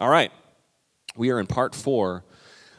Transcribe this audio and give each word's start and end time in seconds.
All 0.00 0.08
right. 0.08 0.32
We 1.14 1.28
are 1.28 1.38
in 1.38 1.46
part 1.46 1.74
four 1.74 2.24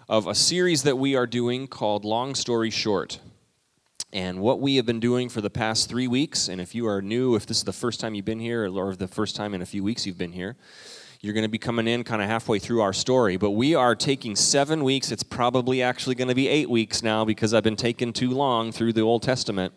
of 0.09 0.25
a 0.25 0.33
series 0.33 0.81
that 0.81 0.97
we 0.97 1.15
are 1.15 1.27
doing 1.27 1.67
called 1.67 2.03
Long 2.03 2.33
Story 2.33 2.71
Short. 2.71 3.19
And 4.11 4.39
what 4.39 4.59
we 4.59 4.77
have 4.77 4.87
been 4.87 4.99
doing 4.99 5.29
for 5.29 5.39
the 5.39 5.51
past 5.51 5.87
three 5.87 6.07
weeks, 6.07 6.47
and 6.47 6.59
if 6.59 6.73
you 6.73 6.87
are 6.87 6.99
new, 6.99 7.35
if 7.35 7.45
this 7.45 7.57
is 7.57 7.63
the 7.63 7.73
first 7.73 7.99
time 7.99 8.15
you've 8.15 8.25
been 8.25 8.39
here, 8.39 8.67
or 8.75 8.95
the 8.95 9.07
first 9.07 9.35
time 9.35 9.53
in 9.53 9.61
a 9.61 9.67
few 9.67 9.83
weeks 9.83 10.07
you've 10.07 10.17
been 10.17 10.31
here, 10.31 10.55
you're 11.21 11.35
going 11.35 11.43
to 11.43 11.47
be 11.47 11.59
coming 11.59 11.87
in 11.87 12.03
kind 12.03 12.23
of 12.23 12.27
halfway 12.27 12.57
through 12.57 12.81
our 12.81 12.91
story. 12.91 13.37
But 13.37 13.51
we 13.51 13.75
are 13.75 13.95
taking 13.95 14.35
seven 14.35 14.83
weeks. 14.83 15.11
It's 15.11 15.21
probably 15.21 15.83
actually 15.83 16.15
going 16.15 16.29
to 16.29 16.35
be 16.35 16.47
eight 16.47 16.71
weeks 16.71 17.03
now 17.03 17.23
because 17.23 17.53
I've 17.53 17.63
been 17.63 17.75
taking 17.75 18.13
too 18.13 18.31
long 18.31 18.71
through 18.71 18.93
the 18.93 19.01
Old 19.01 19.21
Testament. 19.21 19.73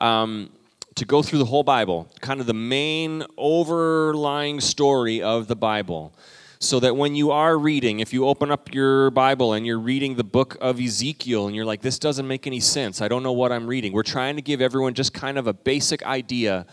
Um, 0.00 0.50
to 0.96 1.04
go 1.04 1.22
through 1.22 1.38
the 1.38 1.44
whole 1.44 1.62
Bible, 1.62 2.10
kind 2.20 2.40
of 2.40 2.46
the 2.48 2.54
main 2.54 3.22
overlying 3.36 4.60
story 4.60 5.22
of 5.22 5.46
the 5.46 5.54
Bible 5.54 6.12
so 6.60 6.80
that 6.80 6.96
when 6.96 7.14
you 7.14 7.30
are 7.30 7.56
reading, 7.56 8.00
if 8.00 8.12
you 8.12 8.26
open 8.26 8.50
up 8.50 8.74
your 8.74 9.10
Bible 9.10 9.52
and 9.52 9.64
you're 9.64 9.78
reading 9.78 10.16
the 10.16 10.24
book 10.24 10.56
of 10.60 10.80
Ezekiel 10.80 11.46
and 11.46 11.54
you're 11.54 11.64
like, 11.64 11.82
this 11.82 11.98
doesn't 11.98 12.26
make 12.26 12.46
any 12.46 12.60
sense, 12.60 13.00
I 13.00 13.08
don't 13.08 13.22
know 13.22 13.32
what 13.32 13.52
I'm 13.52 13.66
reading, 13.66 13.92
we're 13.92 14.02
trying 14.02 14.36
to 14.36 14.42
give 14.42 14.60
everyone 14.60 14.94
just 14.94 15.14
kind 15.14 15.38
of 15.38 15.46
a 15.46 15.52
basic 15.52 16.02
idea 16.02 16.66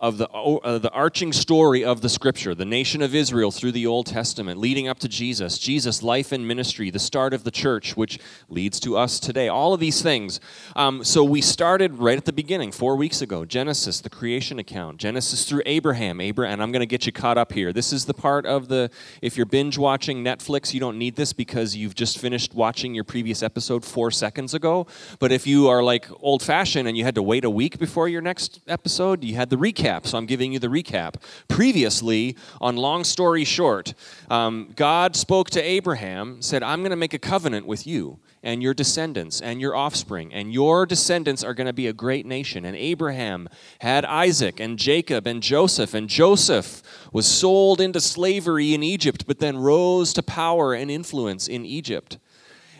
of 0.00 0.18
the, 0.18 0.28
uh, 0.30 0.78
the 0.78 0.90
arching 0.90 1.32
story 1.32 1.84
of 1.84 2.00
the 2.00 2.08
scripture, 2.08 2.54
the 2.54 2.64
nation 2.64 3.02
of 3.02 3.14
Israel 3.14 3.50
through 3.50 3.72
the 3.72 3.86
Old 3.86 4.06
Testament, 4.06 4.60
leading 4.60 4.86
up 4.86 4.98
to 5.00 5.08
Jesus, 5.08 5.58
Jesus' 5.58 6.02
life 6.02 6.30
and 6.30 6.46
ministry, 6.46 6.90
the 6.90 6.98
start 6.98 7.34
of 7.34 7.42
the 7.44 7.50
church, 7.50 7.96
which 7.96 8.18
leads 8.48 8.78
to 8.80 8.96
us 8.96 9.18
today, 9.18 9.48
all 9.48 9.74
of 9.74 9.80
these 9.80 10.00
things. 10.00 10.38
Um, 10.76 11.02
so 11.02 11.24
we 11.24 11.40
started 11.40 11.94
right 11.94 12.16
at 12.16 12.26
the 12.26 12.32
beginning, 12.32 12.70
four 12.70 12.94
weeks 12.94 13.20
ago, 13.20 13.44
Genesis, 13.44 14.00
the 14.00 14.10
creation 14.10 14.58
account, 14.58 14.98
Genesis 14.98 15.48
through 15.48 15.62
Abraham, 15.66 16.20
Abraham, 16.20 16.52
and 16.52 16.62
I'm 16.62 16.70
going 16.70 16.80
to 16.80 16.86
get 16.86 17.04
you 17.06 17.12
caught 17.12 17.38
up 17.38 17.52
here. 17.52 17.72
This 17.72 17.92
is 17.92 18.04
the 18.04 18.14
part 18.14 18.46
of 18.46 18.68
the, 18.68 18.90
if 19.20 19.36
you're 19.36 19.46
binge 19.46 19.78
watching 19.78 20.22
Netflix, 20.22 20.72
you 20.72 20.80
don't 20.80 20.98
need 20.98 21.16
this 21.16 21.32
because 21.32 21.74
you've 21.74 21.96
just 21.96 22.18
finished 22.18 22.54
watching 22.54 22.94
your 22.94 23.04
previous 23.04 23.42
episode 23.42 23.84
four 23.84 24.10
seconds 24.10 24.54
ago. 24.54 24.86
But 25.18 25.32
if 25.32 25.46
you 25.46 25.68
are 25.68 25.82
like 25.82 26.08
old 26.20 26.42
fashioned 26.42 26.86
and 26.86 26.96
you 26.96 27.02
had 27.02 27.16
to 27.16 27.22
wait 27.22 27.44
a 27.44 27.50
week 27.50 27.78
before 27.78 28.08
your 28.08 28.22
next 28.22 28.60
episode, 28.68 29.24
you 29.24 29.34
had 29.34 29.50
the 29.50 29.56
recap 29.56 29.87
recap, 29.88 30.06
so 30.06 30.18
I'm 30.18 30.26
giving 30.26 30.52
you 30.52 30.58
the 30.58 30.68
recap. 30.68 31.16
Previously, 31.48 32.36
on 32.60 32.76
Long 32.76 33.04
Story 33.04 33.44
Short, 33.44 33.94
um, 34.30 34.72
God 34.76 35.16
spoke 35.16 35.50
to 35.50 35.62
Abraham, 35.62 36.42
said, 36.42 36.62
I'm 36.62 36.80
going 36.80 36.90
to 36.90 36.96
make 36.96 37.14
a 37.14 37.18
covenant 37.18 37.66
with 37.66 37.86
you 37.86 38.18
and 38.42 38.62
your 38.62 38.74
descendants 38.74 39.40
and 39.40 39.60
your 39.60 39.74
offspring, 39.74 40.32
and 40.32 40.52
your 40.52 40.86
descendants 40.86 41.42
are 41.42 41.54
going 41.54 41.66
to 41.66 41.72
be 41.72 41.88
a 41.88 41.92
great 41.92 42.24
nation. 42.24 42.64
And 42.64 42.76
Abraham 42.76 43.48
had 43.80 44.04
Isaac 44.04 44.60
and 44.60 44.78
Jacob 44.78 45.26
and 45.26 45.42
Joseph, 45.42 45.94
and 45.94 46.08
Joseph 46.08 46.82
was 47.12 47.26
sold 47.26 47.80
into 47.80 48.00
slavery 48.00 48.74
in 48.74 48.82
Egypt, 48.82 49.24
but 49.26 49.40
then 49.40 49.56
rose 49.58 50.12
to 50.12 50.22
power 50.22 50.74
and 50.74 50.90
influence 50.90 51.48
in 51.48 51.64
Egypt 51.64 52.18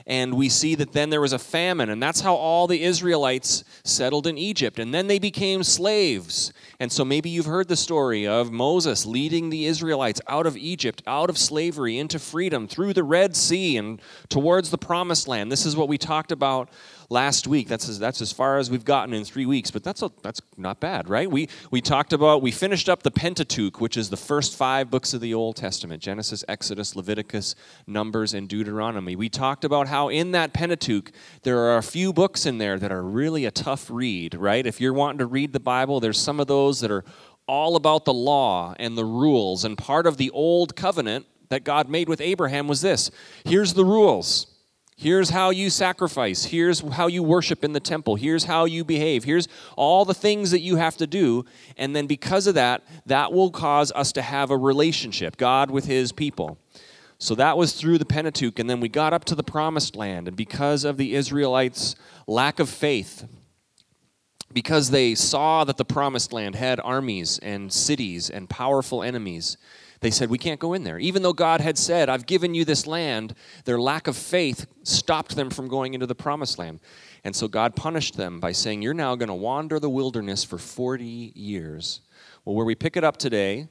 and 0.08 0.32
we 0.32 0.48
see 0.48 0.74
that 0.74 0.92
then 0.92 1.10
there 1.10 1.20
was 1.20 1.34
a 1.34 1.38
famine, 1.38 1.90
and 1.90 2.02
that's 2.02 2.22
how 2.22 2.34
all 2.34 2.66
the 2.66 2.82
Israelites 2.82 3.62
settled 3.84 4.26
in 4.26 4.38
Egypt. 4.38 4.78
And 4.78 4.92
then 4.92 5.06
they 5.06 5.18
became 5.18 5.62
slaves. 5.62 6.50
And 6.80 6.90
so 6.90 7.04
maybe 7.04 7.28
you've 7.28 7.44
heard 7.44 7.68
the 7.68 7.76
story 7.76 8.26
of 8.26 8.50
Moses 8.50 9.04
leading 9.04 9.50
the 9.50 9.66
Israelites 9.66 10.22
out 10.26 10.46
of 10.46 10.56
Egypt, 10.56 11.02
out 11.06 11.28
of 11.28 11.36
slavery, 11.36 11.98
into 11.98 12.18
freedom 12.18 12.66
through 12.66 12.94
the 12.94 13.04
Red 13.04 13.36
Sea 13.36 13.76
and 13.76 14.00
towards 14.30 14.70
the 14.70 14.78
promised 14.78 15.28
land. 15.28 15.52
This 15.52 15.66
is 15.66 15.76
what 15.76 15.88
we 15.88 15.98
talked 15.98 16.32
about 16.32 16.70
last 17.10 17.46
week. 17.46 17.68
That's 17.68 17.88
as, 17.88 17.98
that's 17.98 18.20
as 18.20 18.32
far 18.32 18.58
as 18.58 18.70
we've 18.70 18.84
gotten 18.84 19.14
in 19.14 19.24
three 19.24 19.46
weeks, 19.46 19.70
but 19.70 19.82
that's, 19.82 20.02
a, 20.02 20.10
that's 20.22 20.40
not 20.56 20.80
bad, 20.80 21.08
right? 21.08 21.30
We, 21.30 21.48
we 21.70 21.80
talked 21.80 22.12
about, 22.12 22.42
we 22.42 22.50
finished 22.50 22.88
up 22.88 23.02
the 23.02 23.10
Pentateuch, 23.10 23.80
which 23.80 23.96
is 23.96 24.10
the 24.10 24.16
first 24.16 24.56
five 24.56 24.90
books 24.90 25.14
of 25.14 25.20
the 25.20 25.32
Old 25.34 25.56
Testament 25.56 26.02
Genesis, 26.02 26.44
Exodus, 26.48 26.94
Leviticus, 26.94 27.54
Numbers, 27.86 28.34
and 28.34 28.48
Deuteronomy. 28.48 29.16
We 29.16 29.28
talked 29.28 29.64
about 29.64 29.88
how 29.88 30.08
in 30.08 30.32
that 30.32 30.52
Pentateuch, 30.52 31.10
there 31.42 31.58
are 31.58 31.78
a 31.78 31.82
few 31.82 32.12
books 32.12 32.44
in 32.44 32.58
there 32.58 32.78
that 32.78 32.92
are 32.92 33.02
really 33.02 33.46
a 33.46 33.50
tough 33.50 33.90
read, 33.90 34.34
right? 34.34 34.66
If 34.66 34.80
you're 34.80 34.92
wanting 34.92 35.18
to 35.18 35.26
read 35.26 35.52
the 35.52 35.60
Bible, 35.60 36.00
there's 36.00 36.20
some 36.20 36.40
of 36.40 36.46
those 36.46 36.80
that 36.80 36.90
are 36.90 37.04
all 37.46 37.76
about 37.76 38.04
the 38.04 38.12
law 38.12 38.74
and 38.78 38.96
the 38.96 39.04
rules. 39.04 39.64
And 39.64 39.78
part 39.78 40.06
of 40.06 40.18
the 40.18 40.30
old 40.30 40.76
covenant 40.76 41.26
that 41.48 41.64
God 41.64 41.88
made 41.88 42.08
with 42.10 42.20
Abraham 42.20 42.68
was 42.68 42.82
this 42.82 43.10
here's 43.44 43.72
the 43.72 43.84
rules. 43.84 44.57
Here's 45.00 45.30
how 45.30 45.50
you 45.50 45.70
sacrifice. 45.70 46.46
Here's 46.46 46.80
how 46.80 47.06
you 47.06 47.22
worship 47.22 47.62
in 47.62 47.72
the 47.72 47.78
temple. 47.78 48.16
Here's 48.16 48.42
how 48.42 48.64
you 48.64 48.82
behave. 48.82 49.22
Here's 49.22 49.46
all 49.76 50.04
the 50.04 50.12
things 50.12 50.50
that 50.50 50.58
you 50.58 50.74
have 50.74 50.96
to 50.96 51.06
do. 51.06 51.44
And 51.76 51.94
then 51.94 52.08
because 52.08 52.48
of 52.48 52.56
that, 52.56 52.82
that 53.06 53.32
will 53.32 53.52
cause 53.52 53.92
us 53.92 54.10
to 54.12 54.22
have 54.22 54.50
a 54.50 54.56
relationship, 54.56 55.36
God 55.36 55.70
with 55.70 55.84
his 55.84 56.10
people. 56.10 56.58
So 57.18 57.36
that 57.36 57.56
was 57.56 57.74
through 57.74 57.98
the 57.98 58.04
Pentateuch. 58.04 58.58
And 58.58 58.68
then 58.68 58.80
we 58.80 58.88
got 58.88 59.12
up 59.12 59.24
to 59.26 59.36
the 59.36 59.44
promised 59.44 59.94
land. 59.94 60.26
And 60.26 60.36
because 60.36 60.82
of 60.82 60.96
the 60.96 61.14
Israelites' 61.14 61.94
lack 62.26 62.58
of 62.58 62.68
faith, 62.68 63.24
because 64.52 64.90
they 64.90 65.14
saw 65.14 65.62
that 65.62 65.76
the 65.76 65.84
promised 65.84 66.32
land 66.32 66.56
had 66.56 66.80
armies 66.80 67.38
and 67.38 67.72
cities 67.72 68.30
and 68.30 68.50
powerful 68.50 69.04
enemies, 69.04 69.58
they 70.00 70.10
said, 70.10 70.30
We 70.30 70.38
can't 70.38 70.60
go 70.60 70.74
in 70.74 70.84
there. 70.84 70.98
Even 70.98 71.22
though 71.22 71.32
God 71.32 71.60
had 71.60 71.78
said, 71.78 72.08
I've 72.08 72.26
given 72.26 72.54
you 72.54 72.64
this 72.64 72.86
land, 72.86 73.34
their 73.64 73.80
lack 73.80 74.06
of 74.06 74.16
faith 74.16 74.66
stopped 74.82 75.36
them 75.36 75.50
from 75.50 75.68
going 75.68 75.94
into 75.94 76.06
the 76.06 76.14
promised 76.14 76.58
land. 76.58 76.80
And 77.24 77.34
so 77.34 77.48
God 77.48 77.74
punished 77.74 78.16
them 78.16 78.40
by 78.40 78.52
saying, 78.52 78.82
You're 78.82 78.94
now 78.94 79.14
going 79.16 79.28
to 79.28 79.34
wander 79.34 79.80
the 79.80 79.90
wilderness 79.90 80.44
for 80.44 80.58
40 80.58 81.32
years. 81.34 82.00
Well, 82.44 82.54
where 82.54 82.66
we 82.66 82.74
pick 82.74 82.96
it 82.96 83.04
up 83.04 83.16
today, 83.16 83.68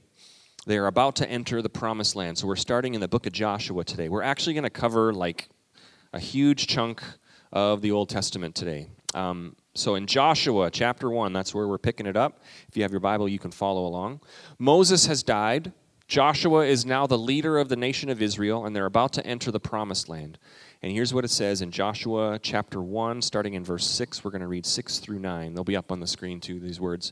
they 0.65 0.77
are 0.77 0.87
about 0.87 1.15
to 1.17 1.29
enter 1.29 1.61
the 1.61 1.69
promised 1.69 2.15
land. 2.15 2.37
So 2.37 2.47
we're 2.47 2.57
starting 2.57 2.93
in 2.93 3.01
the 3.01 3.07
book 3.07 3.25
of 3.25 3.31
Joshua 3.31 3.83
today. 3.83 4.09
We're 4.09 4.21
actually 4.21 4.53
going 4.53 4.65
to 4.65 4.69
cover 4.69 5.13
like 5.13 5.49
a 6.13 6.19
huge 6.19 6.67
chunk 6.67 7.01
of 7.53 7.81
the 7.81 7.91
Old 7.91 8.09
Testament 8.09 8.53
today. 8.53 8.87
Um, 9.13 9.55
so 9.73 9.95
in 9.95 10.07
Joshua 10.07 10.69
chapter 10.69 11.09
1, 11.09 11.31
that's 11.31 11.53
where 11.53 11.67
we're 11.67 11.77
picking 11.77 12.05
it 12.05 12.17
up. 12.17 12.41
If 12.67 12.75
you 12.75 12.83
have 12.83 12.91
your 12.91 12.99
Bible, 12.99 13.29
you 13.29 13.39
can 13.39 13.51
follow 13.51 13.85
along. 13.85 14.19
Moses 14.59 15.05
has 15.05 15.23
died. 15.23 15.71
Joshua 16.07 16.65
is 16.65 16.85
now 16.85 17.05
the 17.05 17.17
leader 17.17 17.57
of 17.57 17.67
the 17.67 17.75
nation 17.75 18.09
of 18.09 18.21
Israel, 18.21 18.65
and 18.65 18.75
they're 18.75 18.85
about 18.85 19.11
to 19.13 19.25
enter 19.25 19.51
the 19.51 19.59
promised 19.59 20.07
land. 20.07 20.37
And 20.81 20.91
here's 20.91 21.13
what 21.13 21.25
it 21.25 21.29
says 21.29 21.61
in 21.61 21.71
Joshua 21.71 22.39
chapter 22.41 22.81
1, 22.81 23.21
starting 23.21 23.55
in 23.55 23.63
verse 23.63 23.85
6. 23.85 24.23
We're 24.23 24.31
going 24.31 24.41
to 24.41 24.47
read 24.47 24.65
6 24.65 24.99
through 24.99 25.19
9. 25.19 25.53
They'll 25.53 25.63
be 25.65 25.75
up 25.75 25.91
on 25.91 25.99
the 25.99 26.07
screen 26.07 26.39
too, 26.39 26.59
these 26.59 26.79
words. 26.79 27.11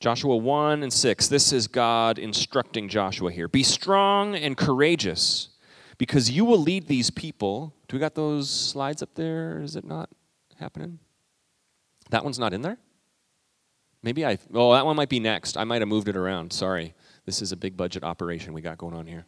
Joshua 0.00 0.36
1 0.36 0.82
and 0.82 0.92
6. 0.92 1.28
This 1.28 1.52
is 1.52 1.68
God 1.68 2.18
instructing 2.18 2.88
Joshua 2.88 3.30
here. 3.30 3.46
Be 3.46 3.62
strong 3.62 4.34
and 4.34 4.56
courageous, 4.56 5.50
because 5.98 6.30
you 6.30 6.44
will 6.44 6.58
lead 6.58 6.88
these 6.88 7.10
people. 7.10 7.74
Do 7.86 7.96
we 7.96 8.00
got 8.00 8.14
those 8.14 8.50
slides 8.50 9.02
up 9.02 9.14
there? 9.14 9.60
Is 9.60 9.76
it 9.76 9.84
not 9.84 10.08
happening? 10.58 10.98
That 12.10 12.24
one's 12.24 12.38
not 12.38 12.54
in 12.54 12.62
there? 12.62 12.78
Maybe 14.02 14.24
I. 14.24 14.38
Oh, 14.54 14.72
that 14.72 14.86
one 14.86 14.96
might 14.96 15.08
be 15.08 15.20
next. 15.20 15.56
I 15.56 15.64
might 15.64 15.82
have 15.82 15.88
moved 15.88 16.08
it 16.08 16.16
around. 16.16 16.52
Sorry. 16.52 16.94
This 17.28 17.42
is 17.42 17.52
a 17.52 17.58
big 17.58 17.76
budget 17.76 18.04
operation 18.04 18.54
we 18.54 18.62
got 18.62 18.78
going 18.78 18.94
on 18.94 19.06
here. 19.06 19.26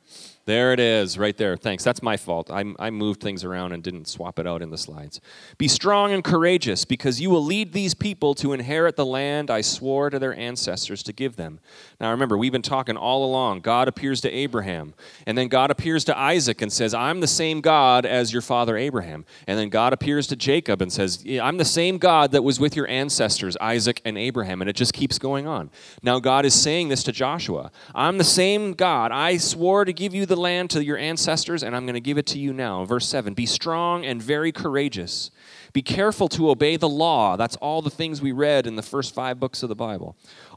There 0.50 0.72
it 0.72 0.80
is, 0.80 1.16
right 1.16 1.36
there. 1.36 1.56
Thanks. 1.56 1.84
That's 1.84 2.02
my 2.02 2.16
fault. 2.16 2.50
I, 2.50 2.64
I 2.80 2.90
moved 2.90 3.20
things 3.20 3.44
around 3.44 3.70
and 3.70 3.84
didn't 3.84 4.08
swap 4.08 4.40
it 4.40 4.48
out 4.48 4.62
in 4.62 4.70
the 4.70 4.76
slides. 4.76 5.20
Be 5.58 5.68
strong 5.68 6.12
and 6.12 6.24
courageous, 6.24 6.84
because 6.84 7.20
you 7.20 7.30
will 7.30 7.44
lead 7.44 7.72
these 7.72 7.94
people 7.94 8.34
to 8.34 8.52
inherit 8.52 8.96
the 8.96 9.06
land 9.06 9.48
I 9.48 9.60
swore 9.60 10.10
to 10.10 10.18
their 10.18 10.34
ancestors 10.36 11.04
to 11.04 11.12
give 11.12 11.36
them. 11.36 11.60
Now 12.00 12.10
remember, 12.10 12.36
we've 12.36 12.50
been 12.50 12.62
talking 12.62 12.96
all 12.96 13.24
along. 13.24 13.60
God 13.60 13.86
appears 13.86 14.20
to 14.22 14.30
Abraham, 14.32 14.94
and 15.24 15.38
then 15.38 15.46
God 15.46 15.70
appears 15.70 16.02
to 16.06 16.18
Isaac 16.18 16.60
and 16.62 16.72
says, 16.72 16.94
I'm 16.94 17.20
the 17.20 17.28
same 17.28 17.60
God 17.60 18.04
as 18.04 18.32
your 18.32 18.42
father 18.42 18.76
Abraham. 18.76 19.26
And 19.46 19.56
then 19.56 19.68
God 19.68 19.92
appears 19.92 20.26
to 20.28 20.36
Jacob 20.36 20.82
and 20.82 20.92
says, 20.92 21.24
I'm 21.40 21.58
the 21.58 21.64
same 21.64 21.96
God 21.98 22.32
that 22.32 22.42
was 22.42 22.58
with 22.58 22.74
your 22.74 22.88
ancestors, 22.88 23.56
Isaac 23.60 24.02
and 24.04 24.18
Abraham. 24.18 24.62
And 24.62 24.68
it 24.68 24.74
just 24.74 24.94
keeps 24.94 25.16
going 25.16 25.46
on. 25.46 25.70
Now 26.02 26.18
God 26.18 26.44
is 26.44 26.60
saying 26.60 26.88
this 26.88 27.04
to 27.04 27.12
Joshua 27.12 27.70
I'm 27.94 28.18
the 28.18 28.24
same 28.24 28.72
God. 28.72 29.12
I 29.12 29.36
swore 29.36 29.84
to 29.84 29.92
give 29.92 30.12
you 30.12 30.26
the 30.26 30.39
land 30.40 30.70
to 30.70 30.84
your 30.84 30.96
ancestors, 30.96 31.62
and 31.62 31.76
I'm 31.76 31.84
going 31.84 31.94
to 31.94 32.00
give 32.00 32.18
it 32.18 32.26
to 32.26 32.38
you 32.38 32.52
now. 32.52 32.84
Verse 32.84 33.06
7 33.06 33.34
Be 33.34 33.46
strong 33.46 34.04
and 34.04 34.20
very 34.22 34.50
courageous. 34.50 35.30
Be 35.72 35.82
careful 35.82 36.28
to 36.30 36.50
obey 36.50 36.76
the 36.76 36.88
law. 36.88 37.36
That's 37.36 37.56
all 37.56 37.82
the 37.82 37.90
things 37.90 38.20
we 38.20 38.32
read 38.32 38.66
in 38.66 38.76
the 38.76 38.82
first 38.82 39.14
five 39.14 39.38
books 39.38 39.62
of 39.62 39.68
the 39.68 39.76
Bible. 39.76 40.16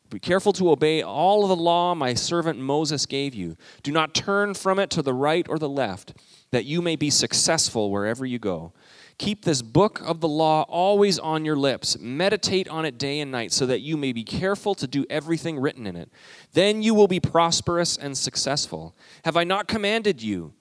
Be 0.10 0.20
careful 0.20 0.54
to 0.54 0.72
obey 0.72 1.02
all 1.02 1.44
of 1.44 1.50
the 1.50 1.56
law 1.56 1.96
my 1.96 2.14
servant 2.14 2.60
Moses 2.60 3.06
gave 3.06 3.34
you. 3.34 3.58
Do 3.82 3.92
not 3.92 4.14
turn 4.14 4.54
from 4.54 4.80
it 4.80 4.90
to 4.92 5.02
the 5.02 5.14
right 5.14 5.48
or 5.50 5.58
the 5.58 5.70
left, 5.70 6.14
that 6.52 6.66
you 6.66 6.82
may 6.82 6.96
be 6.96 7.10
successful 7.10 7.90
wherever 7.90 8.26
you 8.26 8.40
go. 8.40 8.74
Keep 9.18 9.46
this 9.46 9.62
book 9.62 10.02
of 10.04 10.22
the 10.22 10.28
law 10.28 10.64
always 10.64 11.20
on 11.20 11.46
your 11.46 11.56
lips. 11.56 11.98
Meditate 12.00 12.68
on 12.68 12.86
it 12.86 12.98
day 12.98 13.20
and 13.20 13.32
night, 13.32 13.52
so 13.52 13.66
that 13.66 13.82
you 13.82 13.96
may 13.96 14.12
be 14.12 14.24
careful 14.24 14.74
to 14.76 14.88
do 14.88 15.06
everything 15.10 15.60
written 15.60 15.86
in 15.86 15.96
it. 15.96 16.10
Then 16.54 16.82
you 16.82 16.94
will 16.94 17.08
be 17.08 17.20
prosperous 17.20 17.96
and 17.96 18.18
successful. 18.18 18.96
Have 19.24 19.38
I 19.38 19.44
not 19.44 19.68
commanded 19.68 20.22
you? 20.22 20.54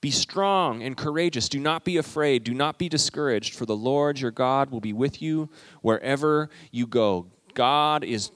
Be 0.00 0.10
strong 0.10 0.82
and 0.82 0.98
courageous. 0.98 1.48
Do 1.48 1.58
not 1.58 1.82
be 1.82 1.96
afraid. 1.96 2.44
Do 2.44 2.52
not 2.52 2.78
be 2.78 2.90
discouraged, 2.90 3.54
for 3.54 3.64
the 3.64 3.76
Lord 3.76 4.20
your 4.20 4.30
God 4.30 4.70
will 4.70 4.80
be 4.80 4.92
with 4.92 5.22
you 5.22 5.48
wherever 5.80 6.50
you 6.70 6.86
go. 6.86 7.28
God 7.54 8.04
is 8.04 8.30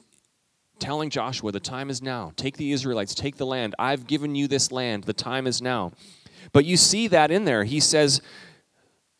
telling 0.78 1.10
Joshua, 1.10 1.52
The 1.52 1.60
time 1.60 1.90
is 1.90 2.00
now. 2.00 2.32
Take 2.36 2.56
the 2.56 2.72
Israelites, 2.72 3.14
take 3.14 3.36
the 3.36 3.44
land. 3.44 3.74
I've 3.78 4.06
given 4.06 4.34
you 4.34 4.48
this 4.48 4.72
land. 4.72 5.04
The 5.04 5.12
time 5.12 5.46
is 5.46 5.60
now. 5.60 5.92
But 6.52 6.64
you 6.64 6.76
see 6.78 7.08
that 7.08 7.30
in 7.30 7.44
there. 7.44 7.64
He 7.64 7.80
says, 7.80 8.22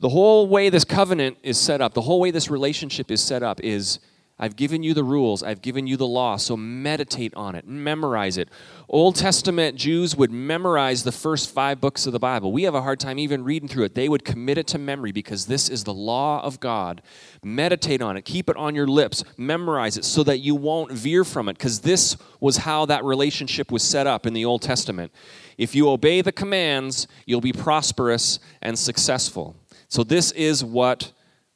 The 0.00 0.08
whole 0.08 0.46
way 0.46 0.70
this 0.70 0.84
covenant 0.84 1.38
is 1.42 1.58
set 1.58 1.80
up, 1.80 1.92
the 1.92 2.02
whole 2.02 2.20
way 2.20 2.30
this 2.30 2.50
relationship 2.50 3.10
is 3.10 3.20
set 3.20 3.42
up 3.42 3.60
is 3.64 3.98
I've 4.38 4.54
given 4.54 4.84
you 4.84 4.94
the 4.94 5.02
rules, 5.02 5.42
I've 5.42 5.60
given 5.60 5.88
you 5.88 5.96
the 5.96 6.06
law, 6.06 6.36
so 6.36 6.56
meditate 6.56 7.34
on 7.34 7.56
it, 7.56 7.66
memorize 7.66 8.38
it. 8.38 8.48
Old 8.88 9.16
Testament 9.16 9.74
Jews 9.76 10.14
would 10.14 10.30
memorize 10.30 11.02
the 11.02 11.10
first 11.10 11.52
five 11.52 11.80
books 11.80 12.06
of 12.06 12.12
the 12.12 12.20
Bible. 12.20 12.52
We 12.52 12.62
have 12.62 12.76
a 12.76 12.82
hard 12.82 13.00
time 13.00 13.18
even 13.18 13.42
reading 13.42 13.68
through 13.68 13.82
it. 13.86 13.96
They 13.96 14.08
would 14.08 14.24
commit 14.24 14.56
it 14.56 14.68
to 14.68 14.78
memory 14.78 15.10
because 15.10 15.46
this 15.46 15.68
is 15.68 15.82
the 15.82 15.92
law 15.92 16.40
of 16.44 16.60
God. 16.60 17.02
Meditate 17.42 18.00
on 18.00 18.16
it, 18.16 18.24
keep 18.24 18.48
it 18.48 18.56
on 18.56 18.76
your 18.76 18.86
lips, 18.86 19.24
memorize 19.36 19.96
it 19.96 20.04
so 20.04 20.22
that 20.22 20.38
you 20.38 20.54
won't 20.54 20.92
veer 20.92 21.24
from 21.24 21.48
it 21.48 21.54
because 21.54 21.80
this 21.80 22.16
was 22.38 22.58
how 22.58 22.86
that 22.86 23.02
relationship 23.02 23.72
was 23.72 23.82
set 23.82 24.06
up 24.06 24.24
in 24.24 24.34
the 24.34 24.44
Old 24.44 24.62
Testament. 24.62 25.10
If 25.56 25.74
you 25.74 25.90
obey 25.90 26.20
the 26.20 26.30
commands, 26.30 27.08
you'll 27.26 27.40
be 27.40 27.52
prosperous 27.52 28.38
and 28.62 28.78
successful. 28.78 29.56
So, 29.88 30.04
this 30.04 30.30
is 30.32 30.64
what 30.64 31.12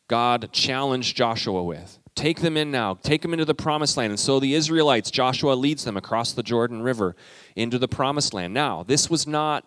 God 0.08 0.50
challenged 0.52 1.16
Joshua 1.16 1.62
with. 1.62 1.98
Take 2.14 2.40
them 2.40 2.56
in 2.56 2.70
now. 2.70 2.94
Take 3.02 3.22
them 3.22 3.32
into 3.32 3.44
the 3.44 3.54
promised 3.54 3.96
land. 3.96 4.10
And 4.10 4.20
so 4.20 4.38
the 4.38 4.54
Israelites, 4.54 5.10
Joshua 5.10 5.54
leads 5.54 5.84
them 5.84 5.96
across 5.96 6.32
the 6.32 6.42
Jordan 6.42 6.82
River 6.82 7.16
into 7.56 7.78
the 7.78 7.88
promised 7.88 8.34
land. 8.34 8.52
Now, 8.52 8.82
this 8.82 9.08
was 9.08 9.26
not 9.26 9.64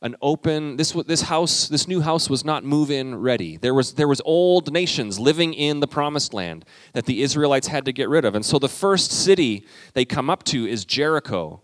an 0.00 0.16
open 0.20 0.76
this 0.76 0.90
this 1.06 1.22
house 1.22 1.68
this 1.68 1.86
new 1.86 2.00
house 2.00 2.28
was 2.28 2.44
not 2.44 2.64
move 2.64 2.90
in 2.90 3.14
ready 3.14 3.56
there 3.56 3.72
was 3.72 3.94
there 3.94 4.08
was 4.08 4.20
old 4.24 4.72
nations 4.72 5.20
living 5.20 5.54
in 5.54 5.78
the 5.78 5.86
promised 5.86 6.34
land 6.34 6.64
that 6.92 7.06
the 7.06 7.22
israelites 7.22 7.68
had 7.68 7.84
to 7.84 7.92
get 7.92 8.08
rid 8.08 8.24
of 8.24 8.34
and 8.34 8.44
so 8.44 8.58
the 8.58 8.68
first 8.68 9.12
city 9.12 9.64
they 9.94 10.04
come 10.04 10.28
up 10.28 10.42
to 10.42 10.66
is 10.66 10.84
jericho 10.84 11.60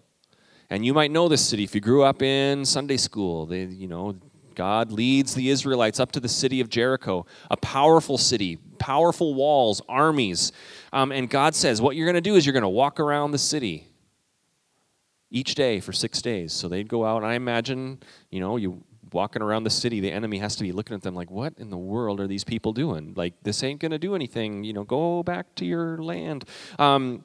and 0.71 0.87
you 0.87 0.95
might 0.95 1.11
know 1.11 1.29
this 1.29 1.45
city 1.45 1.65
if 1.65 1.75
you 1.75 1.81
grew 1.81 2.05
up 2.05 2.23
in 2.23 2.65
sunday 2.65 2.97
school 2.97 3.45
they 3.45 3.65
you 3.65 3.89
know 3.89 4.17
God 4.59 4.91
leads 4.91 5.37
the 5.37 5.51
Israelites 5.51 6.01
up 6.01 6.11
to 6.13 6.19
the 6.19 6.29
city 6.29 6.61
of 6.61 6.69
Jericho, 6.69 7.27
a 7.49 7.57
powerful 7.57 8.19
city, 8.19 8.57
powerful 8.81 9.35
walls, 9.35 9.81
armies. 9.89 10.51
Um, 10.93 11.13
and 11.13 11.31
God 11.31 11.55
says, 11.55 11.81
What 11.81 11.95
you're 11.95 12.07
going 12.07 12.17
to 12.17 12.21
do 12.21 12.35
is 12.35 12.45
you're 12.45 12.53
going 12.53 12.65
to 12.65 12.69
walk 12.69 12.99
around 12.99 13.31
the 13.31 13.39
city 13.39 13.87
each 15.31 15.55
day 15.55 15.79
for 15.79 15.93
six 15.93 16.21
days. 16.21 16.53
So 16.53 16.67
they'd 16.67 16.89
go 16.89 17.07
out, 17.07 17.19
and 17.19 17.27
I 17.27 17.35
imagine, 17.35 18.01
you 18.31 18.41
know, 18.41 18.57
you 18.57 18.83
walking 19.13 19.43
around 19.43 19.63
the 19.63 19.71
city, 19.71 20.01
the 20.01 20.11
enemy 20.11 20.39
has 20.39 20.57
to 20.57 20.65
be 20.65 20.73
looking 20.73 20.97
at 20.97 21.03
them 21.03 21.15
like, 21.15 21.31
what 21.31 21.55
in 21.57 21.71
the 21.71 21.79
world 21.79 22.21
are 22.21 22.27
these 22.27 22.43
people 22.43 22.73
doing? 22.73 23.15
Like, 23.17 23.35
this 23.45 23.63
ain't 23.63 23.81
going 23.81 23.93
to 23.93 23.99
do 23.99 24.17
anything. 24.17 24.65
You 24.65 24.73
know, 24.73 24.83
go 24.83 25.23
back 25.23 25.55
to 25.55 25.65
your 25.65 26.03
land. 26.03 26.47
Um, 26.81 27.25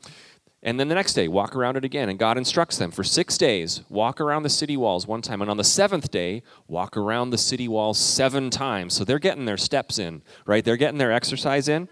and 0.65 0.79
then 0.79 0.87
the 0.87 0.95
next 0.95 1.13
day, 1.13 1.27
walk 1.27 1.57
around 1.57 1.75
it 1.75 1.83
again. 1.83 2.07
And 2.07 2.17
God 2.17 2.37
instructs 2.37 2.77
them 2.77 2.89
for 2.89 3.03
six 3.03 3.37
days, 3.37 3.83
walk 3.89 4.21
around 4.21 4.43
the 4.43 4.49
city 4.49 4.77
walls 4.77 5.05
one 5.05 5.21
time. 5.21 5.41
And 5.41 5.51
on 5.51 5.57
the 5.57 5.63
seventh 5.63 6.09
day, 6.09 6.41
walk 6.69 6.95
around 6.95 7.31
the 7.31 7.37
city 7.37 7.67
walls 7.67 7.99
seven 7.99 8.49
times. 8.49 8.93
So 8.93 9.03
they're 9.03 9.19
getting 9.19 9.43
their 9.43 9.57
steps 9.57 9.99
in, 9.99 10.21
right? 10.45 10.63
They're 10.63 10.77
getting 10.77 10.97
their 10.97 11.11
exercise 11.11 11.67
in. 11.67 11.89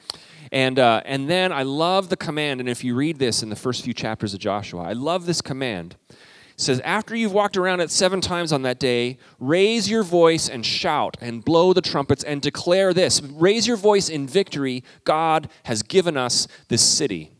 And, 0.53 0.79
uh, 0.79 1.01
and 1.03 1.29
then 1.29 1.51
I 1.51 1.63
love 1.63 2.07
the 2.07 2.15
command. 2.15 2.61
And 2.61 2.69
if 2.69 2.81
you 2.81 2.95
read 2.95 3.19
this 3.19 3.43
in 3.43 3.49
the 3.49 3.57
first 3.57 3.83
few 3.83 3.93
chapters 3.93 4.33
of 4.33 4.39
Joshua, 4.39 4.83
I 4.83 4.93
love 4.93 5.25
this 5.25 5.41
command. 5.41 5.97
It 6.09 6.17
says, 6.55 6.79
After 6.79 7.13
you've 7.13 7.33
walked 7.33 7.57
around 7.57 7.81
it 7.81 7.91
seven 7.91 8.21
times 8.21 8.53
on 8.53 8.61
that 8.61 8.79
day, 8.79 9.17
raise 9.37 9.89
your 9.89 10.03
voice 10.03 10.47
and 10.47 10.65
shout 10.65 11.17
and 11.19 11.43
blow 11.43 11.73
the 11.73 11.81
trumpets 11.81 12.23
and 12.23 12.41
declare 12.41 12.93
this. 12.93 13.21
Raise 13.21 13.67
your 13.67 13.77
voice 13.77 14.07
in 14.07 14.27
victory. 14.27 14.85
God 15.03 15.49
has 15.63 15.83
given 15.83 16.15
us 16.15 16.47
this 16.69 16.81
city. 16.81 17.31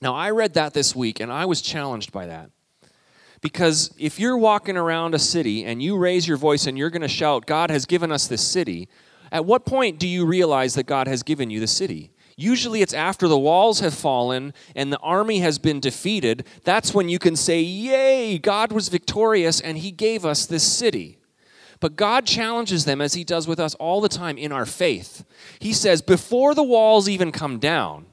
Now, 0.00 0.14
I 0.14 0.30
read 0.30 0.54
that 0.54 0.74
this 0.74 0.94
week 0.94 1.20
and 1.20 1.32
I 1.32 1.46
was 1.46 1.60
challenged 1.62 2.12
by 2.12 2.26
that. 2.26 2.50
Because 3.40 3.94
if 3.98 4.18
you're 4.18 4.36
walking 4.36 4.76
around 4.76 5.14
a 5.14 5.18
city 5.18 5.64
and 5.64 5.82
you 5.82 5.96
raise 5.96 6.26
your 6.26 6.36
voice 6.36 6.66
and 6.66 6.76
you're 6.76 6.90
going 6.90 7.02
to 7.02 7.08
shout, 7.08 7.46
God 7.46 7.70
has 7.70 7.86
given 7.86 8.10
us 8.10 8.26
this 8.26 8.46
city, 8.46 8.88
at 9.30 9.44
what 9.44 9.64
point 9.64 9.98
do 9.98 10.08
you 10.08 10.26
realize 10.26 10.74
that 10.74 10.86
God 10.86 11.06
has 11.06 11.22
given 11.22 11.50
you 11.50 11.60
the 11.60 11.66
city? 11.66 12.12
Usually 12.36 12.82
it's 12.82 12.92
after 12.92 13.28
the 13.28 13.38
walls 13.38 13.80
have 13.80 13.94
fallen 13.94 14.52
and 14.74 14.92
the 14.92 14.98
army 14.98 15.38
has 15.40 15.58
been 15.58 15.80
defeated. 15.80 16.46
That's 16.64 16.92
when 16.92 17.08
you 17.08 17.18
can 17.18 17.34
say, 17.34 17.60
Yay, 17.62 18.38
God 18.38 18.72
was 18.72 18.88
victorious 18.88 19.60
and 19.60 19.78
he 19.78 19.90
gave 19.90 20.24
us 20.26 20.44
this 20.44 20.64
city. 20.64 21.18
But 21.80 21.96
God 21.96 22.26
challenges 22.26 22.84
them 22.84 23.00
as 23.00 23.14
he 23.14 23.24
does 23.24 23.46
with 23.46 23.60
us 23.60 23.74
all 23.76 24.00
the 24.00 24.08
time 24.08 24.38
in 24.38 24.52
our 24.52 24.66
faith. 24.66 25.24
He 25.58 25.72
says, 25.72 26.02
Before 26.02 26.54
the 26.54 26.62
walls 26.62 27.08
even 27.08 27.32
come 27.32 27.58
down, 27.58 28.06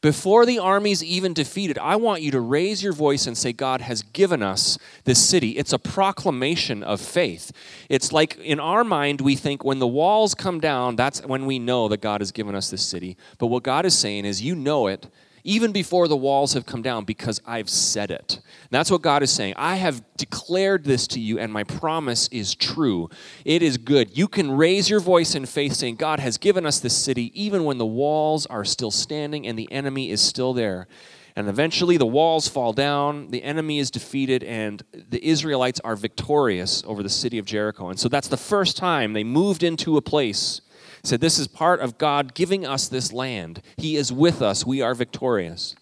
before 0.00 0.46
the 0.46 0.58
army's 0.58 1.02
even 1.02 1.32
defeated, 1.32 1.78
I 1.78 1.96
want 1.96 2.22
you 2.22 2.30
to 2.32 2.40
raise 2.40 2.82
your 2.82 2.92
voice 2.92 3.26
and 3.26 3.36
say, 3.36 3.52
God 3.52 3.80
has 3.80 4.02
given 4.02 4.42
us 4.42 4.78
this 5.04 5.24
city. 5.24 5.50
It's 5.50 5.72
a 5.72 5.78
proclamation 5.78 6.82
of 6.82 7.00
faith. 7.00 7.52
It's 7.88 8.12
like 8.12 8.36
in 8.38 8.60
our 8.60 8.84
mind, 8.84 9.20
we 9.20 9.34
think 9.34 9.64
when 9.64 9.78
the 9.78 9.86
walls 9.86 10.34
come 10.34 10.60
down, 10.60 10.96
that's 10.96 11.24
when 11.24 11.46
we 11.46 11.58
know 11.58 11.88
that 11.88 12.00
God 12.00 12.20
has 12.20 12.32
given 12.32 12.54
us 12.54 12.70
this 12.70 12.84
city. 12.84 13.16
But 13.38 13.48
what 13.48 13.62
God 13.62 13.84
is 13.84 13.98
saying 13.98 14.24
is, 14.24 14.42
you 14.42 14.54
know 14.54 14.86
it 14.86 15.08
even 15.48 15.72
before 15.72 16.08
the 16.08 16.16
walls 16.16 16.52
have 16.52 16.66
come 16.66 16.82
down, 16.82 17.04
because 17.04 17.40
I've 17.46 17.70
said 17.70 18.10
it. 18.10 18.34
And 18.34 18.70
that's 18.70 18.90
what 18.90 19.00
God 19.00 19.22
is 19.22 19.30
saying. 19.30 19.54
I 19.56 19.76
have 19.76 20.04
declared 20.18 20.84
this 20.84 21.06
to 21.08 21.20
you, 21.20 21.38
and 21.38 21.50
my 21.50 21.64
promise 21.64 22.28
is 22.28 22.54
true. 22.54 23.08
It 23.46 23.62
is 23.62 23.78
good. 23.78 24.14
You 24.14 24.28
can 24.28 24.50
raise 24.50 24.90
your 24.90 25.00
voice 25.00 25.34
in 25.34 25.46
faith, 25.46 25.72
saying, 25.72 25.96
God 25.96 26.20
has 26.20 26.36
given 26.36 26.66
us 26.66 26.80
this 26.80 26.94
city, 26.94 27.32
even 27.32 27.64
when 27.64 27.78
the 27.78 27.86
walls 27.86 28.44
are 28.44 28.62
still 28.62 28.90
standing 28.90 29.46
and 29.46 29.58
the 29.58 29.72
enemy 29.72 30.10
is 30.10 30.20
still 30.20 30.52
there. 30.52 30.86
And 31.34 31.48
eventually 31.48 31.96
the 31.96 32.04
walls 32.04 32.46
fall 32.46 32.74
down, 32.74 33.28
the 33.28 33.42
enemy 33.42 33.78
is 33.78 33.90
defeated, 33.90 34.44
and 34.44 34.82
the 34.92 35.26
Israelites 35.26 35.80
are 35.80 35.96
victorious 35.96 36.84
over 36.86 37.02
the 37.02 37.08
city 37.08 37.38
of 37.38 37.46
Jericho. 37.46 37.88
And 37.88 37.98
so 37.98 38.10
that's 38.10 38.28
the 38.28 38.36
first 38.36 38.76
time 38.76 39.14
they 39.14 39.24
moved 39.24 39.62
into 39.62 39.96
a 39.96 40.02
place 40.02 40.60
said, 41.02 41.20
This 41.20 41.38
is 41.38 41.48
part 41.48 41.80
of 41.80 41.98
God 41.98 42.34
giving 42.34 42.66
us 42.66 42.88
this 42.88 43.12
land. 43.12 43.62
He 43.76 43.96
is 43.96 44.12
with 44.12 44.42
us. 44.42 44.66
We 44.66 44.82
are 44.82 44.94
victorious. 44.94 45.74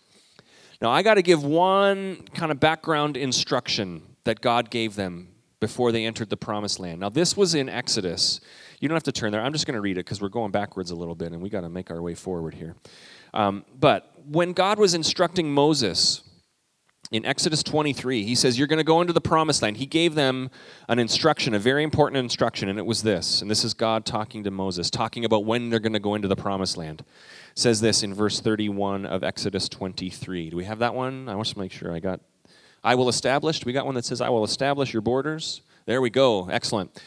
Now, 0.80 0.90
I 0.90 1.02
got 1.02 1.14
to 1.14 1.22
give 1.22 1.42
one 1.42 2.22
kind 2.34 2.52
of 2.52 2.60
background 2.60 3.16
instruction 3.16 4.02
that 4.24 4.40
God 4.40 4.70
gave 4.70 4.94
them 4.94 5.28
before 5.58 5.90
they 5.90 6.04
entered 6.04 6.28
the 6.28 6.36
promised 6.36 6.78
land. 6.78 7.00
Now, 7.00 7.08
this 7.08 7.36
was 7.36 7.54
in 7.54 7.68
Exodus. 7.68 8.40
You 8.80 8.88
don't 8.88 8.96
have 8.96 9.02
to 9.04 9.12
turn 9.12 9.32
there. 9.32 9.40
I'm 9.40 9.52
just 9.52 9.66
going 9.66 9.74
to 9.74 9.80
read 9.80 9.96
it 9.96 10.04
because 10.04 10.20
we're 10.20 10.28
going 10.28 10.50
backwards 10.50 10.90
a 10.90 10.94
little 10.94 11.14
bit 11.14 11.32
and 11.32 11.40
we 11.40 11.48
got 11.48 11.62
to 11.62 11.70
make 11.70 11.90
our 11.90 12.02
way 12.02 12.14
forward 12.14 12.54
here. 12.54 12.76
Um, 13.32 13.64
but 13.78 14.12
when 14.26 14.52
God 14.52 14.78
was 14.78 14.92
instructing 14.94 15.50
Moses 15.52 16.22
in 17.12 17.24
Exodus 17.24 17.62
23, 17.62 18.24
he 18.24 18.34
says, 18.34 18.58
You're 18.58 18.66
going 18.66 18.78
to 18.78 18.84
go 18.84 19.00
into 19.00 19.12
the 19.12 19.20
promised 19.20 19.62
land. 19.62 19.76
He 19.76 19.86
gave 19.86 20.14
them 20.14 20.50
an 20.88 20.98
instruction, 20.98 21.54
a 21.54 21.58
very 21.58 21.84
important 21.84 22.18
instruction, 22.18 22.68
and 22.68 22.78
it 22.78 22.86
was 22.86 23.02
this. 23.02 23.42
And 23.42 23.50
this 23.50 23.64
is 23.64 23.74
God 23.74 24.04
talking 24.04 24.44
to 24.44 24.50
Moses, 24.50 24.90
talking 24.90 25.24
about 25.24 25.44
when 25.44 25.70
they're 25.70 25.80
going 25.80 25.92
to 25.92 26.00
go 26.00 26.14
into 26.14 26.28
the 26.28 26.36
promised 26.36 26.76
land. 26.76 27.00
It 27.00 27.58
says 27.58 27.80
this 27.80 28.02
in 28.02 28.12
verse 28.12 28.40
31 28.40 29.06
of 29.06 29.22
Exodus 29.22 29.68
23. 29.68 30.50
Do 30.50 30.56
we 30.56 30.64
have 30.64 30.80
that 30.80 30.94
one? 30.94 31.28
I 31.28 31.36
want 31.36 31.48
to 31.48 31.58
make 31.58 31.72
sure 31.72 31.92
I 31.92 32.00
got. 32.00 32.20
I 32.82 32.94
will 32.94 33.08
establish. 33.08 33.64
We 33.64 33.72
got 33.72 33.86
one 33.86 33.94
that 33.94 34.04
says, 34.04 34.20
I 34.20 34.28
will 34.28 34.44
establish 34.44 34.92
your 34.92 35.02
borders? 35.02 35.62
There 35.86 36.00
we 36.00 36.10
go. 36.10 36.48
Excellent. 36.48 37.00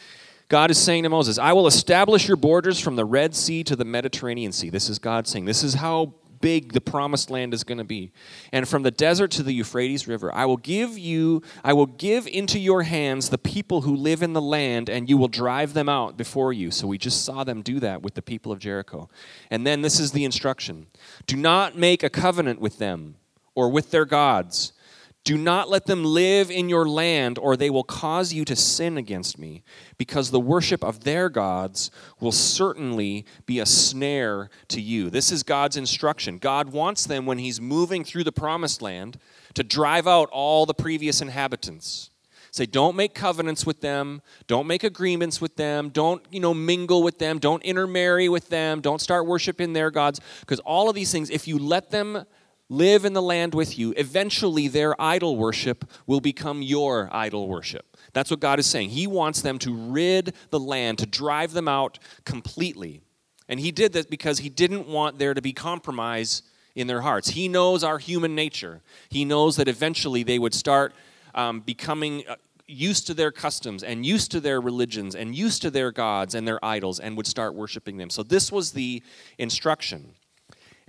God 0.48 0.70
is 0.70 0.78
saying 0.78 1.04
to 1.04 1.08
Moses, 1.08 1.38
I 1.38 1.52
will 1.52 1.68
establish 1.68 2.26
your 2.26 2.36
borders 2.36 2.80
from 2.80 2.96
the 2.96 3.04
Red 3.04 3.36
Sea 3.36 3.62
to 3.64 3.76
the 3.76 3.84
Mediterranean 3.84 4.50
Sea. 4.50 4.68
This 4.68 4.88
is 4.88 4.98
God 4.98 5.28
saying, 5.28 5.44
This 5.44 5.62
is 5.62 5.74
how 5.74 6.14
big 6.40 6.72
the 6.72 6.80
promised 6.80 7.30
land 7.30 7.54
is 7.54 7.64
going 7.64 7.78
to 7.78 7.84
be. 7.84 8.12
And 8.52 8.68
from 8.68 8.82
the 8.82 8.90
desert 8.90 9.30
to 9.32 9.42
the 9.42 9.52
Euphrates 9.52 10.08
River, 10.08 10.34
I 10.34 10.46
will 10.46 10.56
give 10.56 10.98
you, 10.98 11.42
I 11.62 11.72
will 11.72 11.86
give 11.86 12.26
into 12.26 12.58
your 12.58 12.82
hands 12.82 13.28
the 13.28 13.38
people 13.38 13.82
who 13.82 13.94
live 13.94 14.22
in 14.22 14.32
the 14.32 14.40
land, 14.40 14.88
and 14.88 15.08
you 15.08 15.16
will 15.16 15.28
drive 15.28 15.74
them 15.74 15.88
out 15.88 16.16
before 16.16 16.52
you. 16.52 16.70
So 16.70 16.86
we 16.86 16.98
just 16.98 17.24
saw 17.24 17.44
them 17.44 17.62
do 17.62 17.80
that 17.80 18.02
with 18.02 18.14
the 18.14 18.22
people 18.22 18.52
of 18.52 18.58
Jericho. 18.58 19.08
And 19.50 19.66
then 19.66 19.82
this 19.82 20.00
is 20.00 20.12
the 20.12 20.24
instruction 20.24 20.86
do 21.26 21.36
not 21.36 21.76
make 21.76 22.02
a 22.02 22.10
covenant 22.10 22.60
with 22.60 22.78
them 22.78 23.16
or 23.54 23.68
with 23.68 23.90
their 23.90 24.04
gods 24.04 24.72
do 25.22 25.36
not 25.36 25.68
let 25.68 25.84
them 25.84 26.02
live 26.02 26.50
in 26.50 26.68
your 26.68 26.88
land, 26.88 27.38
or 27.38 27.54
they 27.56 27.68
will 27.68 27.84
cause 27.84 28.32
you 28.32 28.44
to 28.46 28.56
sin 28.56 28.96
against 28.96 29.38
me, 29.38 29.62
because 29.98 30.30
the 30.30 30.40
worship 30.40 30.82
of 30.82 31.04
their 31.04 31.28
gods 31.28 31.90
will 32.20 32.32
certainly 32.32 33.26
be 33.44 33.58
a 33.58 33.66
snare 33.66 34.48
to 34.68 34.80
you. 34.80 35.10
This 35.10 35.30
is 35.30 35.42
God's 35.42 35.76
instruction. 35.76 36.38
God 36.38 36.72
wants 36.72 37.04
them, 37.04 37.26
when 37.26 37.38
He's 37.38 37.60
moving 37.60 38.02
through 38.02 38.24
the 38.24 38.32
promised 38.32 38.80
land, 38.80 39.18
to 39.54 39.62
drive 39.62 40.06
out 40.06 40.30
all 40.32 40.64
the 40.64 40.74
previous 40.74 41.20
inhabitants. 41.20 42.10
Say, 42.52 42.66
don't 42.66 42.96
make 42.96 43.14
covenants 43.14 43.64
with 43.64 43.80
them, 43.80 44.22
don't 44.48 44.66
make 44.66 44.82
agreements 44.82 45.40
with 45.40 45.54
them, 45.54 45.90
don't, 45.90 46.24
you 46.32 46.40
know, 46.40 46.54
mingle 46.54 47.02
with 47.02 47.18
them, 47.18 47.38
don't 47.38 47.62
intermarry 47.62 48.28
with 48.28 48.48
them, 48.48 48.80
don't 48.80 49.00
start 49.00 49.26
worshiping 49.26 49.72
their 49.72 49.90
gods, 49.90 50.20
because 50.40 50.58
all 50.60 50.88
of 50.88 50.96
these 50.96 51.12
things, 51.12 51.30
if 51.30 51.46
you 51.46 51.58
let 51.58 51.90
them 51.90 52.24
live 52.70 53.04
in 53.04 53.12
the 53.12 53.20
land 53.20 53.52
with 53.52 53.78
you, 53.78 53.92
eventually 53.96 54.68
their 54.68 54.98
idol 55.02 55.36
worship 55.36 55.84
will 56.06 56.20
become 56.20 56.62
your 56.62 57.10
idol 57.12 57.48
worship. 57.48 57.98
That's 58.14 58.30
what 58.30 58.40
God 58.40 58.58
is 58.58 58.66
saying. 58.66 58.90
He 58.90 59.06
wants 59.06 59.42
them 59.42 59.58
to 59.58 59.74
rid 59.74 60.34
the 60.50 60.60
land, 60.60 60.98
to 60.98 61.06
drive 61.06 61.52
them 61.52 61.68
out 61.68 61.98
completely. 62.24 63.02
And 63.48 63.60
He 63.60 63.72
did 63.72 63.92
that 63.94 64.08
because 64.08 64.38
He 64.38 64.48
didn't 64.48 64.86
want 64.86 65.18
there 65.18 65.34
to 65.34 65.42
be 65.42 65.52
compromise 65.52 66.42
in 66.76 66.86
their 66.86 67.00
hearts. 67.00 67.30
He 67.30 67.48
knows 67.48 67.82
our 67.82 67.98
human 67.98 68.36
nature. 68.36 68.80
He 69.08 69.24
knows 69.24 69.56
that 69.56 69.66
eventually 69.66 70.22
they 70.22 70.38
would 70.38 70.54
start 70.54 70.94
um, 71.34 71.60
becoming 71.60 72.24
uh, 72.28 72.36
used 72.68 73.08
to 73.08 73.14
their 73.14 73.32
customs 73.32 73.82
and 73.82 74.06
used 74.06 74.30
to 74.30 74.40
their 74.40 74.60
religions 74.60 75.16
and 75.16 75.34
used 75.34 75.60
to 75.62 75.70
their 75.72 75.90
gods 75.90 76.36
and 76.36 76.46
their 76.46 76.64
idols 76.64 77.00
and 77.00 77.16
would 77.16 77.26
start 77.26 77.54
worshiping 77.54 77.96
them. 77.96 78.10
So, 78.10 78.22
this 78.22 78.52
was 78.52 78.70
the 78.70 79.02
instruction. 79.38 80.14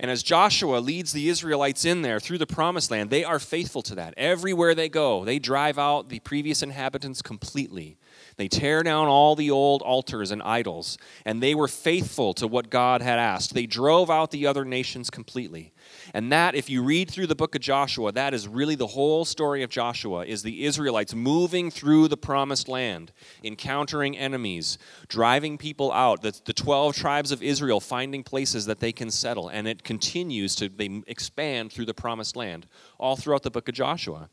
And 0.02 0.10
as 0.10 0.24
Joshua 0.24 0.78
leads 0.78 1.12
the 1.12 1.28
Israelites 1.28 1.84
in 1.84 2.02
there 2.02 2.18
through 2.18 2.38
the 2.38 2.46
promised 2.46 2.90
land, 2.90 3.08
they 3.08 3.22
are 3.22 3.38
faithful 3.38 3.82
to 3.82 3.94
that. 3.94 4.14
Everywhere 4.16 4.74
they 4.74 4.88
go, 4.88 5.24
they 5.24 5.38
drive 5.38 5.78
out 5.78 6.08
the 6.08 6.18
previous 6.18 6.60
inhabitants 6.60 7.22
completely. 7.22 7.98
They 8.36 8.48
tear 8.48 8.82
down 8.82 9.08
all 9.08 9.36
the 9.36 9.50
old 9.50 9.82
altars 9.82 10.30
and 10.30 10.42
idols, 10.42 10.98
and 11.24 11.42
they 11.42 11.54
were 11.54 11.68
faithful 11.68 12.34
to 12.34 12.48
what 12.48 12.70
God 12.70 13.02
had 13.02 13.18
asked. 13.18 13.54
They 13.54 13.66
drove 13.66 14.10
out 14.10 14.30
the 14.30 14.46
other 14.46 14.64
nations 14.64 15.10
completely. 15.10 15.72
And 16.14 16.32
that, 16.32 16.54
if 16.54 16.70
you 16.70 16.82
read 16.82 17.10
through 17.10 17.26
the 17.26 17.34
book 17.34 17.54
of 17.54 17.60
Joshua, 17.60 18.12
that 18.12 18.34
is 18.34 18.48
really 18.48 18.74
the 18.74 18.88
whole 18.88 19.24
story 19.24 19.62
of 19.62 19.70
Joshua, 19.70 20.24
is 20.24 20.42
the 20.42 20.64
Israelites 20.64 21.14
moving 21.14 21.70
through 21.70 22.08
the 22.08 22.16
promised 22.16 22.68
land, 22.68 23.12
encountering 23.44 24.16
enemies, 24.16 24.78
driving 25.08 25.58
people 25.58 25.92
out, 25.92 26.22
the, 26.22 26.38
the 26.44 26.52
12 26.52 26.96
tribes 26.96 27.32
of 27.32 27.42
Israel 27.42 27.80
finding 27.80 28.22
places 28.22 28.66
that 28.66 28.80
they 28.80 28.92
can 28.92 29.10
settle, 29.10 29.48
and 29.48 29.68
it 29.68 29.84
continues 29.92 30.56
to 30.56 30.70
they 30.70 31.02
expand 31.06 31.70
through 31.70 31.84
the 31.84 31.92
promised 31.92 32.34
land, 32.34 32.66
all 32.98 33.14
throughout 33.14 33.42
the 33.42 33.50
book 33.50 33.68
of 33.68 33.74
Joshua. 33.74 34.30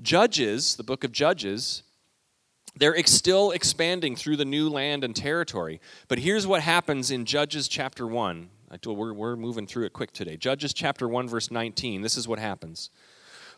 Judges, 0.00 0.76
the 0.76 0.84
book 0.84 1.02
of 1.02 1.10
Judges, 1.10 1.82
they're 2.76 2.96
still 3.02 3.50
expanding 3.50 4.14
through 4.14 4.36
the 4.36 4.44
new 4.44 4.68
land 4.68 5.02
and 5.02 5.16
territory. 5.16 5.80
But 6.06 6.20
here's 6.20 6.46
what 6.46 6.60
happens 6.62 7.10
in 7.10 7.24
Judges 7.24 7.66
chapter 7.66 8.06
1. 8.06 8.50
I 8.70 8.76
told, 8.76 8.98
we're, 8.98 9.12
we're 9.12 9.34
moving 9.34 9.66
through 9.66 9.86
it 9.86 9.92
quick 9.92 10.12
today. 10.12 10.36
Judges 10.36 10.72
chapter 10.72 11.08
1, 11.08 11.26
verse 11.26 11.50
19. 11.50 12.02
This 12.02 12.16
is 12.16 12.28
what 12.28 12.38
happens. 12.38 12.90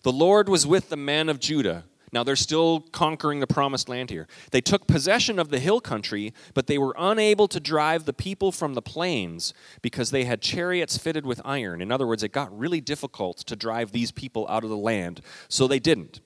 The 0.05 0.13
Lord 0.13 0.49
was 0.49 0.67
with 0.67 0.89
the 0.89 0.97
men 0.97 1.29
of 1.29 1.39
Judah. 1.39 1.85
Now 2.13 2.23
they're 2.23 2.37
still 2.37 2.81
conquering 2.93 3.41
the 3.41 3.47
promised 3.47 3.89
land 3.89 4.11
here. 4.11 4.29
They 4.51 4.61
took 4.61 4.87
possession 4.87 5.39
of 5.39 5.49
the 5.49 5.59
hill 5.59 5.81
country, 5.81 6.35
but 6.53 6.67
they 6.67 6.77
were 6.77 6.95
unable 6.99 7.49
to 7.49 7.59
drive 7.59 8.05
the 8.05 8.13
people 8.13 8.53
from 8.53 8.75
the 8.75 8.83
plains 8.83 9.55
because 9.81 10.11
they 10.11 10.25
had 10.25 10.43
chariots 10.43 10.99
fitted 10.99 11.25
with 11.25 11.41
iron. 11.45 11.81
In 11.81 11.91
other 11.91 12.07
words, 12.07 12.23
it 12.23 12.33
got 12.33 12.57
really 12.57 12.83
difficult 12.83 13.39
to 13.39 13.57
drive 13.57 13.93
these 13.93 14.13
people 14.13 14.47
out 14.49 14.63
of 14.63 14.71
the 14.71 14.77
land, 14.77 15.23
so 15.49 15.67
they 15.67 15.79
didn't. 15.79 16.21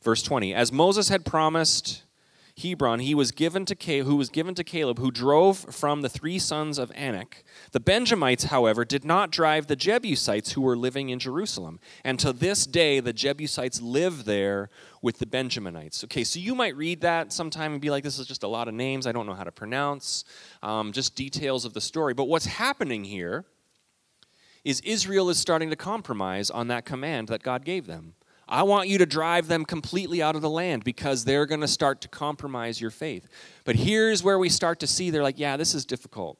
Verse 0.00 0.22
20 0.22 0.54
As 0.54 0.70
Moses 0.70 1.08
had 1.08 1.24
promised, 1.24 2.04
Hebron, 2.62 3.00
he 3.00 3.14
was 3.14 3.32
given 3.32 3.64
to 3.66 3.74
Caleb, 3.74 4.06
who 4.06 4.16
was 4.16 4.30
given 4.30 4.54
to 4.54 4.64
Caleb, 4.64 4.98
who 4.98 5.10
drove 5.10 5.58
from 5.58 6.02
the 6.02 6.08
three 6.08 6.38
sons 6.38 6.78
of 6.78 6.90
Anak. 6.94 7.44
The 7.72 7.80
Benjamites, 7.80 8.44
however, 8.44 8.84
did 8.84 9.04
not 9.04 9.30
drive 9.30 9.66
the 9.66 9.76
Jebusites 9.76 10.52
who 10.52 10.60
were 10.60 10.76
living 10.76 11.10
in 11.10 11.18
Jerusalem. 11.18 11.80
And 12.04 12.18
to 12.20 12.32
this 12.32 12.66
day, 12.66 13.00
the 13.00 13.12
Jebusites 13.12 13.82
live 13.82 14.24
there 14.24 14.70
with 15.02 15.18
the 15.18 15.26
Benjaminites. 15.26 16.04
Okay, 16.04 16.24
so 16.24 16.38
you 16.38 16.54
might 16.54 16.76
read 16.76 17.00
that 17.02 17.32
sometime 17.32 17.72
and 17.72 17.80
be 17.80 17.90
like, 17.90 18.04
this 18.04 18.18
is 18.18 18.26
just 18.26 18.42
a 18.42 18.48
lot 18.48 18.68
of 18.68 18.74
names 18.74 19.06
I 19.06 19.12
don't 19.12 19.26
know 19.26 19.34
how 19.34 19.44
to 19.44 19.52
pronounce, 19.52 20.24
um, 20.62 20.92
just 20.92 21.14
details 21.16 21.64
of 21.64 21.74
the 21.74 21.80
story. 21.80 22.14
But 22.14 22.24
what's 22.24 22.46
happening 22.46 23.04
here 23.04 23.44
is 24.64 24.80
Israel 24.80 25.28
is 25.28 25.38
starting 25.38 25.70
to 25.70 25.76
compromise 25.76 26.50
on 26.50 26.68
that 26.68 26.84
command 26.84 27.28
that 27.28 27.42
God 27.42 27.64
gave 27.64 27.86
them. 27.86 28.14
I 28.52 28.64
want 28.64 28.88
you 28.88 28.98
to 28.98 29.06
drive 29.06 29.48
them 29.48 29.64
completely 29.64 30.20
out 30.20 30.36
of 30.36 30.42
the 30.42 30.50
land 30.50 30.84
because 30.84 31.24
they're 31.24 31.46
going 31.46 31.62
to 31.62 31.68
start 31.68 32.02
to 32.02 32.08
compromise 32.08 32.82
your 32.82 32.90
faith. 32.90 33.26
But 33.64 33.76
here's 33.76 34.22
where 34.22 34.38
we 34.38 34.50
start 34.50 34.78
to 34.80 34.86
see 34.86 35.08
they're 35.08 35.22
like, 35.22 35.38
yeah, 35.38 35.56
this 35.56 35.74
is 35.74 35.86
difficult. 35.86 36.38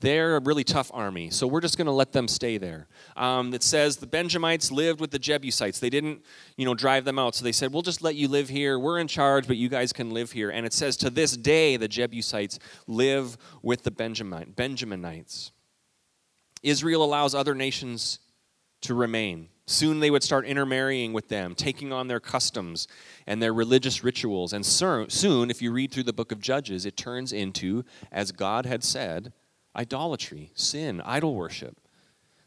They're 0.00 0.36
a 0.36 0.40
really 0.40 0.64
tough 0.64 0.90
army, 0.92 1.30
so 1.30 1.46
we're 1.46 1.60
just 1.60 1.76
going 1.76 1.86
to 1.86 1.92
let 1.92 2.10
them 2.10 2.26
stay 2.26 2.58
there. 2.58 2.88
Um, 3.16 3.54
it 3.54 3.62
says 3.62 3.98
the 3.98 4.06
Benjamites 4.06 4.72
lived 4.72 5.00
with 5.00 5.12
the 5.12 5.18
Jebusites. 5.20 5.78
They 5.78 5.90
didn't, 5.90 6.24
you 6.56 6.64
know, 6.64 6.74
drive 6.74 7.04
them 7.04 7.20
out, 7.20 7.36
so 7.36 7.44
they 7.44 7.52
said, 7.52 7.72
"We'll 7.72 7.82
just 7.82 8.02
let 8.02 8.16
you 8.16 8.26
live 8.28 8.48
here. 8.48 8.78
We're 8.78 8.98
in 8.98 9.08
charge, 9.08 9.48
but 9.48 9.56
you 9.56 9.68
guys 9.68 9.92
can 9.92 10.10
live 10.10 10.30
here." 10.30 10.50
And 10.50 10.64
it 10.64 10.72
says 10.72 10.96
to 10.98 11.10
this 11.10 11.36
day, 11.36 11.76
the 11.76 11.88
Jebusites 11.88 12.60
live 12.86 13.36
with 13.60 13.82
the 13.82 13.90
Benjamin, 13.90 14.54
Benjaminites. 14.56 15.50
Israel 16.62 17.02
allows 17.02 17.34
other 17.34 17.56
nations 17.56 18.20
to 18.82 18.94
remain. 18.94 19.48
Soon 19.70 20.00
they 20.00 20.10
would 20.10 20.22
start 20.22 20.46
intermarrying 20.46 21.12
with 21.12 21.28
them, 21.28 21.54
taking 21.54 21.92
on 21.92 22.08
their 22.08 22.20
customs 22.20 22.88
and 23.26 23.42
their 23.42 23.52
religious 23.52 24.02
rituals. 24.02 24.54
And 24.54 24.64
soon, 24.64 25.50
if 25.50 25.60
you 25.60 25.72
read 25.72 25.92
through 25.92 26.04
the 26.04 26.12
book 26.14 26.32
of 26.32 26.40
Judges, 26.40 26.86
it 26.86 26.96
turns 26.96 27.34
into, 27.34 27.84
as 28.10 28.32
God 28.32 28.64
had 28.64 28.82
said, 28.82 29.30
idolatry, 29.76 30.52
sin, 30.54 31.02
idol 31.02 31.34
worship. 31.34 31.76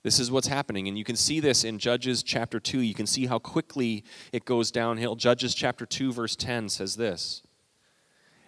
This 0.02 0.20
is 0.20 0.32
what's 0.32 0.48
happening. 0.48 0.88
And 0.88 0.98
you 0.98 1.04
can 1.04 1.16
see 1.16 1.40
this 1.40 1.64
in 1.64 1.78
Judges 1.78 2.24
chapter 2.24 2.60
2. 2.60 2.80
You 2.80 2.96
can 2.96 3.06
see 3.06 3.28
how 3.28 3.38
quickly 3.38 4.04
it 4.34 4.44
goes 4.44 4.72
downhill. 4.72 5.16
Judges 5.16 5.54
chapter 5.54 5.86
2, 5.86 6.12
verse 6.12 6.36
10 6.36 6.70
says 6.70 6.96
this 6.96 7.44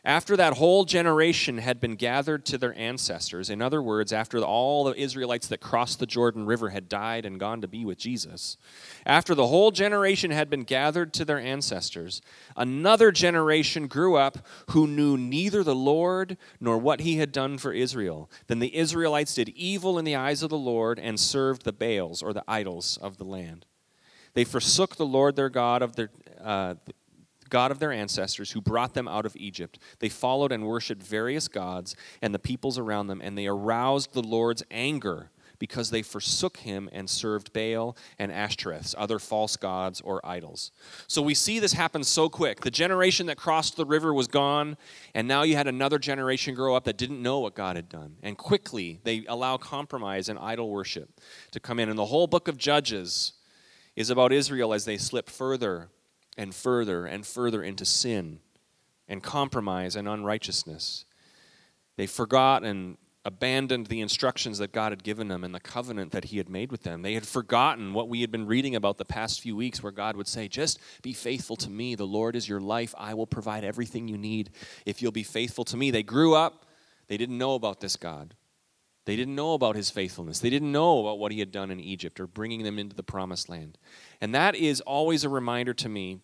after 0.05 0.36
that 0.36 0.57
whole 0.57 0.83
generation 0.83 1.60
had 1.60 1.79
been 1.79 1.95
gathered 1.95 2.45
to 2.45 2.57
their 2.57 2.77
ancestors, 2.77 3.50
in 3.50 3.62
other 3.62 3.81
words, 3.81 4.12
after 4.12 4.38
all 4.39 4.83
the 4.83 5.00
Israelites 5.00 5.48
that 5.48 5.62
crossed 5.62 6.00
the 6.00 6.05
Jordan 6.05 6.45
River 6.45 6.69
had 6.69 6.89
died 6.89 7.25
and 7.25 7.39
gone 7.39 7.62
to 7.62 7.69
be 7.69 7.86
with 7.86 8.00
Jesus, 8.00 8.57
after 9.05 9.33
the 9.33 9.48
whole 9.48 9.72
generation 9.72 10.31
had 10.31 10.50
been 10.50 10.63
gathered 10.63 11.13
to 11.13 11.24
their 11.24 11.39
ancestors, 11.39 12.22
another 12.57 13.13
generation 13.13 13.88
grew 13.88 14.17
up 14.17 14.45
who 14.72 14.88
knew 14.88 15.15
neither 15.15 15.63
the 15.63 15.75
Lord 15.75 16.36
nor 16.60 16.77
what 16.77 17.00
he 17.00 17.17
had 17.17 17.31
done 17.31 17.57
for 17.57 17.72
Israel. 17.72 18.29
Then 18.48 18.60
the 18.60 18.75
Israelites 18.75 19.36
did 19.36 19.50
evil 19.50 19.98
in 19.98 20.03
the 20.03 20.17
eyes 20.17 20.43
of 20.43 20.50
the 20.50 20.57
Lord 20.57 21.00
and 21.00 21.17
served 21.17 21.63
the 21.63 21.72
Baals 21.72 22.22
or 22.22 22.33
the 22.33 22.43
idols 22.45 22.98
of 23.01 23.17
the 23.17 23.25
land. 23.25 23.65
They 24.33 24.43
forsook 24.43 24.98
the 24.98 25.05
Lord 25.05 25.38
their 25.38 25.50
God 25.50 25.81
of 25.81 25.95
their. 25.95 26.10
Uh, 26.43 26.75
God 27.53 27.69
of 27.69 27.77
their 27.77 27.91
ancestors, 27.91 28.50
who 28.50 28.62
brought 28.62 28.95
them 28.95 29.07
out 29.07 29.27
of 29.27 29.36
Egypt. 29.36 29.77
They 30.00 30.10
followed 30.10 30.51
and 30.51 30.65
worshiped 30.65 31.03
various 31.03 31.48
gods 31.48 31.95
and 32.19 32.33
the 32.33 32.39
peoples 32.39 32.79
around 32.79 33.05
them, 33.05 33.22
and 33.24 33.38
they 33.38 33.45
aroused 33.45 34.13
the 34.13 34.24
Lord's 34.24 34.63
anger 34.72 35.29
because 35.60 35.91
they 35.91 36.01
forsook 36.01 36.57
him 36.57 36.89
and 36.91 37.07
served 37.07 37.53
Baal 37.53 37.95
and 38.17 38.31
Ashtoreths, 38.31 38.95
other 38.98 39.19
false 39.19 39.55
gods 39.55 40.01
or 40.01 40.19
idols. 40.25 40.72
So 41.05 41.22
we 41.22 41.36
see 41.36 41.60
this 41.60 41.74
happen 41.74 42.03
so 42.03 42.27
quick. 42.27 42.62
The 42.62 42.72
generation 42.72 43.27
that 43.27 43.38
crossed 43.38 43.77
the 43.77 43.86
river 43.86 44.15
was 44.15 44.27
gone, 44.27 44.75
and 45.13 45.27
now 45.27 45.43
you 45.43 45.55
had 45.55 45.67
another 45.67 46.00
generation 46.00 46.55
grow 46.55 46.75
up 46.75 46.86
that 46.86 46.98
didn't 46.98 47.22
know 47.22 47.38
what 47.38 47.53
God 47.53 47.75
had 47.75 47.88
done. 47.88 48.15
And 48.24 48.36
quickly 48.36 49.00
they 49.03 49.25
allow 49.27 49.57
compromise 49.57 50.27
and 50.27 50.39
idol 50.39 50.72
worship 50.72 51.22
to 51.51 51.60
come 51.60 51.77
in. 51.77 51.88
And 51.88 52.00
the 52.00 52.07
whole 52.07 52.25
book 52.25 52.48
of 52.48 52.57
Judges 52.57 53.33
is 53.95 54.10
about 54.10 54.33
Israel 54.33 54.74
as 54.74 54.86
they 54.86 54.98
slip 54.98 55.29
further 55.29 55.89
and 56.38 56.54
further 56.54 57.06
and 57.06 57.25
further 57.25 57.63
into 57.63 57.86
sin 57.86 58.40
and 59.08 59.22
compromise 59.22 59.96
and 59.96 60.08
unrighteousness. 60.08 61.06
They 61.98 62.08
forgot 62.08 62.63
and 62.63 62.98
abandoned 63.25 63.88
the 63.88 64.02
instructions 64.02 64.58
that 64.58 64.74
God 64.74 64.92
had 64.92 65.04
given 65.04 65.30
them 65.30 65.44
and 65.44 65.56
the 65.56 65.60
covenant 65.60 66.12
that 66.12 66.25
He 66.25 66.38
had 66.38 66.50
made 66.50 66.72
with 66.72 66.84
them. 66.84 67.02
They 67.02 67.13
had 67.13 67.25
forgotten 67.25 67.94
what 67.94 68.10
we 68.10 68.22
had 68.22 68.32
been 68.32 68.48
reading 68.48 68.75
about 68.75 68.98
the 68.98 69.06
past 69.06 69.42
few 69.42 69.56
weeks, 69.56 69.82
where 69.82 69.92
God 69.92 70.18
would 70.18 70.28
say, 70.28 70.48
Just 70.48 70.80
be 71.02 71.13
faithful 71.13 71.56
to 71.58 71.70
me. 71.70 71.96
The 71.96 72.06
Lord 72.06 72.36
is 72.36 72.50
your 72.50 72.60
life. 72.60 72.94
I 72.98 73.13
will 73.13 73.28
provide 73.28 73.63
everything 73.63 74.08
you 74.08 74.18
need 74.18 74.50
if 74.86 75.02
you'll 75.02 75.12
be 75.12 75.24
faithful 75.24 75.63
to 75.66 75.78
me. 75.78 75.92
They 75.92 76.04
grew 76.04 76.36
up, 76.36 76.66
they 77.08 77.18
didn't 77.18 77.38
know 77.38 77.56
about 77.56 77.80
this 77.80 77.96
God. 77.96 78.36
They 79.06 79.18
didn't 79.18 79.36
know 79.36 79.54
about 79.54 79.75
his 79.75 79.90
faithfulness. 79.90 80.40
They 80.40 80.50
didn't 80.50 80.72
know 80.72 81.02
about 81.02 81.20
what 81.20 81.34
he 81.34 81.40
had 81.40 81.52
done 81.52 81.72
in 81.72 81.80
Egypt 81.82 82.22
or 82.22 82.28
bringing 82.28 82.63
them 82.63 82.80
into 82.80 82.96
the 82.96 83.04
promised 83.04 83.50
land. 83.50 83.78
And 84.24 84.34
that 84.36 84.56
is 84.56 84.80
always 84.80 85.25
a 85.25 85.30
reminder 85.30 85.74
to 85.74 85.89
me 85.89 86.22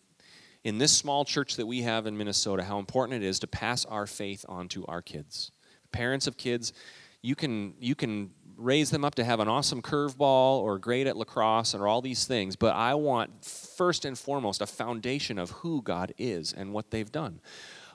in 0.64 0.78
this 0.78 0.90
small 0.90 1.22
church 1.22 1.56
that 1.56 1.66
we 1.66 1.82
have 1.82 2.06
in 2.06 2.16
Minnesota 2.16 2.62
how 2.62 2.78
important 2.78 3.22
it 3.22 3.26
is 3.26 3.38
to 3.40 3.46
pass 3.46 3.84
our 3.84 4.06
faith 4.06 4.42
on 4.48 4.68
to 4.68 4.86
our 4.86 5.02
kids. 5.02 5.52
Parents 5.92 6.26
of 6.26 6.38
kids, 6.38 6.72
you 7.20 7.34
can 7.34 7.74
you 7.78 7.94
can 7.94 8.30
raise 8.56 8.88
them 8.88 9.04
up 9.04 9.16
to 9.16 9.24
have 9.24 9.38
an 9.38 9.48
awesome 9.48 9.82
curveball 9.82 10.60
or 10.62 10.78
great 10.78 11.06
at 11.06 11.18
lacrosse 11.18 11.74
or 11.74 11.86
all 11.86 12.00
these 12.00 12.24
things, 12.24 12.56
but 12.56 12.74
I 12.74 12.94
want 12.94 13.44
first 13.44 14.06
and 14.06 14.18
foremost 14.18 14.62
a 14.62 14.66
foundation 14.66 15.38
of 15.38 15.50
who 15.50 15.82
God 15.82 16.14
is 16.16 16.54
and 16.54 16.72
what 16.72 16.90
they've 16.90 17.12
done. 17.12 17.42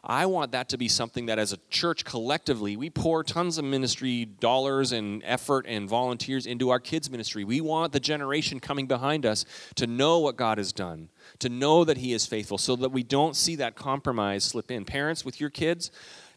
I 0.08 0.28
want 0.28 0.52
that 0.52 0.70
to 0.70 0.78
be 0.78 0.88
something 0.88 1.26
that 1.26 1.40
as 1.40 1.52
a 1.52 1.58
church 1.72 2.06
collectively, 2.06 2.78
we 2.78 2.92
pour 2.92 3.24
tons 3.24 3.58
of 3.58 3.66
ministry 3.66 4.26
dollars 4.26 4.92
and 4.92 5.24
effort 5.26 5.66
and 5.68 5.90
volunteers 5.90 6.46
into 6.46 6.70
our 6.70 6.80
kids' 6.80 7.10
ministry. 7.10 7.44
We 7.44 7.60
want 7.60 7.92
the 7.92 8.00
generation 8.00 8.60
coming 8.60 8.86
behind 8.86 9.26
us 9.26 9.46
to 9.76 9.88
know 9.88 10.20
what 10.20 10.36
God 10.36 10.60
has 10.60 10.72
done, 10.72 11.10
to 11.40 11.50
know 11.50 11.84
that 11.84 11.98
He 11.98 12.14
is 12.14 12.28
faithful, 12.28 12.60
so 12.60 12.76
that 12.76 12.90
we 12.90 13.02
don't 13.02 13.36
see 13.36 13.56
that 13.56 13.76
compromise 13.76 14.44
slip 14.44 14.70
in. 14.70 14.86
Parents, 14.86 15.26
with 15.26 15.42
your 15.42 15.50
kids, 15.50 15.90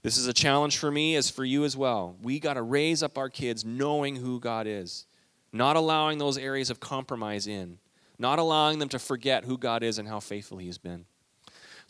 this 0.03 0.17
is 0.17 0.27
a 0.27 0.33
challenge 0.33 0.79
for 0.79 0.91
me 0.91 1.15
as 1.17 1.29
for 1.29 1.45
you 1.45 1.65
as 1.65 1.77
well. 1.77 2.17
We 2.23 2.41
got 2.41 2.55
to 2.55 2.63
raise 2.63 3.03
up 3.03 3.19
our 3.19 3.29
kids 3.29 3.67
knowing 3.67 4.17
who 4.17 4.41
God 4.41 4.67
is, 4.67 5.07
not 5.53 5.77
allowing 5.77 6.17
those 6.17 6.39
areas 6.39 6.71
of 6.71 6.81
compromise 6.81 7.47
in, 7.47 7.79
not 8.19 8.39
allowing 8.39 8.79
them 8.79 8.89
to 8.89 8.99
forget 8.99 9.45
who 9.45 9.59
God 9.59 9.83
is 9.83 9.99
and 9.99 10.09
how 10.09 10.21
faithful 10.21 10.57
He 10.57 10.69
has 10.69 10.79
been. 10.79 11.05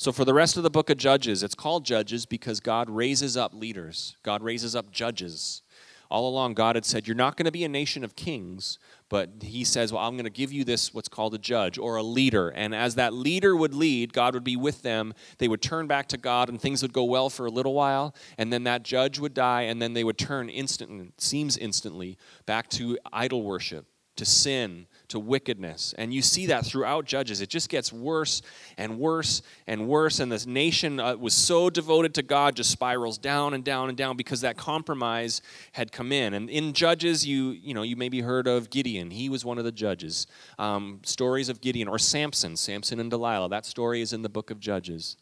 So, 0.00 0.12
for 0.12 0.24
the 0.24 0.32
rest 0.32 0.56
of 0.56 0.62
the 0.62 0.70
book 0.70 0.90
of 0.90 0.96
Judges, 0.96 1.42
it's 1.42 1.56
called 1.56 1.84
Judges 1.84 2.24
because 2.24 2.60
God 2.60 2.88
raises 2.88 3.36
up 3.36 3.52
leaders, 3.52 4.16
God 4.22 4.44
raises 4.44 4.76
up 4.76 4.92
judges. 4.92 5.62
all 6.08 6.28
along 6.28 6.54
God 6.54 6.76
had 6.76 6.84
said, 6.84 7.08
You're 7.08 7.16
not 7.16 7.36
going 7.36 7.46
to 7.46 7.52
be 7.52 7.64
a 7.64 7.68
nation 7.68 8.04
of 8.04 8.14
kings, 8.14 8.78
but 9.08 9.28
He 9.42 9.64
says, 9.64 9.92
Well, 9.92 10.00
I'm 10.00 10.12
going 10.12 10.22
to 10.22 10.30
give 10.30 10.52
you 10.52 10.62
this, 10.62 10.94
what's 10.94 11.08
called 11.08 11.34
a 11.34 11.38
judge 11.38 11.78
or 11.78 11.96
a 11.96 12.04
leader. 12.04 12.48
And 12.50 12.76
as 12.76 12.94
that 12.94 13.12
leader 13.12 13.56
would 13.56 13.74
lead, 13.74 14.12
God 14.12 14.34
would 14.34 14.44
be 14.44 14.54
with 14.54 14.82
them. 14.82 15.14
They 15.38 15.48
would 15.48 15.62
turn 15.62 15.88
back 15.88 16.06
to 16.10 16.16
God, 16.16 16.48
and 16.48 16.60
things 16.60 16.80
would 16.80 16.92
go 16.92 17.02
well 17.02 17.28
for 17.28 17.46
a 17.46 17.50
little 17.50 17.74
while. 17.74 18.14
And 18.38 18.52
then 18.52 18.62
that 18.64 18.84
judge 18.84 19.18
would 19.18 19.34
die, 19.34 19.62
and 19.62 19.82
then 19.82 19.94
they 19.94 20.04
would 20.04 20.16
turn 20.16 20.48
instantly, 20.48 21.10
seems 21.18 21.56
instantly, 21.56 22.16
back 22.46 22.68
to 22.70 22.98
idol 23.12 23.42
worship 23.42 23.84
to 24.18 24.24
sin, 24.24 24.86
to 25.08 25.18
wickedness. 25.18 25.94
And 25.98 26.12
you 26.12 26.22
see 26.22 26.46
that 26.46 26.66
throughout 26.66 27.04
Judges. 27.04 27.40
It 27.40 27.48
just 27.48 27.68
gets 27.68 27.92
worse 27.92 28.42
and 28.76 28.98
worse 28.98 29.42
and 29.66 29.88
worse. 29.88 30.20
And 30.20 30.30
this 30.30 30.46
nation 30.46 31.00
uh, 31.00 31.16
was 31.16 31.34
so 31.34 31.70
devoted 31.70 32.14
to 32.14 32.22
God 32.22 32.56
just 32.56 32.70
spirals 32.70 33.18
down 33.18 33.54
and 33.54 33.64
down 33.64 33.88
and 33.88 33.96
down 33.96 34.16
because 34.16 34.42
that 34.42 34.56
compromise 34.56 35.42
had 35.72 35.92
come 35.92 36.12
in. 36.12 36.34
And 36.34 36.50
in 36.50 36.72
Judges, 36.72 37.26
you 37.26 37.50
you 37.50 37.74
know 37.74 37.82
you 37.82 37.96
maybe 37.96 38.20
heard 38.20 38.46
of 38.46 38.70
Gideon. 38.70 39.10
He 39.10 39.28
was 39.28 39.44
one 39.44 39.58
of 39.58 39.64
the 39.64 39.72
judges. 39.72 40.26
Um, 40.58 41.00
stories 41.04 41.48
of 41.48 41.60
Gideon 41.60 41.88
or 41.88 41.98
Samson, 41.98 42.56
Samson 42.56 43.00
and 43.00 43.10
Delilah. 43.10 43.48
That 43.48 43.66
story 43.66 44.00
is 44.00 44.12
in 44.12 44.22
the 44.22 44.28
book 44.28 44.50
of 44.50 44.60
Judges. 44.60 45.16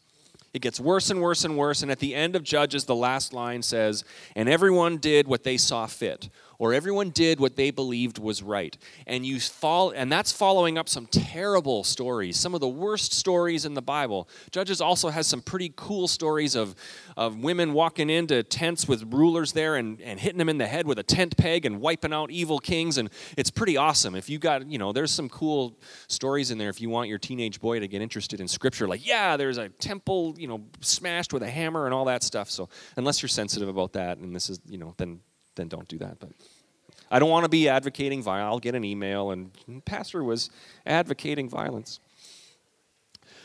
It 0.56 0.62
gets 0.62 0.80
worse 0.80 1.10
and 1.10 1.20
worse 1.20 1.44
and 1.44 1.56
worse. 1.58 1.82
And 1.82 1.90
at 1.90 1.98
the 1.98 2.14
end 2.14 2.34
of 2.34 2.42
Judges, 2.42 2.86
the 2.86 2.94
last 2.94 3.34
line 3.34 3.60
says, 3.60 4.04
And 4.34 4.48
everyone 4.48 4.96
did 4.96 5.28
what 5.28 5.44
they 5.44 5.58
saw 5.58 5.84
fit 5.86 6.30
or 6.58 6.74
everyone 6.74 7.10
did 7.10 7.40
what 7.40 7.56
they 7.56 7.70
believed 7.70 8.18
was 8.18 8.42
right. 8.42 8.76
And 9.06 9.24
you 9.24 9.40
fall 9.40 9.90
and 9.90 10.10
that's 10.10 10.32
following 10.32 10.78
up 10.78 10.88
some 10.88 11.06
terrible 11.06 11.84
stories, 11.84 12.38
some 12.38 12.54
of 12.54 12.60
the 12.60 12.68
worst 12.68 13.12
stories 13.12 13.64
in 13.64 13.74
the 13.74 13.82
Bible. 13.82 14.28
Judges 14.50 14.80
also 14.80 15.08
has 15.08 15.26
some 15.26 15.40
pretty 15.40 15.72
cool 15.76 16.08
stories 16.08 16.54
of, 16.54 16.74
of 17.16 17.38
women 17.38 17.72
walking 17.72 18.10
into 18.10 18.42
tents 18.42 18.88
with 18.88 19.12
rulers 19.12 19.52
there 19.52 19.76
and, 19.76 20.00
and 20.00 20.20
hitting 20.20 20.38
them 20.38 20.48
in 20.48 20.58
the 20.58 20.66
head 20.66 20.86
with 20.86 20.98
a 20.98 21.02
tent 21.02 21.36
peg 21.36 21.66
and 21.66 21.80
wiping 21.80 22.12
out 22.12 22.30
evil 22.30 22.58
kings. 22.58 22.98
And 22.98 23.10
it's 23.36 23.50
pretty 23.50 23.76
awesome. 23.76 24.14
If 24.14 24.28
you 24.28 24.38
got, 24.38 24.68
you 24.68 24.78
know, 24.78 24.92
there's 24.92 25.10
some 25.10 25.28
cool 25.28 25.78
stories 26.08 26.50
in 26.50 26.58
there 26.58 26.68
if 26.68 26.80
you 26.80 26.90
want 26.90 27.08
your 27.08 27.18
teenage 27.18 27.60
boy 27.60 27.80
to 27.80 27.88
get 27.88 28.02
interested 28.02 28.40
in 28.40 28.48
scripture. 28.48 28.86
Like, 28.86 29.06
yeah, 29.06 29.36
there's 29.36 29.58
a 29.58 29.68
temple, 29.68 30.34
you 30.38 30.48
know, 30.48 30.64
smashed 30.80 31.32
with 31.32 31.42
a 31.42 31.50
hammer 31.50 31.86
and 31.86 31.94
all 31.94 32.06
that 32.06 32.22
stuff. 32.22 32.50
So 32.50 32.68
unless 32.96 33.22
you're 33.22 33.28
sensitive 33.28 33.68
about 33.68 33.92
that, 33.94 34.18
and 34.18 34.34
this 34.34 34.50
is, 34.50 34.60
you 34.66 34.78
know, 34.78 34.94
then 34.96 35.20
then 35.56 35.68
don't 35.68 35.88
do 35.88 35.98
that. 35.98 36.18
But 36.20 36.30
I 37.10 37.18
don't 37.18 37.30
want 37.30 37.44
to 37.44 37.48
be 37.48 37.68
advocating 37.68 38.22
violence. 38.22 38.52
I'll 38.52 38.60
get 38.60 38.74
an 38.74 38.84
email, 38.84 39.30
and 39.30 39.50
pastor 39.84 40.22
was 40.24 40.50
advocating 40.86 41.48
violence. 41.48 42.00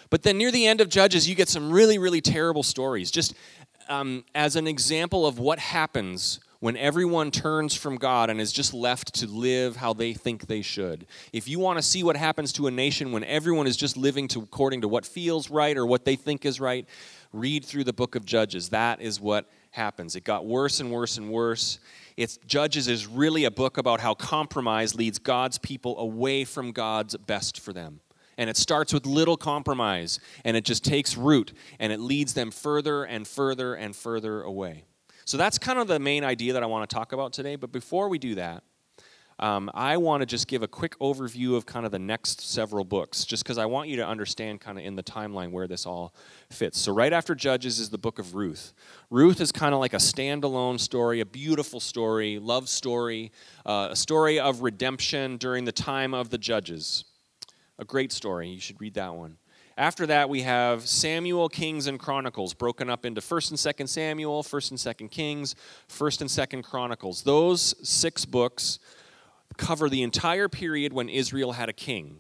But 0.10 0.24
then 0.24 0.38
near 0.38 0.52
the 0.52 0.68
end 0.68 0.82
of 0.82 0.90
Judges, 0.90 1.28
you 1.28 1.36
get 1.36 1.48
some 1.48 1.72
really, 1.72 1.98
really 1.98 2.22
terrible 2.22 2.64
stories. 2.64 3.12
Just 3.12 3.34
um, 3.88 4.26
as 4.36 4.56
an 4.56 4.68
example 4.68 5.26
of 5.26 5.40
what 5.40 5.60
happens 5.60 6.40
when 6.60 6.78
everyone 6.78 7.32
turns 7.32 7.76
from 7.76 7.98
God 7.98 8.30
and 8.30 8.40
is 8.40 8.52
just 8.52 8.72
left 8.74 9.16
to 9.16 9.28
live 9.28 9.78
how 9.78 9.94
they 9.94 10.14
think 10.14 10.46
they 10.46 10.62
should. 10.62 11.08
If 11.34 11.48
you 11.48 11.60
want 11.60 11.80
to 11.80 11.82
see 11.82 12.04
what 12.04 12.16
happens 12.16 12.54
to 12.54 12.68
a 12.68 12.72
nation 12.72 13.12
when 13.12 13.24
everyone 13.24 13.66
is 13.66 13.76
just 13.76 13.98
living 13.98 14.28
to, 14.30 14.42
according 14.42 14.82
to 14.82 14.88
what 14.88 15.04
feels 15.04 15.50
right 15.50 15.76
or 15.76 15.88
what 15.88 16.06
they 16.06 16.16
think 16.16 16.46
is 16.46 16.60
right, 16.60 16.88
read 17.34 17.66
through 17.66 17.86
the 17.86 17.94
book 17.94 18.16
of 18.16 18.26
Judges. 18.26 18.70
That 18.70 19.02
is 19.02 19.20
what 19.20 19.50
happens. 19.72 20.16
It 20.16 20.24
got 20.24 20.46
worse 20.46 20.80
and 20.80 20.92
worse 20.92 21.18
and 21.18 21.32
worse. 21.32 21.80
It's 22.18 22.38
Judges 22.46 22.88
is 22.88 23.08
really 23.08 23.46
a 23.46 23.52
book 23.52 23.78
about 23.78 24.00
how 24.00 24.14
compromise 24.14 24.96
leads 24.96 25.20
God's 25.20 25.58
people 25.58 25.98
away 26.00 26.44
from 26.44 26.72
God's 26.72 27.16
best 27.18 27.60
for 27.60 27.74
them. 27.74 28.02
And 28.38 28.50
it 28.50 28.58
starts 28.58 28.94
with 28.94 29.06
little 29.06 29.38
compromise 29.38 30.20
and 30.44 30.58
it 30.58 30.66
just 30.66 30.84
takes 30.84 31.16
root 31.18 31.54
and 31.80 31.92
it 31.92 32.00
leads 32.00 32.34
them 32.34 32.52
further 32.52 33.04
and 33.04 33.28
further 33.28 33.76
and 33.76 33.96
further 33.96 34.42
away. 34.42 34.86
So 35.26 35.38
that's 35.38 35.58
kind 35.58 35.80
of 35.80 35.88
the 35.88 36.00
main 36.00 36.24
idea 36.24 36.54
that 36.54 36.64
I 36.64 36.66
want 36.66 36.90
to 36.90 36.94
talk 36.94 37.14
about 37.14 37.34
today. 37.34 37.56
But 37.56 37.72
before 37.72 38.10
we 38.10 38.18
do 38.18 38.36
that, 38.36 38.64
um, 39.42 39.72
I 39.74 39.98
want 39.98 40.22
to 40.22 40.28
just 40.28 40.48
give 40.48 40.62
a 40.62 40.68
quick 40.68 40.98
overview 41.00 41.56
of 41.56 41.66
kind 41.66 41.84
of 41.84 41.92
the 41.92 42.00
next 42.00 42.42
several 42.42 42.86
books, 42.86 43.26
just 43.26 43.44
because 43.44 43.58
I 43.58 43.66
want 43.66 43.90
you 43.90 43.96
to 43.96 44.08
understand 44.08 44.62
kind 44.62 44.78
of 44.78 44.86
in 44.86 44.96
the 44.96 45.02
timeline 45.02 45.52
where 45.52 45.68
this 45.68 45.88
all 45.88 46.14
fits. 46.52 46.80
So, 46.80 46.94
right 46.94 47.12
after 47.12 47.34
Judges 47.34 47.80
is 47.80 47.90
the 47.90 47.98
book 47.98 48.20
of 48.20 48.36
Ruth. 48.36 48.74
Ruth 49.10 49.42
is 49.42 49.52
kind 49.52 49.74
of 49.74 49.80
like 49.80 49.94
a 49.94 49.98
standalone 49.98 50.80
story, 50.80 51.22
a 51.22 51.26
beautiful 51.26 51.80
story, 51.80 52.38
love 52.38 52.70
story, 52.70 53.32
uh, 53.66 53.88
a 53.90 53.96
story 53.96 54.40
of 54.40 54.62
redemption 54.62 55.38
during 55.38 55.66
the 55.66 55.72
time 55.72 56.14
of 56.14 56.30
the 56.30 56.38
Judges. 56.38 57.06
A 57.80 57.84
great 57.84 58.12
story. 58.12 58.48
You 58.50 58.60
should 58.60 58.80
read 58.80 58.94
that 58.94 59.16
one. 59.16 59.38
After 59.76 60.06
that, 60.06 60.30
we 60.30 60.42
have 60.42 60.88
Samuel, 60.88 61.50
Kings, 61.50 61.88
and 61.88 62.00
Chronicles, 62.00 62.54
broken 62.54 62.92
up 62.92 63.08
into 63.08 63.22
1st 63.22 63.50
and 63.50 63.60
2nd 63.60 63.90
Samuel, 63.90 64.44
1st 64.44 64.70
and 64.72 64.80
2nd 64.80 65.12
Kings, 65.12 65.56
1st 65.90 66.22
and 66.22 66.30
2nd 66.30 66.64
Chronicles. 66.64 67.24
Those 67.24 67.74
six 67.82 68.24
books 68.24 68.78
cover 69.62 69.90
the 69.90 70.04
entire 70.04 70.50
period 70.50 70.92
when 70.92 71.08
Israel 71.08 71.54
had 71.54 71.70
a 71.70 71.74
king. 71.74 72.20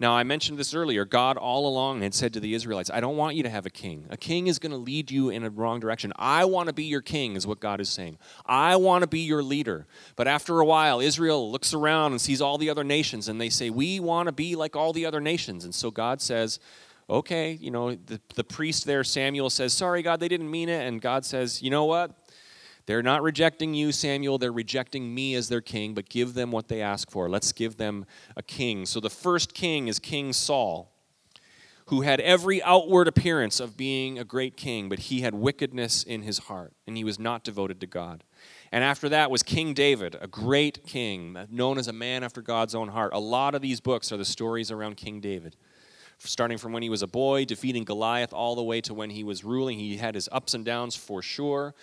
Now, 0.00 0.12
I 0.12 0.22
mentioned 0.22 0.58
this 0.58 0.74
earlier. 0.74 1.04
God 1.04 1.36
all 1.36 1.66
along 1.66 2.02
had 2.02 2.14
said 2.14 2.32
to 2.34 2.40
the 2.40 2.54
Israelites, 2.54 2.88
I 2.88 3.00
don't 3.00 3.16
want 3.16 3.34
you 3.34 3.42
to 3.42 3.50
have 3.50 3.66
a 3.66 3.70
king. 3.70 4.06
A 4.10 4.16
king 4.16 4.46
is 4.46 4.60
going 4.60 4.70
to 4.70 4.78
lead 4.78 5.10
you 5.10 5.30
in 5.30 5.42
a 5.42 5.50
wrong 5.50 5.80
direction. 5.80 6.12
I 6.14 6.44
want 6.44 6.68
to 6.68 6.72
be 6.72 6.84
your 6.84 7.00
king, 7.00 7.34
is 7.34 7.48
what 7.48 7.58
God 7.58 7.80
is 7.80 7.88
saying. 7.88 8.16
I 8.46 8.76
want 8.76 9.02
to 9.02 9.08
be 9.08 9.20
your 9.20 9.42
leader. 9.42 9.88
But 10.14 10.28
after 10.28 10.60
a 10.60 10.64
while, 10.64 11.00
Israel 11.00 11.50
looks 11.50 11.74
around 11.74 12.12
and 12.12 12.20
sees 12.20 12.40
all 12.40 12.58
the 12.58 12.70
other 12.70 12.84
nations, 12.84 13.28
and 13.28 13.40
they 13.40 13.50
say, 13.50 13.70
We 13.70 13.98
want 13.98 14.28
to 14.28 14.32
be 14.32 14.54
like 14.54 14.76
all 14.76 14.92
the 14.92 15.04
other 15.04 15.20
nations. 15.20 15.64
And 15.64 15.74
so 15.74 15.90
God 15.90 16.20
says, 16.20 16.60
Okay, 17.10 17.52
you 17.60 17.72
know, 17.72 17.96
the, 17.96 18.20
the 18.36 18.44
priest 18.44 18.86
there, 18.86 19.02
Samuel, 19.02 19.50
says, 19.50 19.72
Sorry, 19.72 20.02
God, 20.02 20.20
they 20.20 20.28
didn't 20.28 20.50
mean 20.50 20.68
it. 20.68 20.86
And 20.86 21.00
God 21.00 21.24
says, 21.24 21.60
You 21.60 21.70
know 21.70 21.86
what? 21.86 22.12
They're 22.88 23.02
not 23.02 23.22
rejecting 23.22 23.74
you, 23.74 23.92
Samuel. 23.92 24.38
They're 24.38 24.50
rejecting 24.50 25.14
me 25.14 25.34
as 25.34 25.50
their 25.50 25.60
king, 25.60 25.92
but 25.92 26.08
give 26.08 26.32
them 26.32 26.50
what 26.50 26.68
they 26.68 26.80
ask 26.80 27.10
for. 27.10 27.28
Let's 27.28 27.52
give 27.52 27.76
them 27.76 28.06
a 28.34 28.42
king. 28.42 28.86
So 28.86 28.98
the 28.98 29.10
first 29.10 29.52
king 29.52 29.88
is 29.88 29.98
King 29.98 30.32
Saul, 30.32 30.90
who 31.88 32.00
had 32.00 32.18
every 32.20 32.62
outward 32.62 33.06
appearance 33.06 33.60
of 33.60 33.76
being 33.76 34.18
a 34.18 34.24
great 34.24 34.56
king, 34.56 34.88
but 34.88 35.00
he 35.00 35.20
had 35.20 35.34
wickedness 35.34 36.02
in 36.02 36.22
his 36.22 36.38
heart, 36.38 36.72
and 36.86 36.96
he 36.96 37.04
was 37.04 37.18
not 37.18 37.44
devoted 37.44 37.78
to 37.82 37.86
God. 37.86 38.24
And 38.72 38.82
after 38.82 39.10
that 39.10 39.30
was 39.30 39.42
King 39.42 39.74
David, 39.74 40.16
a 40.18 40.26
great 40.26 40.86
king, 40.86 41.36
known 41.50 41.76
as 41.76 41.88
a 41.88 41.92
man 41.92 42.24
after 42.24 42.40
God's 42.40 42.74
own 42.74 42.88
heart. 42.88 43.12
A 43.12 43.20
lot 43.20 43.54
of 43.54 43.60
these 43.60 43.80
books 43.80 44.12
are 44.12 44.16
the 44.16 44.24
stories 44.24 44.70
around 44.70 44.96
King 44.96 45.20
David 45.20 45.56
starting 46.20 46.58
from 46.58 46.72
when 46.72 46.82
he 46.82 46.90
was 46.90 47.02
a 47.02 47.06
boy, 47.06 47.44
defeating 47.44 47.84
Goliath, 47.84 48.32
all 48.32 48.56
the 48.56 48.62
way 48.62 48.80
to 48.80 48.92
when 48.92 49.10
he 49.10 49.22
was 49.22 49.44
ruling. 49.44 49.78
He 49.78 49.98
had 49.98 50.16
his 50.16 50.28
ups 50.32 50.52
and 50.52 50.64
downs 50.64 50.96
for 50.96 51.22
sure. 51.22 51.74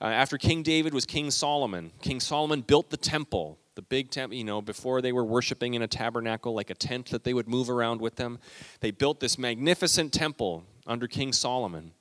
Uh, 0.00 0.06
after 0.06 0.38
King 0.38 0.62
David 0.62 0.94
was 0.94 1.04
King 1.04 1.30
Solomon. 1.30 1.92
King 2.00 2.20
Solomon 2.20 2.62
built 2.62 2.88
the 2.88 2.96
temple, 2.96 3.58
the 3.74 3.82
big 3.82 4.10
temple, 4.10 4.36
you 4.36 4.44
know, 4.44 4.62
before 4.62 5.02
they 5.02 5.12
were 5.12 5.24
worshiping 5.24 5.74
in 5.74 5.82
a 5.82 5.88
tabernacle, 5.88 6.54
like 6.54 6.70
a 6.70 6.74
tent 6.74 7.10
that 7.10 7.24
they 7.24 7.34
would 7.34 7.48
move 7.48 7.68
around 7.68 8.00
with 8.00 8.16
them. 8.16 8.38
They 8.80 8.92
built 8.92 9.20
this 9.20 9.36
magnificent 9.36 10.12
temple 10.12 10.64
under 10.86 11.06
King 11.06 11.34
Solomon. 11.34 11.92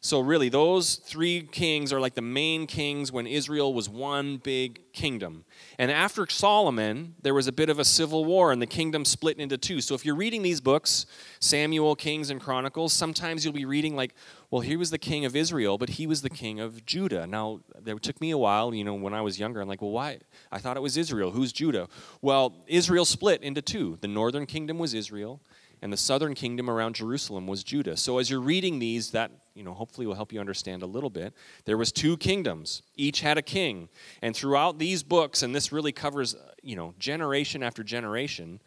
So, 0.00 0.20
really, 0.20 0.48
those 0.48 0.96
three 0.96 1.42
kings 1.42 1.92
are 1.92 2.00
like 2.00 2.14
the 2.14 2.22
main 2.22 2.66
kings 2.66 3.10
when 3.10 3.26
Israel 3.26 3.74
was 3.74 3.88
one 3.88 4.36
big 4.36 4.92
kingdom. 4.92 5.44
And 5.78 5.90
after 5.90 6.26
Solomon, 6.28 7.14
there 7.22 7.34
was 7.34 7.46
a 7.46 7.52
bit 7.52 7.68
of 7.68 7.78
a 7.78 7.84
civil 7.84 8.24
war, 8.24 8.52
and 8.52 8.60
the 8.60 8.66
kingdom 8.66 9.04
split 9.04 9.38
into 9.38 9.58
two. 9.58 9.80
So, 9.80 9.94
if 9.94 10.04
you're 10.04 10.16
reading 10.16 10.42
these 10.42 10.60
books, 10.60 11.06
Samuel, 11.40 11.96
Kings, 11.96 12.30
and 12.30 12.40
Chronicles, 12.40 12.92
sometimes 12.92 13.44
you'll 13.44 13.54
be 13.54 13.64
reading, 13.64 13.96
like, 13.96 14.14
well, 14.50 14.60
he 14.60 14.76
was 14.76 14.90
the 14.90 14.98
king 14.98 15.24
of 15.24 15.34
Israel, 15.34 15.76
but 15.78 15.90
he 15.90 16.06
was 16.06 16.22
the 16.22 16.30
king 16.30 16.60
of 16.60 16.86
Judah. 16.86 17.26
Now, 17.26 17.60
it 17.84 18.02
took 18.02 18.20
me 18.20 18.30
a 18.30 18.38
while, 18.38 18.74
you 18.74 18.84
know, 18.84 18.94
when 18.94 19.12
I 19.12 19.20
was 19.20 19.38
younger, 19.38 19.60
I'm 19.60 19.68
like, 19.68 19.82
well, 19.82 19.90
why? 19.90 20.18
I 20.52 20.58
thought 20.58 20.76
it 20.76 20.82
was 20.82 20.96
Israel. 20.96 21.32
Who's 21.32 21.52
Judah? 21.52 21.88
Well, 22.22 22.64
Israel 22.66 23.04
split 23.04 23.42
into 23.42 23.60
two. 23.62 23.98
The 24.00 24.08
northern 24.08 24.46
kingdom 24.46 24.78
was 24.78 24.94
Israel, 24.94 25.40
and 25.82 25.92
the 25.92 25.96
southern 25.96 26.34
kingdom 26.34 26.70
around 26.70 26.94
Jerusalem 26.94 27.46
was 27.46 27.62
Judah. 27.62 27.96
So 27.96 28.18
as 28.18 28.30
you're 28.30 28.40
reading 28.40 28.78
these, 28.78 29.10
that 29.10 29.30
you 29.54 29.62
know 29.62 29.74
hopefully 29.74 30.06
will 30.06 30.14
help 30.14 30.32
you 30.32 30.40
understand 30.40 30.82
a 30.82 30.86
little 30.86 31.10
bit. 31.10 31.34
There 31.64 31.76
was 31.76 31.92
two 31.92 32.16
kingdoms, 32.16 32.82
each 32.96 33.20
had 33.20 33.38
a 33.38 33.42
king, 33.42 33.88
and 34.22 34.34
throughout 34.34 34.78
these 34.78 35.02
books, 35.02 35.42
and 35.42 35.54
this 35.54 35.72
really 35.72 35.92
covers 35.92 36.36
you 36.62 36.76
know 36.76 36.94
generation 36.98 37.62
after 37.62 37.82
generation. 37.82 38.60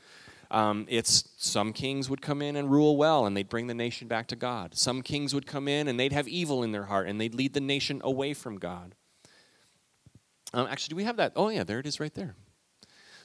Um, 0.51 0.87
it's 0.89 1.29
some 1.37 1.73
kings 1.73 2.09
would 2.09 2.23
come 2.23 2.41
in 2.41 2.55
and 2.55 2.71
rule 2.71 2.97
well 2.97 3.27
and 3.27 3.37
they'd 3.37 3.47
bring 3.47 3.67
the 3.67 3.75
nation 3.75 4.07
back 4.07 4.27
to 4.29 4.35
God. 4.35 4.75
Some 4.75 5.03
kings 5.03 5.31
would 5.33 5.45
come 5.45 5.67
in 5.67 5.87
and 5.87 5.99
they'd 5.99 6.11
have 6.11 6.27
evil 6.27 6.63
in 6.63 6.71
their 6.71 6.85
heart 6.85 7.07
and 7.07 7.21
they'd 7.21 7.35
lead 7.35 7.53
the 7.53 7.61
nation 7.61 8.01
away 8.03 8.33
from 8.33 8.57
God. 8.57 8.95
Um, 10.51 10.65
actually, 10.67 10.89
do 10.89 10.95
we 10.95 11.03
have 11.03 11.17
that? 11.17 11.33
Oh, 11.35 11.49
yeah, 11.49 11.63
there 11.63 11.77
it 11.77 11.85
is 11.85 11.99
right 11.99 12.13
there. 12.15 12.35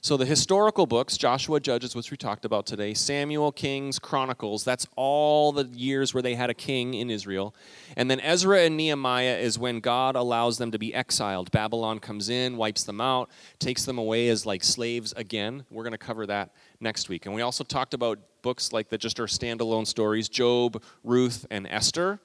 So 0.04 0.18
the 0.18 0.26
historical 0.26 0.84
books, 0.84 1.16
Joshua, 1.16 1.60
Judges, 1.60 1.96
which 1.96 2.10
we 2.10 2.18
talked 2.18 2.44
about 2.44 2.66
today, 2.66 2.92
Samuel, 2.92 3.50
Kings, 3.50 3.98
Chronicles, 3.98 4.62
that's 4.62 4.86
all 4.96 5.50
the 5.50 5.64
years 5.68 6.12
where 6.12 6.22
they 6.22 6.34
had 6.34 6.50
a 6.50 6.54
king 6.54 6.92
in 6.92 7.08
Israel. 7.08 7.54
And 7.96 8.10
then 8.10 8.20
Ezra 8.20 8.64
and 8.64 8.76
Nehemiah 8.76 9.38
is 9.38 9.58
when 9.58 9.80
God 9.80 10.14
allows 10.14 10.58
them 10.58 10.70
to 10.72 10.78
be 10.78 10.92
exiled. 10.92 11.50
Babylon 11.52 12.00
comes 12.00 12.28
in, 12.28 12.58
wipes 12.58 12.84
them 12.84 13.00
out, 13.00 13.30
takes 13.58 13.86
them 13.86 13.96
away 13.96 14.28
as 14.28 14.44
like 14.44 14.62
slaves 14.62 15.14
again. 15.16 15.64
We're 15.70 15.84
going 15.84 15.92
to 15.92 15.96
cover 15.96 16.26
that 16.26 16.50
next 16.80 17.08
week. 17.08 17.24
And 17.24 17.34
we 17.34 17.40
also 17.40 17.64
talked 17.64 17.94
about 17.94 18.18
books 18.42 18.74
like 18.74 18.90
that 18.90 18.98
just 18.98 19.18
are 19.18 19.26
standalone 19.26 19.86
stories, 19.86 20.28
Job, 20.28 20.82
Ruth, 21.02 21.46
and 21.50 21.66
Esther. 21.66 22.20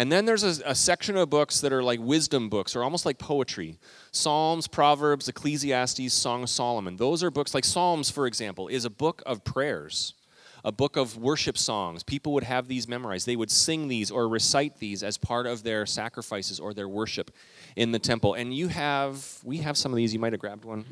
And 0.00 0.10
then 0.10 0.24
there's 0.24 0.44
a, 0.44 0.70
a, 0.70 0.74
section 0.74 1.18
of 1.18 1.28
books 1.28 1.60
that 1.60 1.74
are 1.74 1.82
like 1.82 2.00
wisdom 2.00 2.48
books 2.48 2.74
or 2.74 2.82
almost 2.82 3.04
like 3.04 3.18
poetry 3.18 3.78
Psalms, 4.12 4.66
Proverbs, 4.66 5.28
Ecclesiastes, 5.28 6.14
Song 6.14 6.44
of 6.44 6.48
Solomon. 6.48 6.96
Those 6.96 7.22
are 7.22 7.30
books 7.30 7.52
like 7.52 7.66
Psalms, 7.66 8.08
for 8.08 8.26
example, 8.26 8.68
is 8.68 8.86
a 8.86 8.90
book 8.90 9.22
of 9.26 9.44
prayers, 9.44 10.14
a 10.64 10.72
book 10.72 10.96
of 10.96 11.18
worship 11.18 11.58
songs. 11.58 12.02
People 12.02 12.32
would 12.32 12.44
have 12.44 12.66
these 12.66 12.88
memorized. 12.88 13.26
They 13.26 13.36
would 13.36 13.50
sing 13.50 13.88
these 13.88 14.10
or 14.10 14.26
recite 14.26 14.78
these 14.78 15.02
as 15.02 15.18
part 15.18 15.46
of 15.46 15.64
their 15.64 15.84
sacrifices 15.84 16.58
or 16.58 16.72
their 16.72 16.88
worship 16.88 17.30
in 17.76 17.92
the 17.92 17.98
temple. 17.98 18.32
And 18.32 18.54
you 18.54 18.68
have, 18.68 19.38
we 19.44 19.58
have 19.58 19.76
some 19.76 19.92
of 19.92 19.96
these. 19.96 20.14
You 20.14 20.18
might 20.18 20.32
have 20.32 20.40
grabbed 20.40 20.64
one. 20.64 20.86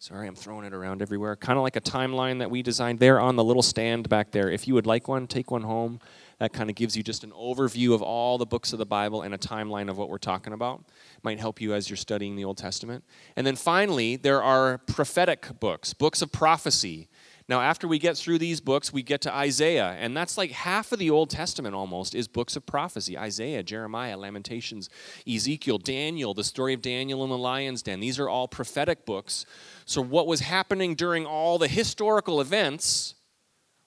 Sorry, 0.00 0.26
I'm 0.26 0.34
throwing 0.34 0.64
it 0.64 0.74
around 0.74 1.02
everywhere. 1.02 1.36
Kind 1.36 1.56
of 1.56 1.62
like 1.62 1.76
a 1.76 1.80
timeline 1.80 2.40
that 2.40 2.50
we 2.50 2.62
designed 2.62 2.98
there 2.98 3.20
on 3.20 3.36
the 3.36 3.44
little 3.44 3.62
stand 3.62 4.08
back 4.08 4.32
there. 4.32 4.50
If 4.50 4.66
you 4.66 4.74
would 4.74 4.86
like 4.86 5.06
one, 5.06 5.28
take 5.28 5.52
one 5.52 5.62
home. 5.62 6.00
That 6.40 6.54
kind 6.54 6.70
of 6.70 6.74
gives 6.74 6.96
you 6.96 7.02
just 7.02 7.22
an 7.22 7.32
overview 7.32 7.92
of 7.92 8.00
all 8.00 8.38
the 8.38 8.46
books 8.46 8.72
of 8.72 8.78
the 8.78 8.86
Bible 8.86 9.20
and 9.20 9.34
a 9.34 9.38
timeline 9.38 9.90
of 9.90 9.98
what 9.98 10.08
we're 10.08 10.16
talking 10.16 10.54
about. 10.54 10.82
Might 11.22 11.38
help 11.38 11.60
you 11.60 11.74
as 11.74 11.90
you're 11.90 11.98
studying 11.98 12.34
the 12.34 12.46
Old 12.46 12.56
Testament. 12.56 13.04
And 13.36 13.46
then 13.46 13.56
finally, 13.56 14.16
there 14.16 14.42
are 14.42 14.78
prophetic 14.78 15.60
books, 15.60 15.92
books 15.92 16.22
of 16.22 16.32
prophecy. 16.32 17.10
Now, 17.46 17.60
after 17.60 17.86
we 17.86 17.98
get 17.98 18.16
through 18.16 18.38
these 18.38 18.58
books, 18.58 18.90
we 18.90 19.02
get 19.02 19.20
to 19.22 19.34
Isaiah, 19.34 19.96
and 19.98 20.16
that's 20.16 20.38
like 20.38 20.52
half 20.52 20.92
of 20.92 20.98
the 20.98 21.10
Old 21.10 21.28
Testament 21.28 21.74
almost 21.74 22.14
is 22.14 22.26
books 22.26 22.56
of 22.56 22.64
prophecy 22.64 23.18
Isaiah, 23.18 23.62
Jeremiah, 23.62 24.16
Lamentations, 24.16 24.88
Ezekiel, 25.28 25.76
Daniel, 25.76 26.32
the 26.32 26.44
story 26.44 26.72
of 26.72 26.80
Daniel 26.80 27.22
in 27.22 27.28
the 27.28 27.36
lion's 27.36 27.82
den. 27.82 28.00
These 28.00 28.18
are 28.18 28.30
all 28.30 28.48
prophetic 28.48 29.04
books. 29.04 29.44
So, 29.84 30.00
what 30.00 30.26
was 30.26 30.40
happening 30.40 30.94
during 30.94 31.26
all 31.26 31.58
the 31.58 31.68
historical 31.68 32.40
events 32.40 33.16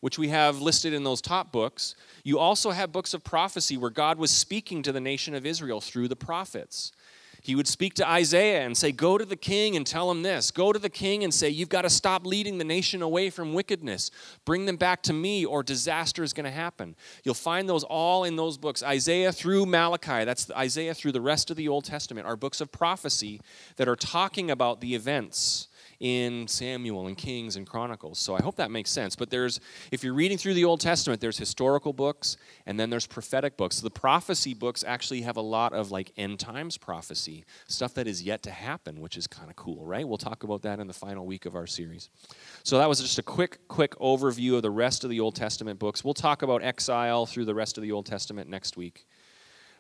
which 0.04 0.20
we 0.20 0.28
have 0.28 0.60
listed 0.60 0.92
in 0.92 1.06
those 1.06 1.22
top 1.22 1.50
books, 1.50 1.96
you 2.26 2.38
also 2.38 2.72
have 2.72 2.92
books 2.92 3.14
of 3.14 3.24
prophecy 3.24 3.78
where 3.78 3.90
God 3.90 4.18
was 4.18 4.32
speaking 4.32 4.84
to 4.84 4.92
the 4.92 5.00
nation 5.00 5.34
of 5.34 5.46
Israel 5.46 5.80
through 5.80 6.10
the 6.10 6.16
prophets. 6.18 6.92
He 7.42 7.56
would 7.56 7.70
speak 7.70 7.94
to 7.94 8.10
Isaiah 8.10 8.66
and 8.66 8.76
say, 8.76 8.92
Go 8.92 9.18
to 9.18 9.24
the 9.24 9.38
king 9.38 9.78
and 9.78 9.88
tell 9.88 10.12
him 10.12 10.22
this. 10.22 10.52
Go 10.52 10.74
to 10.74 10.80
the 10.80 10.90
king 10.90 11.24
and 11.24 11.34
say, 11.34 11.48
You've 11.48 11.70
got 11.70 11.84
to 11.84 11.90
stop 11.90 12.26
leading 12.26 12.58
the 12.58 12.66
nation 12.66 13.02
away 13.02 13.30
from 13.30 13.54
wickedness. 13.54 14.12
Bring 14.44 14.66
them 14.66 14.76
back 14.76 15.04
to 15.04 15.14
me, 15.14 15.46
or 15.46 15.64
disaster 15.64 16.22
is 16.22 16.34
going 16.34 16.44
to 16.44 16.52
happen. 16.52 16.98
You'll 17.24 17.34
find 17.34 17.70
those 17.70 17.86
all 17.86 18.26
in 18.26 18.36
those 18.36 18.58
books. 18.58 18.84
Isaiah 18.84 19.32
through 19.32 19.68
Malachi, 19.68 20.26
that's 20.26 20.52
Isaiah 20.52 20.94
through 20.94 21.14
the 21.14 21.22
rest 21.22 21.50
of 21.50 21.56
the 21.56 21.70
Old 21.70 21.86
Testament, 21.86 22.28
are 22.28 22.36
books 22.36 22.60
of 22.60 22.74
prophecy 22.74 23.40
that 23.78 23.88
are 23.88 23.96
talking 23.96 24.52
about 24.52 24.82
the 24.82 24.96
events 24.96 25.70
in 26.04 26.46
Samuel 26.50 27.08
and 27.08 27.18
Kings 27.18 27.56
and 27.56 27.66
Chronicles. 27.66 28.20
So 28.20 28.36
I 28.36 28.42
hope 28.42 28.58
that 28.58 28.70
makes 28.70 28.90
sense. 28.90 29.16
But 29.16 29.30
there's, 29.30 29.62
if 29.90 30.04
you're 30.04 30.14
reading 30.14 30.38
through 30.38 30.54
the 30.54 30.66
Old 30.66 30.82
Testament, 30.82 31.22
there's 31.22 31.38
historical 31.38 31.94
books 31.94 32.36
and 32.66 32.78
then 32.78 32.90
there's 32.90 33.08
prophetic 33.08 33.56
books. 33.56 33.78
So 33.78 33.86
The 33.86 33.90
prophecy 33.90 34.54
books 34.54 34.84
actually 34.86 35.22
have 35.22 35.38
a 35.38 35.42
lot 35.42 35.72
of 35.72 35.92
like 35.92 36.12
end 36.18 36.42
times 36.42 36.78
prophecy, 36.78 37.46
stuff 37.70 37.94
that 37.94 38.06
is 38.06 38.22
yet 38.22 38.44
to 38.44 38.52
happen, 38.52 39.00
which 39.00 39.16
is 39.16 39.28
kind 39.28 39.50
of 39.50 39.56
cool, 39.56 39.86
right? 39.86 40.06
We'll 40.06 40.18
talk 40.18 40.44
about 40.44 40.62
that 40.64 40.82
in 40.82 40.88
the 40.88 40.94
final 40.94 41.26
week 41.26 41.46
of 41.46 41.56
our 41.56 41.68
series. 41.68 42.10
So 42.64 42.80
that 42.80 42.90
was 42.90 43.00
just 43.00 43.18
a 43.18 43.24
quick, 43.24 43.66
quick 43.70 43.96
overview 43.96 44.58
of 44.58 44.62
the 44.62 44.72
rest 44.72 45.06
of 45.06 45.10
the 45.10 45.22
Old 45.22 45.36
Testament 45.36 45.80
books. 45.80 46.04
We'll 46.04 46.14
talk 46.14 46.42
about 46.42 46.62
exile 46.64 47.26
through 47.26 47.46
the 47.46 47.56
rest 47.56 47.78
of 47.78 47.82
the 47.82 47.94
Old 47.94 48.06
Testament 48.06 48.50
next 48.50 48.76
week. 48.76 49.08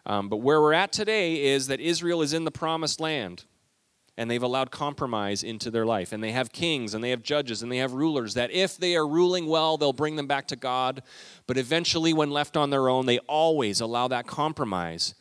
Um, 0.05 0.29
but 0.29 0.37
where 0.37 0.61
we're 0.61 0.71
at 0.73 0.93
today 0.93 1.43
is 1.43 1.67
that 1.67 1.81
Israel 1.81 2.21
is 2.21 2.31
in 2.31 2.45
the 2.45 2.51
promised 2.51 3.01
land 3.01 3.43
and 4.17 4.29
they've 4.29 4.43
allowed 4.43 4.69
compromise 4.69 5.43
into 5.43 5.71
their 5.71 5.85
life. 5.85 6.13
And 6.13 6.23
they 6.23 6.31
have 6.31 6.51
kings 6.51 6.93
and 6.93 7.03
they 7.03 7.09
have 7.09 7.23
judges 7.23 7.63
and 7.63 7.71
they 7.71 7.77
have 7.77 7.93
rulers 7.93 8.35
that 8.35 8.51
if 8.51 8.77
they 8.77 8.95
are 8.95 9.07
ruling 9.07 9.47
well, 9.47 9.77
they'll 9.77 9.93
bring 9.93 10.15
them 10.15 10.27
back 10.27 10.47
to 10.49 10.55
God. 10.55 11.01
But 11.47 11.57
eventually, 11.57 12.13
when 12.13 12.29
left 12.29 12.55
on 12.55 12.69
their 12.69 12.89
own, 12.89 13.05
they 13.05 13.19
always 13.19 13.81
allow 13.81 14.07
that 14.09 14.27
compromise 14.27 15.15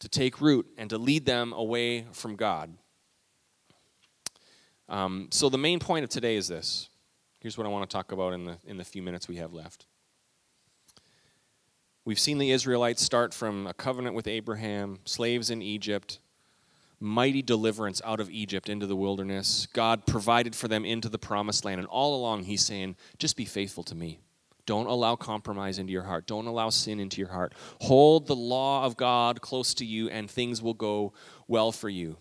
to 0.00 0.08
take 0.08 0.40
root 0.40 0.66
and 0.76 0.90
to 0.90 0.98
lead 0.98 1.26
them 1.26 1.52
away 1.52 2.06
from 2.12 2.34
God. 2.34 2.74
Um, 4.88 5.28
so, 5.30 5.48
the 5.48 5.58
main 5.58 5.78
point 5.78 6.02
of 6.02 6.10
today 6.10 6.36
is 6.36 6.48
this. 6.48 6.88
Here's 7.40 7.56
what 7.56 7.66
I 7.66 7.70
want 7.70 7.88
to 7.88 7.92
talk 7.92 8.12
about 8.12 8.32
in 8.32 8.44
the, 8.44 8.58
in 8.66 8.76
the 8.76 8.84
few 8.84 9.02
minutes 9.02 9.28
we 9.28 9.36
have 9.36 9.52
left. 9.52 9.86
We've 12.04 12.18
seen 12.18 12.38
the 12.38 12.50
Israelites 12.50 13.00
start 13.00 13.32
from 13.32 13.68
a 13.68 13.74
covenant 13.74 14.16
with 14.16 14.26
Abraham, 14.26 14.98
slaves 15.04 15.50
in 15.50 15.62
Egypt, 15.62 16.18
mighty 17.02 17.42
deliverance 17.42 18.00
out 18.04 18.20
of 18.20 18.30
Egypt 18.30 18.68
into 18.68 18.86
the 18.86 18.96
wilderness. 18.96 19.66
God 19.72 20.06
provided 20.06 20.54
for 20.54 20.68
them 20.68 20.84
into 20.84 21.08
the 21.08 21.18
promised 21.18 21.64
land. 21.64 21.80
And 21.80 21.88
all 21.88 22.14
along, 22.14 22.44
He's 22.44 22.64
saying, 22.64 22.96
just 23.18 23.36
be 23.36 23.44
faithful 23.44 23.82
to 23.84 23.94
me. 23.94 24.20
Don't 24.64 24.86
allow 24.86 25.16
compromise 25.16 25.78
into 25.78 25.92
your 25.92 26.04
heart. 26.04 26.26
Don't 26.26 26.46
allow 26.46 26.70
sin 26.70 27.00
into 27.00 27.20
your 27.20 27.30
heart. 27.30 27.54
Hold 27.82 28.28
the 28.28 28.36
law 28.36 28.84
of 28.84 28.96
God 28.96 29.40
close 29.40 29.74
to 29.74 29.84
you, 29.84 30.08
and 30.08 30.30
things 30.30 30.62
will 30.62 30.74
go 30.74 31.12
well 31.48 31.72
for 31.72 31.88
you. 31.88 32.16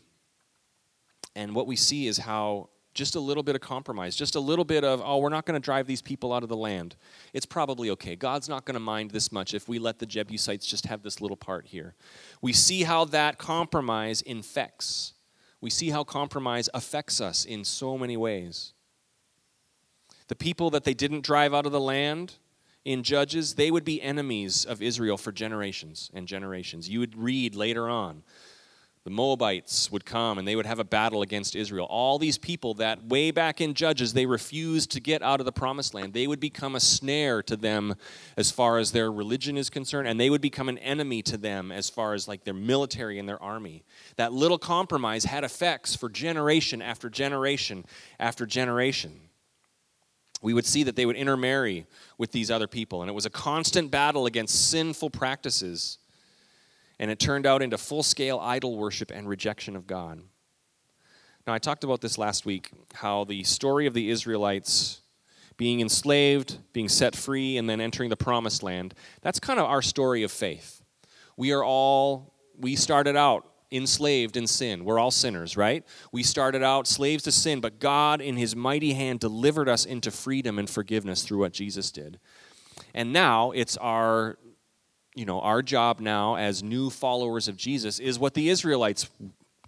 And 1.36 1.56
what 1.56 1.68
we 1.68 1.76
see 1.76 2.08
is 2.08 2.18
how 2.18 2.70
just 3.02 3.16
a 3.16 3.20
little 3.20 3.42
bit 3.42 3.56
of 3.56 3.62
compromise, 3.62 4.16
just 4.16 4.36
a 4.36 4.40
little 4.40 4.64
bit 4.64 4.84
of, 4.84 5.02
oh, 5.04 5.18
we're 5.18 5.30
not 5.30 5.48
going 5.48 5.60
to 5.60 5.66
drive 5.66 5.88
these 5.88 6.04
people 6.04 6.32
out 6.32 6.44
of 6.44 6.50
the 6.50 6.56
land. 6.56 6.96
It's 7.34 7.48
probably 7.48 7.90
okay. 7.90 8.16
God's 8.16 8.48
not 8.48 8.64
going 8.64 8.76
to 8.76 8.80
mind 8.80 9.10
this 9.10 9.32
much 9.32 9.56
if 9.56 9.68
we 9.68 9.80
let 9.80 9.98
the 9.98 10.06
Jebusites 10.06 10.68
just 10.68 10.86
have 10.86 11.02
this 11.02 11.20
little 11.20 11.36
part 11.36 11.66
here. 11.66 11.96
We 12.44 12.54
see 12.54 12.84
how 12.84 13.06
that 13.06 13.40
compromise 13.40 14.22
infects. 14.22 15.14
We 15.62 15.72
see 15.72 15.90
how 15.90 16.04
compromise 16.04 16.70
affects 16.76 17.20
us 17.20 17.44
in 17.44 17.66
so 17.66 17.98
many 17.98 18.18
ways. 18.18 18.74
The 20.28 20.36
people 20.36 20.70
that 20.70 20.84
they 20.84 20.94
didn't 20.94 21.26
drive 21.26 21.56
out 21.56 21.66
of 21.66 21.72
the 21.72 21.80
land 21.80 22.36
in 22.86 23.02
Judges, 23.02 23.56
they 23.56 23.72
would 23.72 23.84
be 23.84 24.00
enemies 24.00 24.64
of 24.64 24.80
Israel 24.80 25.18
for 25.18 25.32
generations 25.32 26.12
and 26.14 26.28
generations. 26.28 26.88
You 26.88 27.00
would 27.00 27.18
read 27.18 27.56
later 27.56 27.90
on 27.90 28.22
the 29.04 29.10
Moabites 29.10 29.92
would 29.92 30.06
come 30.06 30.38
and 30.38 30.48
they 30.48 30.56
would 30.56 30.68
have 30.68 30.78
a 30.78 30.84
battle 30.84 31.24
against 31.24 31.56
Israel. 31.56 31.88
All 31.90 32.20
these 32.20 32.38
people 32.38 32.76
that 32.76 33.04
way 33.04 33.32
back 33.32 33.60
in 33.60 33.74
Judges, 33.74 34.14
they 34.14 34.28
refused 34.28 34.92
to 34.92 35.00
get 35.00 35.24
out 35.24 35.40
of 35.40 35.46
the 35.46 35.52
promised 35.52 35.96
land. 35.96 36.14
They 36.14 36.28
would 36.28 36.40
become 36.40 36.76
a 36.76 36.80
snare 36.80 37.42
to 37.44 37.56
them 37.56 37.96
as 38.38 38.52
far 38.52 38.78
as 38.78 38.92
their 38.92 39.12
religion 39.12 39.58
is 39.58 39.72
concerned, 39.72 40.08
and 40.08 40.20
they 40.20 40.30
would 40.30 40.42
become 40.42 40.70
an 40.70 40.78
enemy 40.78 41.24
to 41.24 41.38
them 41.38 41.72
as 41.72 41.90
far 41.90 42.14
as 42.14 42.28
like 42.28 42.44
their 42.44 42.54
military 42.54 43.18
and 43.18 43.28
their 43.28 43.42
army. 43.42 43.84
That 44.18 44.34
little 44.34 44.60
compromise 44.60 45.26
had 45.26 45.44
effects 45.44 45.96
for 45.96 46.08
generation 46.08 46.80
after 46.82 47.10
generation 47.10 47.86
after 48.20 48.46
generation. 48.46 49.20
We 50.44 50.54
would 50.54 50.66
see 50.66 50.84
that 50.84 50.96
they 50.96 51.08
would 51.08 51.16
intermarry 51.16 51.88
with 52.20 52.32
these 52.32 52.52
other 52.52 52.68
people, 52.68 53.02
and 53.02 53.10
it 53.10 53.14
was 53.14 53.26
a 53.26 53.32
constant 53.32 53.90
battle 53.90 54.28
against 54.28 54.70
sinful 54.70 55.10
practices 55.10 55.98
and 57.02 57.10
it 57.10 57.20
turned 57.20 57.48
out 57.48 57.64
into 57.64 57.80
full 57.80 58.04
scale 58.04 58.40
idol 58.40 58.78
worship 58.78 59.12
and 59.12 59.28
rejection 59.28 59.76
of 59.76 59.88
God. 59.88 60.22
Now, 61.48 61.54
I 61.54 61.58
talked 61.58 61.84
about 61.84 62.00
this 62.00 62.20
last 62.20 62.46
week 62.46 62.70
how 62.94 63.24
the 63.24 63.44
story 63.44 63.88
of 63.88 63.96
the 63.96 64.12
Israelites 64.12 65.02
being 65.58 65.82
enslaved, 65.82 66.60
being 66.74 66.88
set 66.88 67.16
free, 67.16 67.58
and 67.58 67.68
then 67.68 67.82
entering 67.82 68.12
the 68.12 68.16
promised 68.16 68.62
land 68.62 68.94
that's 69.22 69.40
kind 69.40 69.60
of 69.60 69.66
our 69.66 69.82
story 69.82 70.22
of 70.22 70.32
faith. 70.32 70.84
We 71.36 71.52
are 71.52 71.64
all, 71.64 72.36
we 72.56 72.76
started 72.76 73.16
out 73.16 73.48
enslaved 73.72 74.38
in 74.38 74.46
sin. 74.46 74.86
We're 74.86 75.00
all 75.00 75.12
sinners, 75.12 75.58
right? 75.58 75.84
We 76.12 76.22
started 76.22 76.62
out 76.62 76.86
slaves 76.86 77.24
to 77.24 77.32
sin, 77.32 77.62
but 77.62 77.80
God, 77.80 78.22
in 78.22 78.38
His 78.38 78.56
mighty 78.56 78.94
hand, 78.94 79.20
delivered 79.20 79.68
us 79.68 79.86
into 79.86 80.12
freedom 80.12 80.60
and 80.60 80.70
forgiveness 80.70 81.24
through 81.24 81.40
what 81.40 81.52
Jesus 81.52 81.90
did. 81.90 82.20
And 82.94 83.12
now 83.12 83.52
it's 83.52 83.76
our 83.78 84.38
you 85.16 85.26
know, 85.26 85.40
our 85.42 85.62
job 85.62 86.00
now 86.00 86.36
as 86.36 86.64
new 86.64 86.90
followers 86.90 87.48
of 87.48 87.58
Jesus 87.58 88.00
is 88.00 88.18
what 88.18 88.34
the 88.34 88.50
Israelites 88.50 89.10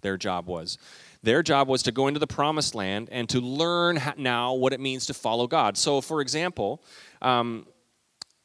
their 0.02 0.16
job 0.16 0.46
was. 0.46 0.78
Their 1.22 1.42
job 1.42 1.68
was 1.68 1.82
to 1.84 1.92
go 1.92 2.08
into 2.08 2.20
the 2.20 2.26
promised 2.26 2.74
land 2.74 3.08
and 3.10 3.28
to 3.30 3.40
learn 3.40 4.00
now 4.16 4.54
what 4.54 4.72
it 4.72 4.80
means 4.80 5.06
to 5.06 5.14
follow 5.14 5.46
God. 5.46 5.76
So, 5.78 6.00
for 6.00 6.20
example, 6.20 6.82
um, 7.22 7.66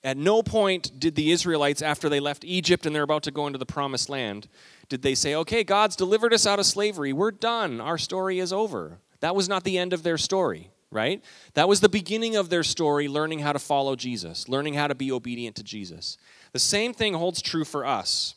at 0.03 0.15
no 0.15 0.41
point 0.41 0.97
did 0.97 1.15
the 1.15 1.31
Israelites, 1.31 1.81
after 1.81 2.07
they 2.07 2.21
left 2.21 2.45
Egypt 2.45 2.85
and 2.85 2.95
they're 2.95 3.03
about 3.03 3.23
to 3.23 3.31
go 3.31 3.47
into 3.47 3.59
the 3.59 3.65
promised 3.65 4.09
land, 4.09 4.47
did 4.87 5.01
they 5.01 5.13
say, 5.13 5.35
okay, 5.35 5.63
God's 5.63 5.97
delivered 5.97 6.33
us 6.33 6.47
out 6.47 6.59
of 6.59 6.65
slavery. 6.65 7.11
We're 7.11 7.31
done. 7.31 7.81
Our 7.81 7.97
story 7.97 8.39
is 8.39 8.53
over. 8.53 8.99
That 9.19 9.35
was 9.35 9.49
not 9.49 9.65
the 9.65 9.77
end 9.77 9.91
of 9.91 10.03
their 10.03 10.17
story, 10.17 10.71
right? 10.89 11.21
That 11.53 11.67
was 11.67 11.81
the 11.81 11.89
beginning 11.89 12.37
of 12.37 12.49
their 12.49 12.63
story, 12.63 13.09
learning 13.09 13.39
how 13.39 13.51
to 13.51 13.59
follow 13.59 13.97
Jesus, 13.97 14.47
learning 14.47 14.75
how 14.75 14.87
to 14.87 14.95
be 14.95 15.11
obedient 15.11 15.57
to 15.57 15.63
Jesus. 15.63 16.17
The 16.51 16.59
same 16.59 16.93
thing 16.93 17.13
holds 17.13 17.41
true 17.41 17.63
for 17.63 17.85
us. 17.85 18.35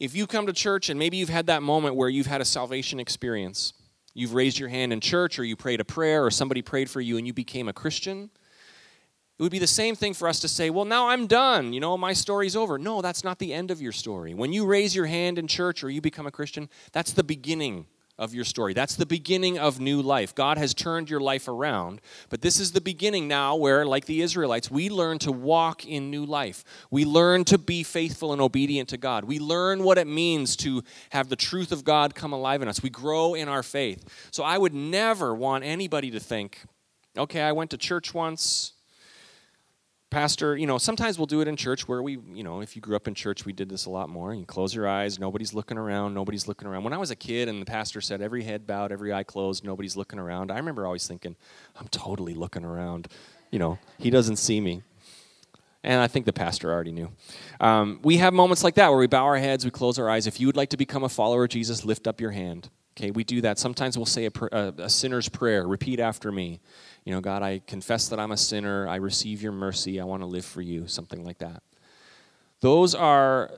If 0.00 0.16
you 0.16 0.26
come 0.26 0.46
to 0.46 0.52
church 0.52 0.88
and 0.88 0.98
maybe 0.98 1.16
you've 1.16 1.28
had 1.28 1.46
that 1.46 1.62
moment 1.62 1.94
where 1.94 2.08
you've 2.08 2.26
had 2.26 2.40
a 2.40 2.44
salvation 2.44 2.98
experience, 2.98 3.72
you've 4.14 4.34
raised 4.34 4.58
your 4.58 4.68
hand 4.68 4.92
in 4.92 5.00
church 5.00 5.38
or 5.38 5.44
you 5.44 5.56
prayed 5.56 5.80
a 5.80 5.84
prayer 5.84 6.24
or 6.24 6.30
somebody 6.30 6.62
prayed 6.62 6.90
for 6.90 7.00
you 7.00 7.18
and 7.18 7.26
you 7.26 7.32
became 7.32 7.68
a 7.68 7.72
Christian, 7.72 8.30
it 9.38 9.42
would 9.42 9.52
be 9.52 9.58
the 9.58 9.66
same 9.66 9.94
thing 9.94 10.14
for 10.14 10.28
us 10.28 10.40
to 10.40 10.48
say, 10.48 10.70
well, 10.70 10.84
now 10.84 11.08
I'm 11.08 11.26
done. 11.26 11.72
You 11.72 11.80
know, 11.80 11.96
my 11.96 12.12
story's 12.12 12.56
over. 12.56 12.78
No, 12.78 13.00
that's 13.00 13.24
not 13.24 13.38
the 13.38 13.52
end 13.52 13.70
of 13.70 13.80
your 13.80 13.92
story. 13.92 14.34
When 14.34 14.52
you 14.52 14.66
raise 14.66 14.94
your 14.94 15.06
hand 15.06 15.38
in 15.38 15.46
church 15.46 15.82
or 15.82 15.90
you 15.90 16.00
become 16.00 16.26
a 16.26 16.30
Christian, 16.30 16.68
that's 16.92 17.12
the 17.12 17.24
beginning 17.24 17.86
of 18.22 18.32
your 18.32 18.44
story. 18.44 18.72
That's 18.72 18.94
the 18.94 19.04
beginning 19.04 19.58
of 19.58 19.80
new 19.80 20.00
life. 20.00 20.32
God 20.32 20.56
has 20.56 20.72
turned 20.72 21.10
your 21.10 21.18
life 21.18 21.48
around, 21.48 22.00
but 22.30 22.40
this 22.40 22.60
is 22.60 22.70
the 22.70 22.80
beginning 22.80 23.26
now 23.26 23.56
where, 23.56 23.84
like 23.84 24.04
the 24.06 24.22
Israelites, 24.22 24.70
we 24.70 24.88
learn 24.88 25.18
to 25.18 25.32
walk 25.32 25.84
in 25.84 26.08
new 26.08 26.24
life. 26.24 26.62
We 26.88 27.04
learn 27.04 27.44
to 27.46 27.58
be 27.58 27.82
faithful 27.82 28.32
and 28.32 28.40
obedient 28.40 28.88
to 28.90 28.96
God. 28.96 29.24
We 29.24 29.40
learn 29.40 29.82
what 29.82 29.98
it 29.98 30.06
means 30.06 30.54
to 30.58 30.84
have 31.10 31.30
the 31.30 31.36
truth 31.36 31.72
of 31.72 31.82
God 31.82 32.14
come 32.14 32.32
alive 32.32 32.62
in 32.62 32.68
us. 32.68 32.80
We 32.80 32.90
grow 32.90 33.34
in 33.34 33.48
our 33.48 33.64
faith. 33.64 34.04
So 34.30 34.44
I 34.44 34.56
would 34.56 34.72
never 34.72 35.34
want 35.34 35.64
anybody 35.64 36.12
to 36.12 36.20
think, 36.20 36.60
okay, 37.18 37.42
I 37.42 37.50
went 37.50 37.70
to 37.70 37.76
church 37.76 38.14
once 38.14 38.72
pastor, 40.12 40.56
you 40.56 40.66
know, 40.66 40.78
sometimes 40.78 41.18
we'll 41.18 41.26
do 41.26 41.40
it 41.40 41.48
in 41.48 41.56
church 41.56 41.88
where 41.88 42.02
we, 42.02 42.18
you 42.32 42.44
know, 42.44 42.60
if 42.60 42.76
you 42.76 42.82
grew 42.82 42.94
up 42.94 43.08
in 43.08 43.14
church, 43.14 43.44
we 43.44 43.52
did 43.52 43.68
this 43.68 43.86
a 43.86 43.90
lot 43.90 44.08
more. 44.08 44.34
You 44.34 44.44
close 44.44 44.74
your 44.74 44.86
eyes, 44.86 45.18
nobody's 45.18 45.54
looking 45.54 45.78
around, 45.78 46.14
nobody's 46.14 46.46
looking 46.46 46.68
around. 46.68 46.84
When 46.84 46.92
I 46.92 46.98
was 46.98 47.10
a 47.10 47.16
kid 47.16 47.48
and 47.48 47.60
the 47.60 47.66
pastor 47.66 48.00
said 48.00 48.20
every 48.20 48.44
head 48.44 48.66
bowed, 48.66 48.92
every 48.92 49.12
eye 49.12 49.24
closed, 49.24 49.64
nobody's 49.64 49.96
looking 49.96 50.18
around, 50.18 50.52
I 50.52 50.58
remember 50.58 50.86
always 50.86 51.06
thinking, 51.08 51.34
I'm 51.76 51.88
totally 51.88 52.34
looking 52.34 52.64
around. 52.64 53.08
You 53.50 53.58
know, 53.58 53.78
he 53.98 54.10
doesn't 54.10 54.36
see 54.36 54.60
me. 54.60 54.82
And 55.82 56.00
I 56.00 56.06
think 56.06 56.26
the 56.26 56.32
pastor 56.32 56.70
already 56.70 56.92
knew. 56.92 57.10
Um, 57.58 57.98
we 58.04 58.18
have 58.18 58.32
moments 58.32 58.62
like 58.62 58.74
that 58.74 58.90
where 58.90 58.98
we 58.98 59.08
bow 59.08 59.24
our 59.24 59.38
heads, 59.38 59.64
we 59.64 59.70
close 59.70 59.98
our 59.98 60.08
eyes. 60.08 60.26
If 60.26 60.38
you 60.38 60.46
would 60.46 60.56
like 60.56 60.68
to 60.70 60.76
become 60.76 61.02
a 61.02 61.08
follower 61.08 61.44
of 61.44 61.50
Jesus, 61.50 61.84
lift 61.84 62.06
up 62.06 62.20
your 62.20 62.30
hand. 62.30 62.68
Okay, 62.96 63.10
we 63.10 63.24
do 63.24 63.40
that. 63.40 63.58
Sometimes 63.58 63.96
we'll 63.96 64.04
say 64.04 64.26
a, 64.26 64.30
a, 64.52 64.74
a 64.78 64.90
sinner's 64.90 65.28
prayer. 65.28 65.66
Repeat 65.66 65.98
after 65.98 66.30
me. 66.30 66.60
You 67.04 67.12
know, 67.12 67.20
God, 67.20 67.42
I 67.42 67.60
confess 67.66 68.08
that 68.08 68.20
I'm 68.20 68.32
a 68.32 68.36
sinner. 68.36 68.88
I 68.88 68.96
receive 68.96 69.42
your 69.42 69.52
mercy. 69.52 70.00
I 70.00 70.04
want 70.04 70.22
to 70.22 70.26
live 70.26 70.44
for 70.44 70.62
you. 70.62 70.86
Something 70.86 71.24
like 71.24 71.38
that. 71.38 71.62
Those 72.60 72.94
are 72.94 73.50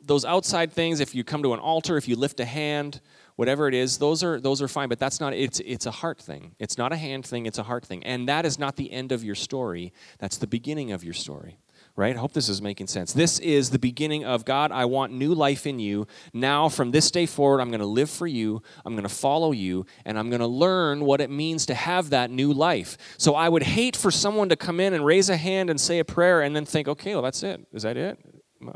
those 0.00 0.24
outside 0.24 0.72
things. 0.72 1.00
If 1.00 1.14
you 1.14 1.24
come 1.24 1.42
to 1.42 1.54
an 1.54 1.60
altar, 1.60 1.96
if 1.96 2.06
you 2.06 2.16
lift 2.16 2.40
a 2.40 2.44
hand, 2.44 3.00
whatever 3.36 3.68
it 3.68 3.74
is, 3.74 3.98
those 3.98 4.22
are 4.22 4.38
those 4.40 4.60
are 4.60 4.68
fine. 4.68 4.88
But 4.88 4.98
that's 4.98 5.18
not. 5.18 5.32
It's 5.32 5.60
it's 5.60 5.86
a 5.86 5.90
heart 5.90 6.20
thing. 6.20 6.54
It's 6.58 6.76
not 6.76 6.92
a 6.92 6.96
hand 6.96 7.26
thing. 7.26 7.46
It's 7.46 7.58
a 7.58 7.62
heart 7.62 7.86
thing. 7.86 8.04
And 8.04 8.28
that 8.28 8.44
is 8.44 8.58
not 8.58 8.76
the 8.76 8.92
end 8.92 9.12
of 9.12 9.24
your 9.24 9.34
story. 9.34 9.92
That's 10.18 10.36
the 10.36 10.46
beginning 10.46 10.92
of 10.92 11.02
your 11.02 11.14
story 11.14 11.58
right? 11.98 12.14
I 12.14 12.18
hope 12.20 12.32
this 12.32 12.48
is 12.48 12.62
making 12.62 12.86
sense. 12.86 13.12
This 13.12 13.40
is 13.40 13.70
the 13.70 13.78
beginning 13.78 14.24
of 14.24 14.44
God, 14.44 14.70
I 14.70 14.84
want 14.84 15.12
new 15.12 15.34
life 15.34 15.66
in 15.66 15.80
you. 15.80 16.06
Now, 16.32 16.68
from 16.68 16.92
this 16.92 17.10
day 17.10 17.26
forward, 17.26 17.60
I'm 17.60 17.70
going 17.70 17.80
to 17.80 17.86
live 17.86 18.08
for 18.08 18.28
you, 18.28 18.62
I'm 18.86 18.94
going 18.94 19.02
to 19.02 19.08
follow 19.08 19.50
you, 19.50 19.84
and 20.04 20.16
I'm 20.16 20.30
going 20.30 20.40
to 20.40 20.46
learn 20.46 21.04
what 21.04 21.20
it 21.20 21.28
means 21.28 21.66
to 21.66 21.74
have 21.74 22.10
that 22.10 22.30
new 22.30 22.52
life. 22.52 22.96
So 23.18 23.34
I 23.34 23.48
would 23.48 23.64
hate 23.64 23.96
for 23.96 24.12
someone 24.12 24.48
to 24.50 24.56
come 24.56 24.78
in 24.78 24.94
and 24.94 25.04
raise 25.04 25.28
a 25.28 25.36
hand 25.36 25.70
and 25.70 25.80
say 25.80 25.98
a 25.98 26.04
prayer 26.04 26.40
and 26.40 26.54
then 26.54 26.64
think, 26.64 26.86
okay, 26.86 27.14
well, 27.14 27.22
that's 27.22 27.42
it. 27.42 27.66
Is 27.72 27.82
that 27.82 27.96
it? 27.96 28.16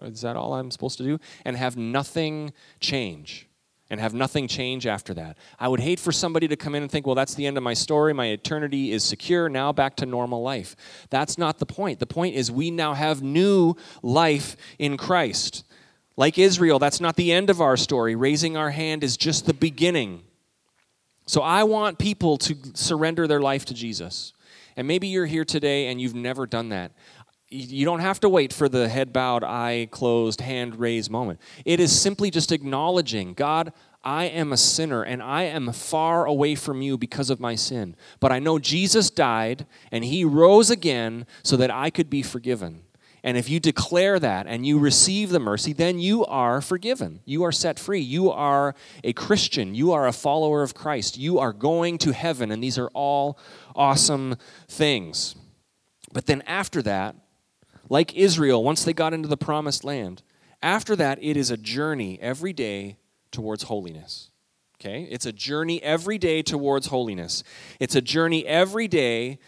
Is 0.02 0.22
that 0.22 0.35
all 0.35 0.54
I'm 0.54 0.72
supposed 0.72 0.98
to 0.98 1.04
do? 1.04 1.20
And 1.44 1.56
have 1.56 1.76
nothing 1.76 2.52
change 2.80 3.48
and 3.92 4.00
have 4.00 4.14
nothing 4.14 4.48
change 4.48 4.87
after 4.87 5.12
that. 5.12 5.37
I 5.61 5.68
would 5.68 5.78
hate 5.78 6.00
for 6.00 6.12
somebody 6.12 6.48
to 6.48 6.57
come 6.57 6.74
in 6.74 6.83
and 6.83 6.90
think, 6.90 7.05
well, 7.07 7.14
that's 7.14 7.35
the 7.35 7.46
end 7.46 7.59
of 7.59 7.62
my 7.62 7.74
story. 7.74 8.14
My 8.14 8.28
eternity 8.28 8.90
is 8.90 9.05
secure. 9.05 9.50
Now 9.50 9.70
back 9.70 9.96
to 9.96 10.07
normal 10.07 10.40
life. 10.40 10.74
That's 11.11 11.37
not 11.37 11.59
the 11.59 11.66
point. 11.66 11.98
The 11.98 12.07
point 12.07 12.35
is 12.35 12.50
we 12.50 12.70
now 12.70 12.94
have 12.94 13.22
new 13.22 13.74
life 14.02 14.57
in 14.78 14.96
Christ. 14.96 15.64
Like 16.16 16.38
Israel, 16.38 16.78
that's 16.78 17.02
not 17.02 17.16
the 17.16 17.33
end 17.33 17.50
of 17.50 17.61
our 17.61 17.76
story. 17.76 18.16
Raising 18.16 18.57
our 18.57 18.70
hand 18.70 19.05
is 19.05 19.18
just 19.18 19.44
the 19.44 19.52
beginning. 19.52 20.22
So 21.26 21.42
I 21.42 21.64
want 21.64 21.98
people 21.98 22.38
to 22.38 22.57
surrender 22.72 23.26
their 23.26 23.42
life 23.42 23.66
to 23.66 23.74
Jesus. 23.74 24.33
And 24.74 24.88
maybe 24.88 25.09
you're 25.09 25.26
here 25.26 25.44
today 25.44 25.88
and 25.88 26.00
you've 26.00 26.14
never 26.14 26.46
done 26.46 26.70
that 26.70 26.92
you 27.53 27.85
don't 27.85 28.01
have 28.01 28.21
to 28.21 28.29
wait 28.29 28.53
for 28.53 28.69
the 28.69 28.88
head 28.88 29.12
bowed, 29.12 29.45
eye 29.45 29.88
closed, 29.91 30.41
hand 30.41 30.77
raised 30.77 31.11
moment. 31.11 31.41
It 31.65 31.81
is 31.81 31.99
simply 31.99 32.31
just 32.31 32.51
acknowledging, 32.51 33.35
God, 33.35 33.73
I 34.03 34.25
am 34.25 34.53
a 34.53 34.57
sinner 34.57 35.03
and 35.03 35.23
I 35.23 35.43
am 35.43 35.73
far 35.73 36.25
away 36.25 36.55
from 36.55 36.83
you 36.83 36.99
because 36.99 37.31
of 37.31 37.41
my 37.41 37.55
sin. 37.55 37.95
But 38.21 38.33
I 38.33 38.38
know 38.38 38.59
Jesus 38.59 39.11
died 39.11 39.67
and 39.93 40.05
he 40.05 40.25
rose 40.25 40.71
again 40.71 41.27
so 41.43 41.57
that 41.57 41.71
I 41.71 41.91
could 41.91 42.11
be 42.11 42.23
forgiven. 42.23 42.83
And 43.25 43.37
if 43.37 43.49
you 43.49 43.61
declare 43.61 44.19
that 44.19 44.49
and 44.49 44.67
you 44.67 44.81
receive 44.81 45.31
the 45.31 45.38
mercy, 45.38 45.73
then 45.73 46.01
you 46.01 46.25
are 46.25 46.61
forgiven. 46.61 47.21
You 47.25 47.45
are 47.45 47.53
set 47.53 47.79
free. 47.79 48.01
You 48.01 48.31
are 48.33 48.75
a 49.05 49.12
Christian. 49.12 49.77
You 49.77 49.93
are 49.93 50.09
a 50.09 50.12
follower 50.12 50.62
of 50.62 50.75
Christ. 50.75 51.17
You 51.17 51.38
are 51.38 51.53
going 51.53 51.99
to 51.99 52.12
heaven. 52.12 52.51
And 52.51 52.61
these 52.61 52.79
are 52.79 52.91
all 52.95 53.38
awesome 53.77 54.37
things. 54.67 55.37
But 56.12 56.27
then 56.27 56.43
after 56.43 56.83
that, 56.83 57.15
like 57.92 58.14
Israel, 58.14 58.64
once 58.64 58.85
they 58.85 58.94
got 58.94 59.12
into 59.12 59.28
the 59.28 59.37
promised 59.37 59.85
land, 59.85 60.22
after 60.62 60.96
that, 60.96 61.18
it 61.20 61.37
is 61.37 61.50
a 61.50 61.59
journey 61.59 62.18
every 62.22 62.55
day 62.55 62.96
towards 63.31 63.64
holiness. 63.64 64.31
Okay? 64.81 65.02
It's 65.11 65.26
a 65.26 65.33
journey 65.33 65.83
every 65.83 66.16
day 66.16 66.40
towards 66.40 66.87
holiness. 66.87 67.44
It's 67.81 67.94
a 67.94 68.00
journey 68.00 68.46
every 68.46 68.88
day. 68.88 69.40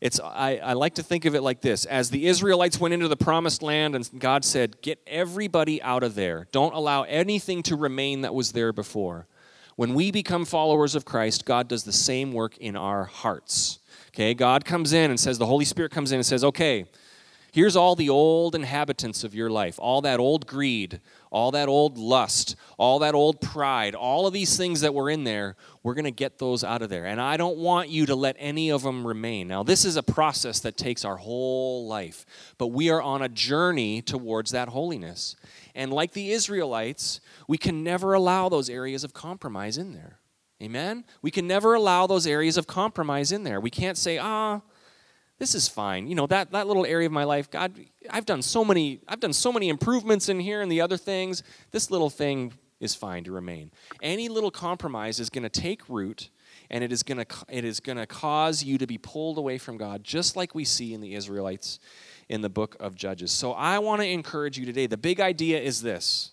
It's, 0.00 0.18
I, 0.18 0.56
I 0.64 0.72
like 0.72 0.94
to 0.94 1.02
think 1.02 1.26
of 1.26 1.34
it 1.34 1.42
like 1.42 1.60
this 1.60 1.84
as 1.84 2.08
the 2.08 2.26
Israelites 2.26 2.80
went 2.80 2.94
into 2.94 3.06
the 3.06 3.18
promised 3.18 3.62
land, 3.62 3.94
and 3.94 4.08
God 4.18 4.46
said, 4.46 4.80
Get 4.80 4.98
everybody 5.06 5.82
out 5.82 6.02
of 6.02 6.14
there. 6.14 6.46
Don't 6.52 6.72
allow 6.74 7.02
anything 7.02 7.62
to 7.64 7.76
remain 7.76 8.22
that 8.22 8.34
was 8.34 8.52
there 8.52 8.72
before. 8.72 9.26
When 9.76 9.92
we 9.92 10.10
become 10.10 10.46
followers 10.46 10.94
of 10.94 11.04
Christ, 11.04 11.44
God 11.44 11.68
does 11.68 11.84
the 11.84 11.92
same 11.92 12.32
work 12.32 12.56
in 12.56 12.76
our 12.76 13.04
hearts. 13.04 13.78
Okay? 14.08 14.32
God 14.32 14.64
comes 14.64 14.94
in 14.94 15.10
and 15.10 15.20
says, 15.20 15.36
The 15.36 15.44
Holy 15.44 15.66
Spirit 15.66 15.92
comes 15.92 16.12
in 16.12 16.16
and 16.16 16.24
says, 16.24 16.42
Okay, 16.44 16.86
Here's 17.52 17.76
all 17.76 17.96
the 17.96 18.08
old 18.08 18.54
inhabitants 18.54 19.24
of 19.24 19.34
your 19.34 19.50
life, 19.50 19.78
all 19.78 20.00
that 20.02 20.20
old 20.20 20.46
greed, 20.46 21.00
all 21.30 21.50
that 21.50 21.68
old 21.68 21.98
lust, 21.98 22.56
all 22.78 22.98
that 23.00 23.14
old 23.14 23.40
pride, 23.40 23.94
all 23.94 24.26
of 24.26 24.32
these 24.32 24.56
things 24.56 24.80
that 24.82 24.94
were 24.94 25.10
in 25.10 25.24
there, 25.24 25.56
we're 25.82 25.94
going 25.94 26.04
to 26.04 26.10
get 26.10 26.38
those 26.38 26.62
out 26.62 26.82
of 26.82 26.90
there. 26.90 27.06
And 27.06 27.20
I 27.20 27.36
don't 27.36 27.58
want 27.58 27.88
you 27.88 28.06
to 28.06 28.14
let 28.14 28.36
any 28.38 28.70
of 28.70 28.82
them 28.82 29.06
remain. 29.06 29.48
Now, 29.48 29.62
this 29.62 29.84
is 29.84 29.96
a 29.96 30.02
process 30.02 30.60
that 30.60 30.76
takes 30.76 31.04
our 31.04 31.16
whole 31.16 31.86
life, 31.86 32.24
but 32.58 32.68
we 32.68 32.90
are 32.90 33.02
on 33.02 33.22
a 33.22 33.28
journey 33.28 34.02
towards 34.02 34.50
that 34.52 34.68
holiness. 34.68 35.36
And 35.74 35.92
like 35.92 36.12
the 36.12 36.30
Israelites, 36.30 37.20
we 37.48 37.58
can 37.58 37.82
never 37.82 38.14
allow 38.14 38.48
those 38.48 38.70
areas 38.70 39.04
of 39.04 39.12
compromise 39.12 39.76
in 39.76 39.92
there. 39.92 40.18
Amen? 40.62 41.04
We 41.22 41.30
can 41.30 41.46
never 41.46 41.74
allow 41.74 42.06
those 42.06 42.26
areas 42.26 42.56
of 42.58 42.66
compromise 42.66 43.32
in 43.32 43.44
there. 43.44 43.60
We 43.60 43.70
can't 43.70 43.96
say, 43.96 44.18
ah, 44.18 44.60
this 45.40 45.54
is 45.54 45.66
fine. 45.66 46.06
You 46.06 46.14
know, 46.14 46.26
that, 46.26 46.52
that 46.52 46.68
little 46.68 46.84
area 46.84 47.06
of 47.06 47.12
my 47.12 47.24
life, 47.24 47.50
God, 47.50 47.72
I've 48.10 48.26
done 48.26 48.42
so 48.42 48.62
many, 48.62 49.00
I've 49.08 49.20
done 49.20 49.32
so 49.32 49.50
many 49.50 49.70
improvements 49.70 50.28
in 50.28 50.38
here 50.38 50.60
and 50.60 50.70
the 50.70 50.82
other 50.82 50.98
things. 50.98 51.42
This 51.70 51.90
little 51.90 52.10
thing 52.10 52.52
is 52.78 52.94
fine 52.94 53.24
to 53.24 53.32
remain. 53.32 53.70
Any 54.02 54.28
little 54.28 54.50
compromise 54.50 55.18
is 55.18 55.30
going 55.30 55.42
to 55.42 55.48
take 55.48 55.88
root 55.88 56.28
and 56.68 56.84
it 56.84 56.92
is 56.92 57.02
going 57.02 57.24
to 57.24 57.26
it 57.48 57.64
is 57.64 57.80
going 57.80 57.96
to 57.96 58.06
cause 58.06 58.62
you 58.62 58.76
to 58.78 58.86
be 58.86 58.98
pulled 58.98 59.38
away 59.38 59.56
from 59.56 59.78
God 59.78 60.04
just 60.04 60.36
like 60.36 60.54
we 60.54 60.64
see 60.64 60.92
in 60.92 61.00
the 61.00 61.14
Israelites 61.14 61.78
in 62.28 62.42
the 62.42 62.50
book 62.50 62.76
of 62.78 62.94
Judges. 62.94 63.32
So 63.32 63.52
I 63.52 63.78
want 63.78 64.02
to 64.02 64.06
encourage 64.06 64.58
you 64.58 64.66
today. 64.66 64.86
The 64.86 64.98
big 64.98 65.20
idea 65.20 65.58
is 65.58 65.80
this. 65.80 66.32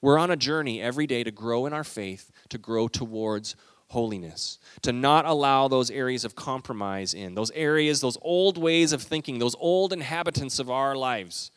We're 0.00 0.18
on 0.18 0.30
a 0.30 0.36
journey 0.36 0.80
every 0.80 1.08
day 1.08 1.24
to 1.24 1.32
grow 1.32 1.66
in 1.66 1.72
our 1.72 1.82
faith, 1.82 2.30
to 2.50 2.58
grow 2.58 2.86
towards 2.86 3.56
holiness, 3.88 4.58
to 4.82 4.92
not 4.92 5.24
allow 5.24 5.68
those 5.68 5.90
areas 5.90 6.24
of 6.24 6.34
compromise 6.34 7.14
in, 7.14 7.34
those 7.34 7.50
areas, 7.52 8.00
those 8.00 8.18
old 8.22 8.58
ways 8.58 8.92
of 8.92 9.02
thinking, 9.02 9.38
those 9.38 9.56
old 9.58 9.92
inhabitants 9.92 10.58
of 10.58 10.70
our 10.70 10.94
lives 10.94 11.50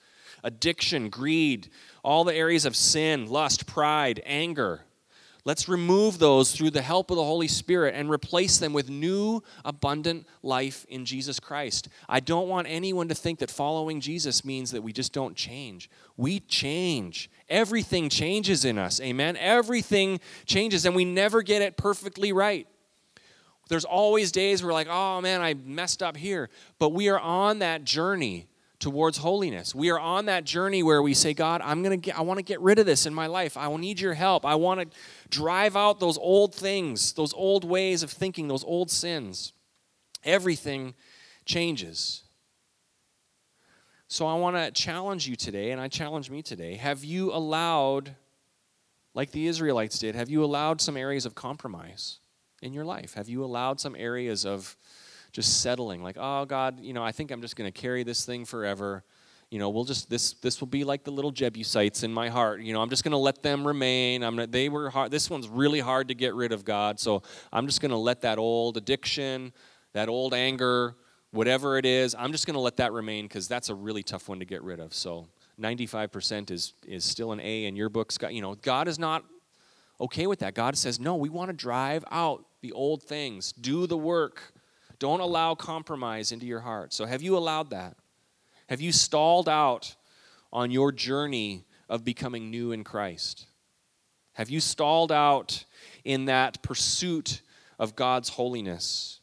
addiction, 0.44 1.10
greed, 1.10 1.70
all 2.04 2.24
the 2.24 2.34
areas 2.34 2.66
of 2.66 2.76
sin, 2.76 3.28
lust, 3.28 3.68
pride, 3.68 4.22
anger. 4.26 4.82
Let's 5.44 5.68
remove 5.68 6.20
those 6.20 6.52
through 6.52 6.70
the 6.70 6.84
help 6.84 7.10
of 7.10 7.18
the 7.18 7.24
Holy 7.24 7.48
Spirit 7.48 7.96
and 7.96 8.10
replace 8.10 8.60
them 8.60 8.74
with 8.74 8.90
new, 8.90 9.42
abundant 9.66 10.28
life 10.44 10.86
in 10.88 11.04
Jesus 11.04 11.40
Christ. 11.40 11.88
I 12.08 12.20
don't 12.20 12.48
want 12.48 12.68
anyone 12.70 13.08
to 13.08 13.16
think 13.16 13.40
that 13.40 13.50
following 13.50 14.02
Jesus 14.02 14.46
means 14.46 14.70
that 14.72 14.84
we 14.84 14.94
just 14.94 15.14
don't 15.14 15.36
change. 15.36 15.90
We 16.16 16.42
change. 16.42 17.32
Everything 17.50 18.08
changes 18.08 18.66
in 18.66 18.78
us. 18.78 19.02
Amen. 19.02 19.36
Everything 19.38 20.20
changes, 20.46 20.86
and 20.86 20.96
we 20.96 21.06
never 21.06 21.42
get 21.42 21.64
it 21.64 21.76
perfectly 21.76 22.32
right. 22.32 22.68
There's 23.68 23.86
always 23.86 24.32
days 24.32 24.62
where, 24.62 24.68
we're 24.68 24.74
like, 24.74 24.90
oh 24.90 25.22
man, 25.22 25.42
I 25.42 25.56
messed 25.56 26.04
up 26.04 26.18
here. 26.18 26.50
But 26.78 26.90
we 26.90 27.10
are 27.10 27.20
on 27.20 27.60
that 27.60 27.84
journey 27.84 28.48
towards 28.82 29.18
holiness. 29.18 29.74
We 29.74 29.90
are 29.92 30.00
on 30.00 30.26
that 30.26 30.44
journey 30.44 30.84
where 30.84 31.02
we 31.02 31.14
say, 31.14 31.34
God, 31.34 31.62
I'm 31.64 31.84
to 31.84 31.98
get 31.98 32.18
I 32.18 32.22
want 32.22 32.40
to 32.40 32.44
get 32.44 32.60
rid 32.60 32.80
of 32.80 32.86
this 32.86 33.06
in 33.06 33.14
my 33.14 33.28
life. 33.28 33.56
I 33.56 33.68
will 33.70 33.78
need 33.78 34.00
your 34.00 34.14
help. 34.14 34.46
I 34.46 34.56
want 34.56 34.82
to 34.82 34.98
drive 35.30 35.78
out 35.78 36.00
those 36.00 36.18
old 36.18 36.54
things, 36.54 37.14
those 37.14 37.34
old 37.34 37.64
ways 37.64 38.04
of 38.04 38.12
thinking, 38.12 38.48
those 38.48 38.64
old 38.64 38.92
sins. 38.92 39.54
Everything 40.24 40.94
changes. 41.46 42.24
So 44.08 44.28
I 44.28 44.36
want 44.36 44.58
to 44.58 44.72
challenge 44.72 45.28
you 45.28 45.38
today 45.38 45.72
and 45.72 45.80
I 45.80 45.88
challenge 45.88 46.30
me 46.30 46.42
today. 46.42 46.76
Have 46.76 47.06
you 47.06 47.32
allowed 47.32 48.16
like 49.14 49.32
the 49.32 49.48
Israelites 49.48 50.00
did, 50.00 50.16
have 50.16 50.30
you 50.30 50.44
allowed 50.44 50.82
some 50.82 50.98
areas 50.98 51.26
of 51.26 51.36
compromise 51.36 52.20
in 52.62 52.74
your 52.74 52.86
life? 52.86 53.14
Have 53.16 53.28
you 53.28 53.44
allowed 53.44 53.80
some 53.80 53.96
areas 53.96 54.46
of 54.46 54.78
just 55.32 55.62
settling 55.62 56.04
like 56.04 56.18
oh 56.20 56.46
god 56.46 56.80
you 56.80 56.94
know 56.94 57.04
i 57.04 57.12
think 57.12 57.32
i'm 57.32 57.42
just 57.42 57.56
going 57.56 57.72
to 57.72 57.82
carry 57.82 58.04
this 58.04 58.26
thing 58.26 58.46
forever 58.46 59.04
you 59.52 59.60
know, 59.60 59.70
we'll 59.70 59.84
just 59.84 60.10
this 60.10 60.32
this 60.36 60.62
will 60.62 60.70
be 60.70 60.86
like 60.86 61.04
the 61.04 61.12
little 61.12 61.30
Jebusites 61.30 62.04
in 62.04 62.14
my 62.14 62.30
heart. 62.30 62.62
You 62.62 62.72
know, 62.72 62.82
I'm 62.82 62.90
just 62.90 63.04
going 63.04 63.12
to 63.12 63.18
let 63.18 63.44
them 63.44 63.68
remain. 63.68 64.24
I'm 64.24 64.36
gonna, 64.36 64.48
they 64.48 64.70
were 64.70 64.90
hard. 64.90 65.12
This 65.12 65.30
one's 65.30 65.50
really 65.50 65.82
hard 65.82 66.08
to 66.08 66.16
get 66.16 66.34
rid 66.34 66.54
of, 66.54 66.64
God. 66.64 67.02
So 67.02 67.22
I'm 67.52 67.68
just 67.68 67.82
going 67.82 67.92
to 67.92 67.98
let 67.98 68.22
that 68.22 68.38
old 68.38 68.78
addiction, 68.78 69.52
that 69.92 70.08
old 70.08 70.34
anger, 70.34 70.96
whatever 71.32 71.78
it 71.78 71.86
is, 71.86 72.16
I'm 72.18 72.32
just 72.32 72.46
going 72.46 72.54
to 72.54 72.62
let 72.62 72.78
that 72.78 72.94
remain 72.94 73.26
because 73.26 73.50
that's 73.50 73.68
a 73.68 73.76
really 73.76 74.04
tough 74.04 74.30
one 74.30 74.40
to 74.40 74.46
get 74.46 74.64
rid 74.64 74.80
of. 74.80 74.94
So 74.94 75.28
95% 75.60 76.50
is 76.50 76.74
is 76.88 77.04
still 77.04 77.34
an 77.34 77.42
A 77.42 77.66
in 77.66 77.76
your 77.76 77.90
books. 77.90 78.18
God, 78.18 78.30
you 78.30 78.42
know, 78.42 78.56
God 78.56 78.88
is 78.88 78.98
not 78.98 79.26
okay 80.00 80.28
with 80.28 80.40
that. 80.40 80.56
God 80.56 80.78
says, 80.78 80.98
"No, 80.98 81.18
we 81.18 81.28
want 81.28 81.50
to 81.50 81.54
drive 81.54 82.06
out 82.10 82.46
the 82.62 82.72
old 82.72 83.04
things. 83.04 83.52
Do 83.52 83.86
the 83.86 83.98
work. 83.98 84.54
Don't 85.02 85.20
allow 85.20 85.56
compromise 85.56 86.32
into 86.32 86.46
your 86.46 86.60
heart." 86.62 86.94
So 86.94 87.06
have 87.06 87.24
you 87.24 87.36
allowed 87.36 87.72
that? 87.72 87.98
Have 88.70 88.80
you 88.80 88.92
stalled 88.92 89.50
out 89.50 89.96
on 90.54 90.70
your 90.70 90.92
journey 90.92 91.66
of 91.90 92.06
becoming 92.06 92.52
new 92.52 92.72
in 92.72 92.84
Christ? 92.84 93.48
Have 94.34 94.50
you 94.50 94.60
stalled 94.60 95.12
out 95.12 95.66
in 96.06 96.26
that 96.26 96.62
pursuit 96.62 97.42
of 97.80 97.96
God's 97.96 98.30
holiness? 98.30 99.20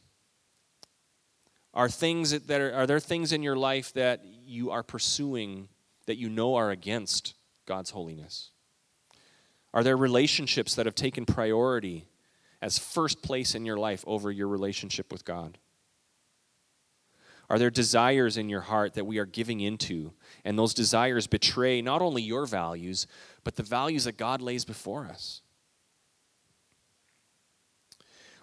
Are 1.73 1.89
things 1.89 2.31
that 2.31 2.61
are, 2.61 2.73
are 2.73 2.85
there 2.85 2.99
things 2.99 3.31
in 3.31 3.41
your 3.41 3.55
life 3.55 3.93
that 3.93 4.21
you 4.25 4.71
are 4.71 4.83
pursuing 4.83 5.69
that 6.07 6.17
you 6.17 6.29
know 6.29 6.55
are 6.55 6.71
against 6.71 7.35
God's 7.65 7.91
holiness? 7.91 8.51
Are 9.73 9.83
there 9.83 9.95
relationships 9.95 10.75
that 10.75 10.85
have 10.85 10.95
taken 10.95 11.25
priority 11.25 12.07
as 12.61 12.77
first 12.77 13.21
place 13.21 13.55
in 13.55 13.65
your 13.65 13.77
life 13.77 14.03
over 14.07 14.31
your 14.31 14.47
relationship 14.47 15.11
with 15.11 15.23
God? 15.23 15.57
Are 17.49 17.57
there 17.57 17.71
desires 17.71 18.37
in 18.37 18.47
your 18.47 18.61
heart 18.61 18.93
that 18.93 19.05
we 19.05 19.17
are 19.17 19.25
giving 19.25 19.59
into? 19.59 20.13
And 20.45 20.57
those 20.57 20.73
desires 20.73 21.25
betray 21.25 21.81
not 21.81 22.01
only 22.01 22.21
your 22.21 22.45
values, 22.45 23.07
but 23.43 23.55
the 23.55 23.63
values 23.63 24.03
that 24.03 24.17
God 24.17 24.41
lays 24.41 24.65
before 24.65 25.05
us. 25.05 25.41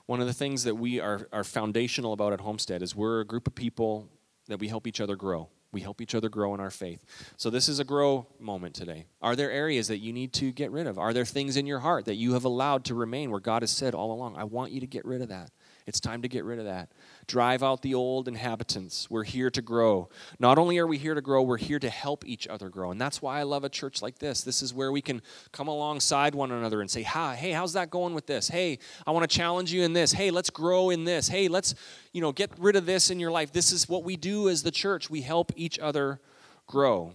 One 0.07 0.21
of 0.21 0.27
the 0.27 0.33
things 0.33 0.65
that 0.65 0.77
we 0.77 1.01
are, 1.01 1.29
are 1.33 1.45
foundational 1.45 2.13
about 2.13 2.33
at 2.33 2.41
Homestead 2.41 2.83
is 2.83 2.95
we're 2.95 3.21
a 3.21 3.25
group 3.25 3.47
of 3.47 3.55
people 3.55 4.09
that 4.47 4.59
we 4.59 4.69
help 4.69 4.87
each 4.87 5.01
other 5.01 5.17
grow. 5.17 5.49
We 5.73 5.81
help 5.81 6.01
each 6.01 6.15
other 6.15 6.29
grow 6.29 6.55
in 6.55 6.61
our 6.61 6.71
faith. 6.71 7.05
So, 7.37 7.51
this 7.51 7.69
is 7.69 7.81
a 7.81 7.85
grow 7.85 8.29
moment 8.39 8.75
today. 8.75 9.07
Are 9.21 9.37
there 9.37 9.51
areas 9.51 9.89
that 9.89 9.99
you 9.99 10.13
need 10.13 10.33
to 10.35 10.53
get 10.53 10.71
rid 10.71 10.87
of? 10.87 10.97
Are 10.97 11.13
there 11.13 11.25
things 11.25 11.57
in 11.57 11.67
your 11.67 11.81
heart 11.81 12.05
that 12.07 12.15
you 12.15 12.33
have 12.35 12.45
allowed 12.45 12.85
to 12.85 12.95
remain 12.95 13.31
where 13.31 13.41
God 13.41 13.63
has 13.63 13.73
said 13.73 13.95
all 13.95 14.13
along, 14.13 14.37
I 14.37 14.45
want 14.45 14.73
you 14.73 14.81
to 14.81 14.87
get 14.87 15.05
rid 15.05 15.21
of 15.21 15.29
that? 15.29 15.51
It's 15.87 16.01
time 16.01 16.23
to 16.23 16.29
get 16.29 16.45
rid 16.45 16.59
of 16.59 16.65
that. 16.65 16.91
Drive 17.29 17.63
out 17.63 17.83
the 17.83 17.95
old 17.95 18.27
inhabitants. 18.27 19.09
We're 19.09 19.23
here 19.23 19.51
to 19.51 19.63
grow. 19.63 20.09
Not 20.41 20.59
only 20.59 20.79
are 20.79 20.87
we 20.87 20.99
here 20.99 21.15
to 21.15 21.21
grow, 21.21 21.43
we're 21.43 21.59
here 21.59 21.79
to 21.79 21.89
help 21.89 22.27
each 22.27 22.49
other 22.49 22.69
grow. 22.69 22.91
And 22.91 23.01
that's 23.01 23.23
why 23.23 23.39
I 23.39 23.45
love 23.45 23.63
a 23.63 23.69
church 23.69 24.03
like 24.03 24.19
this. 24.19 24.43
This 24.43 24.63
is 24.63 24.75
where 24.75 24.91
we 24.91 25.01
can 25.01 25.23
come 25.53 25.69
alongside 25.69 26.35
one 26.35 26.51
another 26.51 26.81
and 26.81 26.91
say, 26.91 27.05
Hi, 27.05 27.37
hey, 27.37 27.53
how's 27.53 27.75
that 27.75 27.91
going 27.91 28.15
with 28.15 28.27
this? 28.27 28.49
Hey, 28.49 28.81
I 29.07 29.13
want 29.13 29.31
to 29.31 29.37
challenge 29.37 29.73
you 29.73 29.85
in 29.85 29.93
this. 29.93 30.11
Hey, 30.11 30.33
let's 30.33 30.51
grow 30.51 30.91
in 30.91 31.05
this. 31.05 31.29
Hey, 31.29 31.47
let's, 31.47 31.77
you 32.13 32.21
know, 32.21 32.33
get 32.33 32.51
rid 32.59 32.75
of 32.75 32.85
this 32.85 33.09
in 33.11 33.21
your 33.21 33.31
life. 33.31 33.53
This 33.53 33.71
is 33.71 33.89
what 33.89 34.03
we 34.03 34.17
do 34.17 34.49
as 34.49 34.65
the 34.65 34.73
church. 34.73 35.09
We 35.09 35.21
help 35.21 35.53
each 35.55 35.79
other 35.79 36.21
grow. 36.67 37.15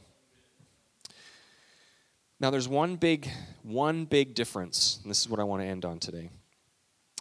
Now 2.40 2.52
there's 2.52 2.70
one 2.70 2.96
big 2.96 3.30
one 3.64 4.06
big 4.06 4.34
difference, 4.34 5.00
and 5.04 5.12
this 5.12 5.20
is 5.20 5.30
what 5.30 5.40
I 5.40 5.44
want 5.44 5.62
to 5.62 5.68
end 5.68 5.84
on 5.84 6.00
today. 6.00 6.30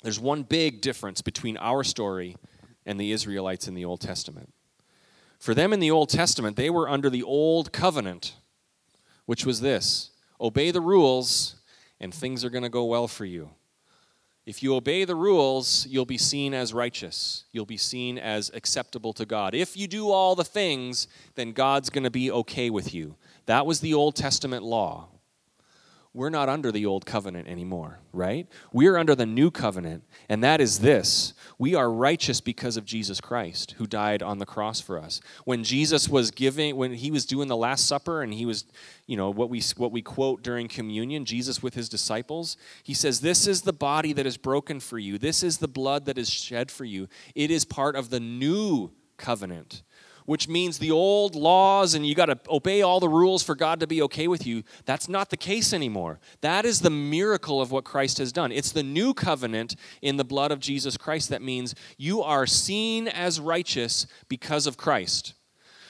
There's 0.02 0.20
one 0.20 0.42
big 0.42 0.80
difference 0.80 1.20
between 1.20 1.56
our 1.58 1.84
story 1.84 2.36
and 2.86 2.98
the 2.98 3.12
Israelites 3.12 3.68
in 3.68 3.74
the 3.74 3.84
Old 3.84 4.00
Testament. 4.00 4.52
For 5.38 5.54
them 5.54 5.72
in 5.72 5.80
the 5.80 5.90
Old 5.90 6.08
Testament, 6.08 6.56
they 6.56 6.70
were 6.70 6.88
under 6.88 7.08
the 7.10 7.22
old 7.22 7.72
covenant, 7.72 8.34
which 9.26 9.46
was 9.46 9.60
this 9.60 10.10
obey 10.40 10.70
the 10.70 10.80
rules, 10.80 11.56
and 11.98 12.14
things 12.14 12.44
are 12.44 12.50
going 12.50 12.62
to 12.62 12.70
go 12.70 12.84
well 12.84 13.08
for 13.08 13.24
you. 13.24 13.50
If 14.46 14.62
you 14.62 14.74
obey 14.74 15.04
the 15.04 15.14
rules, 15.14 15.86
you'll 15.86 16.06
be 16.06 16.18
seen 16.18 16.54
as 16.54 16.72
righteous. 16.72 17.44
You'll 17.52 17.66
be 17.66 17.76
seen 17.76 18.18
as 18.18 18.50
acceptable 18.54 19.12
to 19.12 19.26
God. 19.26 19.54
If 19.54 19.76
you 19.76 19.86
do 19.86 20.10
all 20.10 20.34
the 20.34 20.44
things, 20.44 21.08
then 21.34 21.52
God's 21.52 21.90
going 21.90 22.04
to 22.04 22.10
be 22.10 22.30
okay 22.30 22.70
with 22.70 22.94
you. 22.94 23.16
That 23.46 23.66
was 23.66 23.80
the 23.80 23.94
Old 23.94 24.16
Testament 24.16 24.64
law 24.64 25.08
we're 26.12 26.30
not 26.30 26.48
under 26.48 26.72
the 26.72 26.86
old 26.86 27.06
covenant 27.06 27.46
anymore, 27.46 28.00
right? 28.12 28.48
We're 28.72 28.96
under 28.96 29.14
the 29.14 29.26
new 29.26 29.50
covenant, 29.52 30.02
and 30.28 30.42
that 30.42 30.60
is 30.60 30.80
this 30.80 31.34
we 31.56 31.76
are 31.76 31.90
righteous 31.90 32.40
because 32.40 32.76
of 32.76 32.84
Jesus 32.84 33.20
Christ, 33.20 33.72
who 33.78 33.86
died 33.86 34.20
on 34.20 34.38
the 34.38 34.46
cross 34.46 34.80
for 34.80 34.98
us. 34.98 35.20
When 35.44 35.62
Jesus 35.62 36.08
was 36.08 36.32
giving, 36.32 36.74
when 36.74 36.94
he 36.94 37.12
was 37.12 37.24
doing 37.24 37.46
the 37.46 37.56
Last 37.56 37.86
Supper, 37.86 38.22
and 38.22 38.34
he 38.34 38.44
was, 38.44 38.64
you 39.06 39.16
know, 39.16 39.30
what 39.30 39.50
we, 39.50 39.62
what 39.76 39.92
we 39.92 40.02
quote 40.02 40.42
during 40.42 40.66
communion, 40.66 41.24
Jesus 41.24 41.62
with 41.62 41.74
his 41.74 41.88
disciples, 41.88 42.56
he 42.82 42.94
says, 42.94 43.20
This 43.20 43.46
is 43.46 43.62
the 43.62 43.72
body 43.72 44.12
that 44.12 44.26
is 44.26 44.36
broken 44.36 44.80
for 44.80 44.98
you, 44.98 45.16
this 45.16 45.44
is 45.44 45.58
the 45.58 45.68
blood 45.68 46.06
that 46.06 46.18
is 46.18 46.28
shed 46.28 46.72
for 46.72 46.84
you. 46.84 47.08
It 47.36 47.52
is 47.52 47.64
part 47.64 47.94
of 47.94 48.10
the 48.10 48.20
new 48.20 48.90
covenant 49.16 49.82
which 50.30 50.46
means 50.46 50.78
the 50.78 50.92
old 50.92 51.34
laws 51.34 51.92
and 51.92 52.06
you 52.06 52.14
got 52.14 52.26
to 52.26 52.38
obey 52.48 52.82
all 52.82 53.00
the 53.00 53.08
rules 53.08 53.42
for 53.42 53.56
God 53.56 53.80
to 53.80 53.86
be 53.88 54.00
okay 54.02 54.28
with 54.28 54.46
you. 54.46 54.62
That's 54.84 55.08
not 55.08 55.28
the 55.28 55.36
case 55.36 55.72
anymore. 55.72 56.20
That 56.40 56.64
is 56.64 56.82
the 56.82 56.88
miracle 56.88 57.60
of 57.60 57.72
what 57.72 57.82
Christ 57.82 58.18
has 58.18 58.30
done. 58.30 58.52
It's 58.52 58.70
the 58.70 58.84
new 58.84 59.12
covenant 59.12 59.74
in 60.02 60.18
the 60.18 60.24
blood 60.24 60.52
of 60.52 60.60
Jesus 60.60 60.96
Christ 60.96 61.30
that 61.30 61.42
means 61.42 61.74
you 61.98 62.22
are 62.22 62.46
seen 62.46 63.08
as 63.08 63.40
righteous 63.40 64.06
because 64.28 64.68
of 64.68 64.76
Christ. 64.76 65.34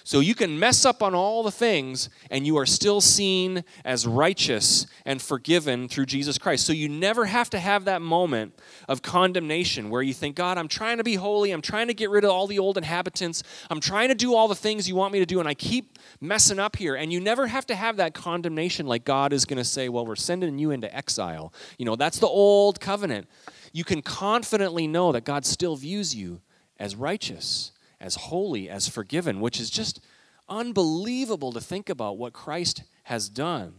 So 0.05 0.21
you 0.21 0.35
can 0.35 0.59
mess 0.59 0.85
up 0.85 1.03
on 1.03 1.15
all 1.15 1.43
the 1.43 1.51
things 1.51 2.09
and 2.31 2.47
you 2.47 2.57
are 2.57 2.67
still 2.67 3.01
seen 3.01 3.65
as 3.85 4.07
righteous 4.07 4.87
and 5.05 5.21
forgiven 5.21 5.89
through 5.89 6.07
Jesus 6.07 6.39
Christ. 6.39 6.67
So 6.67 6.73
you 6.73 6.89
never 6.89 7.27
have 7.27 7.51
to 7.51 7.59
have 7.59 7.85
that 7.85 8.03
moment 8.03 8.59
of 8.89 9.03
condemnation 9.03 9.91
where 9.91 10.03
you 10.03 10.15
think, 10.15 10.37
God, 10.37 10.59
I'm 10.59 10.69
trying 10.69 10.99
to 10.99 11.05
be 11.05 11.15
holy. 11.15 11.51
I'm 11.51 11.63
trying 11.63 11.89
to 11.89 11.95
get 11.95 12.11
rid 12.11 12.25
of 12.25 12.31
all 12.31 12.47
the 12.47 12.59
old 12.59 12.79
inhabitants. 12.79 13.43
I'm 13.69 13.81
trying 13.81 14.09
to 14.09 14.15
do 14.15 14.35
all 14.35 14.49
the 14.49 14.55
things 14.55 14.89
you 14.89 14.97
want 14.97 15.13
me 15.13 15.19
to 15.19 15.27
do 15.27 15.41
and 15.41 15.49
I 15.49 15.55
keep 15.55 15.99
messing 16.21 16.59
up 16.59 16.77
here. 16.77 16.95
And 16.95 17.13
you 17.13 17.21
never 17.21 17.47
have 17.47 17.67
to 17.67 17.75
have 17.75 17.97
that 17.99 18.15
condemnation 18.15 18.87
like 18.87 19.05
God 19.05 19.33
is 19.33 19.45
going 19.45 19.59
to 19.59 19.65
say, 19.65 19.89
well, 19.89 20.07
we're 20.07 20.17
sending 20.17 20.59
you 20.59 20.71
into 20.71 20.95
exile. 20.95 21.53
You 21.79 21.85
know, 21.85 21.97
that's 21.97 22.19
the 22.19 22.27
old 22.27 22.81
covenant. 22.81 23.29
You 23.73 23.85
can 23.85 24.03
confidently 24.03 24.87
know 24.87 25.13
that 25.13 25.25
God 25.25 25.45
still 25.45 25.77
views 25.77 26.15
you 26.15 26.41
as 26.79 26.97
righteous 26.97 27.73
as 28.01 28.15
holy, 28.15 28.69
as 28.69 28.89
forgiven, 28.89 29.41
which 29.41 29.61
is 29.61 29.71
just 29.71 30.01
unbelievable 30.49 31.53
to 31.53 31.61
think 31.61 31.89
about 31.89 32.19
what 32.19 32.33
Christ 32.33 32.83
has 33.05 33.29
done. 33.29 33.75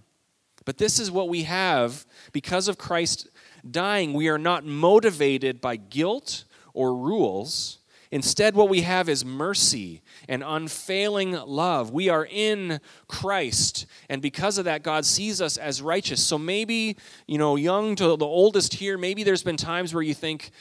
But 0.63 0.77
this 0.77 0.99
is 0.99 1.10
what 1.10 1.27
we 1.27 1.43
have 1.43 2.05
because 2.31 2.67
of 2.67 2.77
Christ 2.77 3.27
dying. 3.69 4.13
We 4.13 4.29
are 4.29 4.38
not 4.38 4.63
motivated 4.65 5.60
by 5.60 5.75
guilt 5.75 6.45
or 6.73 6.95
rules. 6.95 7.79
Instead, 8.12 8.55
what 8.55 8.69
we 8.69 8.81
have 8.81 9.07
is 9.07 9.23
mercy 9.23 10.01
and 10.27 10.43
unfailing 10.45 11.31
love. 11.31 11.91
We 11.91 12.10
are 12.10 12.27
in 12.29 12.81
Christ, 13.07 13.86
and 14.10 14.21
because 14.21 14.57
of 14.57 14.65
that, 14.65 14.84
God 14.84 15.05
sees 15.05 15.41
us 15.41 15.55
as 15.55 15.81
righteous. 15.81 16.21
So 16.21 16.38
maybe, 16.38 16.97
you 17.25 17.38
know, 17.38 17.55
young 17.55 17.95
to 17.95 18.17
the 18.17 18.25
oldest 18.25 18.73
here, 18.73 18.97
maybe 18.97 19.23
there's 19.23 19.43
been 19.43 19.55
times 19.55 19.93
where 19.93 20.03
you 20.03 20.13
think, 20.13 20.51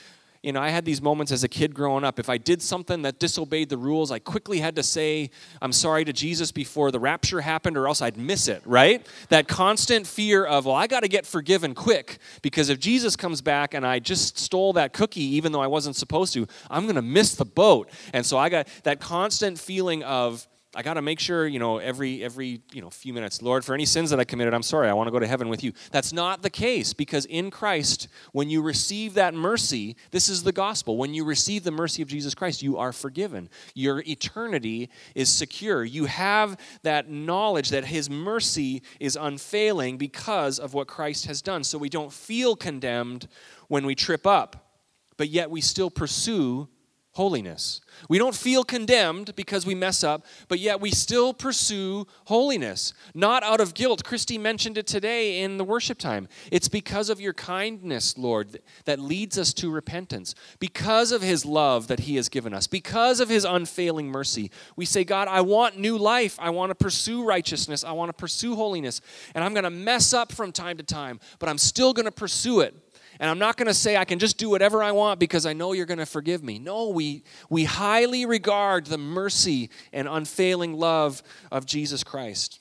you 0.42 0.52
know, 0.52 0.60
I 0.60 0.70
had 0.70 0.86
these 0.86 1.02
moments 1.02 1.32
as 1.32 1.44
a 1.44 1.48
kid 1.48 1.74
growing 1.74 2.02
up. 2.02 2.18
If 2.18 2.30
I 2.30 2.38
did 2.38 2.62
something 2.62 3.02
that 3.02 3.18
disobeyed 3.18 3.68
the 3.68 3.76
rules, 3.76 4.10
I 4.10 4.18
quickly 4.18 4.60
had 4.60 4.74
to 4.76 4.82
say, 4.82 5.30
I'm 5.60 5.72
sorry 5.72 6.02
to 6.06 6.14
Jesus 6.14 6.50
before 6.50 6.90
the 6.90 6.98
rapture 6.98 7.42
happened, 7.42 7.76
or 7.76 7.86
else 7.86 8.00
I'd 8.00 8.16
miss 8.16 8.48
it, 8.48 8.62
right? 8.64 9.06
That 9.28 9.48
constant 9.48 10.06
fear 10.06 10.46
of, 10.46 10.64
well, 10.64 10.74
I 10.74 10.86
got 10.86 11.00
to 11.00 11.08
get 11.08 11.26
forgiven 11.26 11.74
quick, 11.74 12.18
because 12.40 12.70
if 12.70 12.80
Jesus 12.80 13.16
comes 13.16 13.42
back 13.42 13.74
and 13.74 13.86
I 13.86 13.98
just 13.98 14.38
stole 14.38 14.72
that 14.72 14.94
cookie, 14.94 15.36
even 15.36 15.52
though 15.52 15.60
I 15.60 15.66
wasn't 15.66 15.96
supposed 15.96 16.32
to, 16.34 16.46
I'm 16.70 16.84
going 16.84 16.96
to 16.96 17.02
miss 17.02 17.34
the 17.34 17.44
boat. 17.44 17.90
And 18.14 18.24
so 18.24 18.38
I 18.38 18.48
got 18.48 18.66
that 18.84 18.98
constant 18.98 19.58
feeling 19.58 20.02
of, 20.04 20.46
I 20.72 20.82
got 20.82 20.94
to 20.94 21.02
make 21.02 21.18
sure, 21.18 21.48
you 21.48 21.58
know, 21.58 21.78
every 21.78 22.22
every, 22.22 22.60
you 22.72 22.80
know, 22.80 22.90
few 22.90 23.12
minutes, 23.12 23.42
Lord, 23.42 23.64
for 23.64 23.74
any 23.74 23.84
sins 23.84 24.10
that 24.10 24.20
I 24.20 24.24
committed, 24.24 24.54
I'm 24.54 24.62
sorry. 24.62 24.88
I 24.88 24.92
want 24.92 25.08
to 25.08 25.10
go 25.10 25.18
to 25.18 25.26
heaven 25.26 25.48
with 25.48 25.64
you. 25.64 25.72
That's 25.90 26.12
not 26.12 26.42
the 26.42 26.50
case 26.50 26.92
because 26.92 27.24
in 27.24 27.50
Christ, 27.50 28.06
when 28.30 28.48
you 28.48 28.62
receive 28.62 29.14
that 29.14 29.34
mercy, 29.34 29.96
this 30.12 30.28
is 30.28 30.44
the 30.44 30.52
gospel. 30.52 30.96
When 30.96 31.12
you 31.12 31.24
receive 31.24 31.64
the 31.64 31.72
mercy 31.72 32.02
of 32.02 32.08
Jesus 32.08 32.36
Christ, 32.36 32.62
you 32.62 32.78
are 32.78 32.92
forgiven. 32.92 33.48
Your 33.74 34.04
eternity 34.06 34.90
is 35.16 35.28
secure. 35.28 35.82
You 35.82 36.04
have 36.04 36.56
that 36.82 37.10
knowledge 37.10 37.70
that 37.70 37.86
his 37.86 38.08
mercy 38.08 38.82
is 39.00 39.18
unfailing 39.20 39.98
because 39.98 40.60
of 40.60 40.72
what 40.72 40.86
Christ 40.86 41.26
has 41.26 41.42
done. 41.42 41.64
So 41.64 41.78
we 41.78 41.88
don't 41.88 42.12
feel 42.12 42.54
condemned 42.54 43.26
when 43.66 43.84
we 43.86 43.96
trip 43.96 44.24
up, 44.24 44.76
but 45.16 45.30
yet 45.30 45.50
we 45.50 45.60
still 45.60 45.90
pursue 45.90 46.68
holiness. 47.12 47.80
We 48.08 48.18
don't 48.18 48.34
feel 48.34 48.62
condemned 48.62 49.34
because 49.34 49.66
we 49.66 49.74
mess 49.74 50.04
up, 50.04 50.24
but 50.48 50.60
yet 50.60 50.80
we 50.80 50.90
still 50.90 51.34
pursue 51.34 52.06
holiness. 52.26 52.94
Not 53.14 53.42
out 53.42 53.60
of 53.60 53.74
guilt. 53.74 54.04
Christy 54.04 54.38
mentioned 54.38 54.78
it 54.78 54.86
today 54.86 55.42
in 55.42 55.58
the 55.58 55.64
worship 55.64 55.98
time. 55.98 56.28
It's 56.52 56.68
because 56.68 57.10
of 57.10 57.20
your 57.20 57.32
kindness, 57.32 58.16
Lord, 58.16 58.60
that 58.84 59.00
leads 59.00 59.38
us 59.38 59.52
to 59.54 59.70
repentance. 59.70 60.34
Because 60.60 61.10
of 61.10 61.20
his 61.20 61.44
love 61.44 61.88
that 61.88 62.00
he 62.00 62.16
has 62.16 62.28
given 62.28 62.54
us. 62.54 62.68
Because 62.68 63.18
of 63.18 63.28
his 63.28 63.44
unfailing 63.44 64.08
mercy. 64.08 64.50
We 64.76 64.84
say, 64.84 65.02
God, 65.02 65.26
I 65.26 65.40
want 65.40 65.78
new 65.78 65.98
life. 65.98 66.38
I 66.40 66.50
want 66.50 66.70
to 66.70 66.76
pursue 66.76 67.24
righteousness. 67.24 67.82
I 67.82 67.92
want 67.92 68.08
to 68.10 68.14
pursue 68.14 68.54
holiness. 68.54 69.00
And 69.34 69.42
I'm 69.42 69.52
going 69.52 69.64
to 69.64 69.70
mess 69.70 70.12
up 70.12 70.30
from 70.30 70.52
time 70.52 70.76
to 70.76 70.84
time, 70.84 71.18
but 71.40 71.48
I'm 71.48 71.58
still 71.58 71.92
going 71.92 72.06
to 72.06 72.12
pursue 72.12 72.60
it 72.60 72.74
and 73.20 73.28
I'm 73.28 73.38
not 73.38 73.58
going 73.58 73.66
to 73.66 73.74
say 73.74 73.98
I 73.98 74.06
can 74.06 74.18
just 74.18 74.38
do 74.38 74.48
whatever 74.48 74.82
I 74.82 74.92
want 74.92 75.20
because 75.20 75.44
I 75.44 75.52
know 75.52 75.74
you're 75.74 75.84
going 75.84 75.98
to 75.98 76.06
forgive 76.06 76.42
me. 76.42 76.58
No, 76.58 76.88
we, 76.88 77.22
we 77.50 77.64
highly 77.64 78.24
regard 78.24 78.86
the 78.86 78.96
mercy 78.96 79.68
and 79.92 80.08
unfailing 80.08 80.72
love 80.72 81.22
of 81.52 81.66
Jesus 81.66 82.02
Christ. 82.02 82.60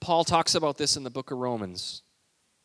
Paul 0.00 0.24
talks 0.24 0.56
about 0.56 0.76
this 0.76 0.96
in 0.96 1.04
the 1.04 1.10
book 1.10 1.30
of 1.30 1.38
Romans. 1.38 2.02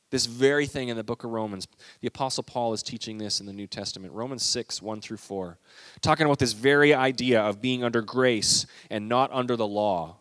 This 0.09 0.25
very 0.25 0.65
thing 0.65 0.89
in 0.89 0.97
the 0.97 1.03
book 1.03 1.23
of 1.23 1.29
Romans. 1.29 1.67
The 2.01 2.07
Apostle 2.07 2.41
Paul 2.41 2.73
is 2.73 2.81
teaching 2.81 3.19
this 3.19 3.39
in 3.39 3.45
the 3.45 3.53
New 3.53 3.67
Testament. 3.67 4.13
Romans 4.13 4.43
6, 4.43 4.81
1 4.81 4.99
through 4.99 5.17
4. 5.17 5.59
Talking 6.01 6.25
about 6.25 6.39
this 6.39 6.53
very 6.53 6.91
idea 6.91 7.39
of 7.39 7.61
being 7.61 7.83
under 7.83 8.01
grace 8.01 8.65
and 8.89 9.07
not 9.07 9.31
under 9.31 9.55
the 9.55 9.67
law. 9.67 10.17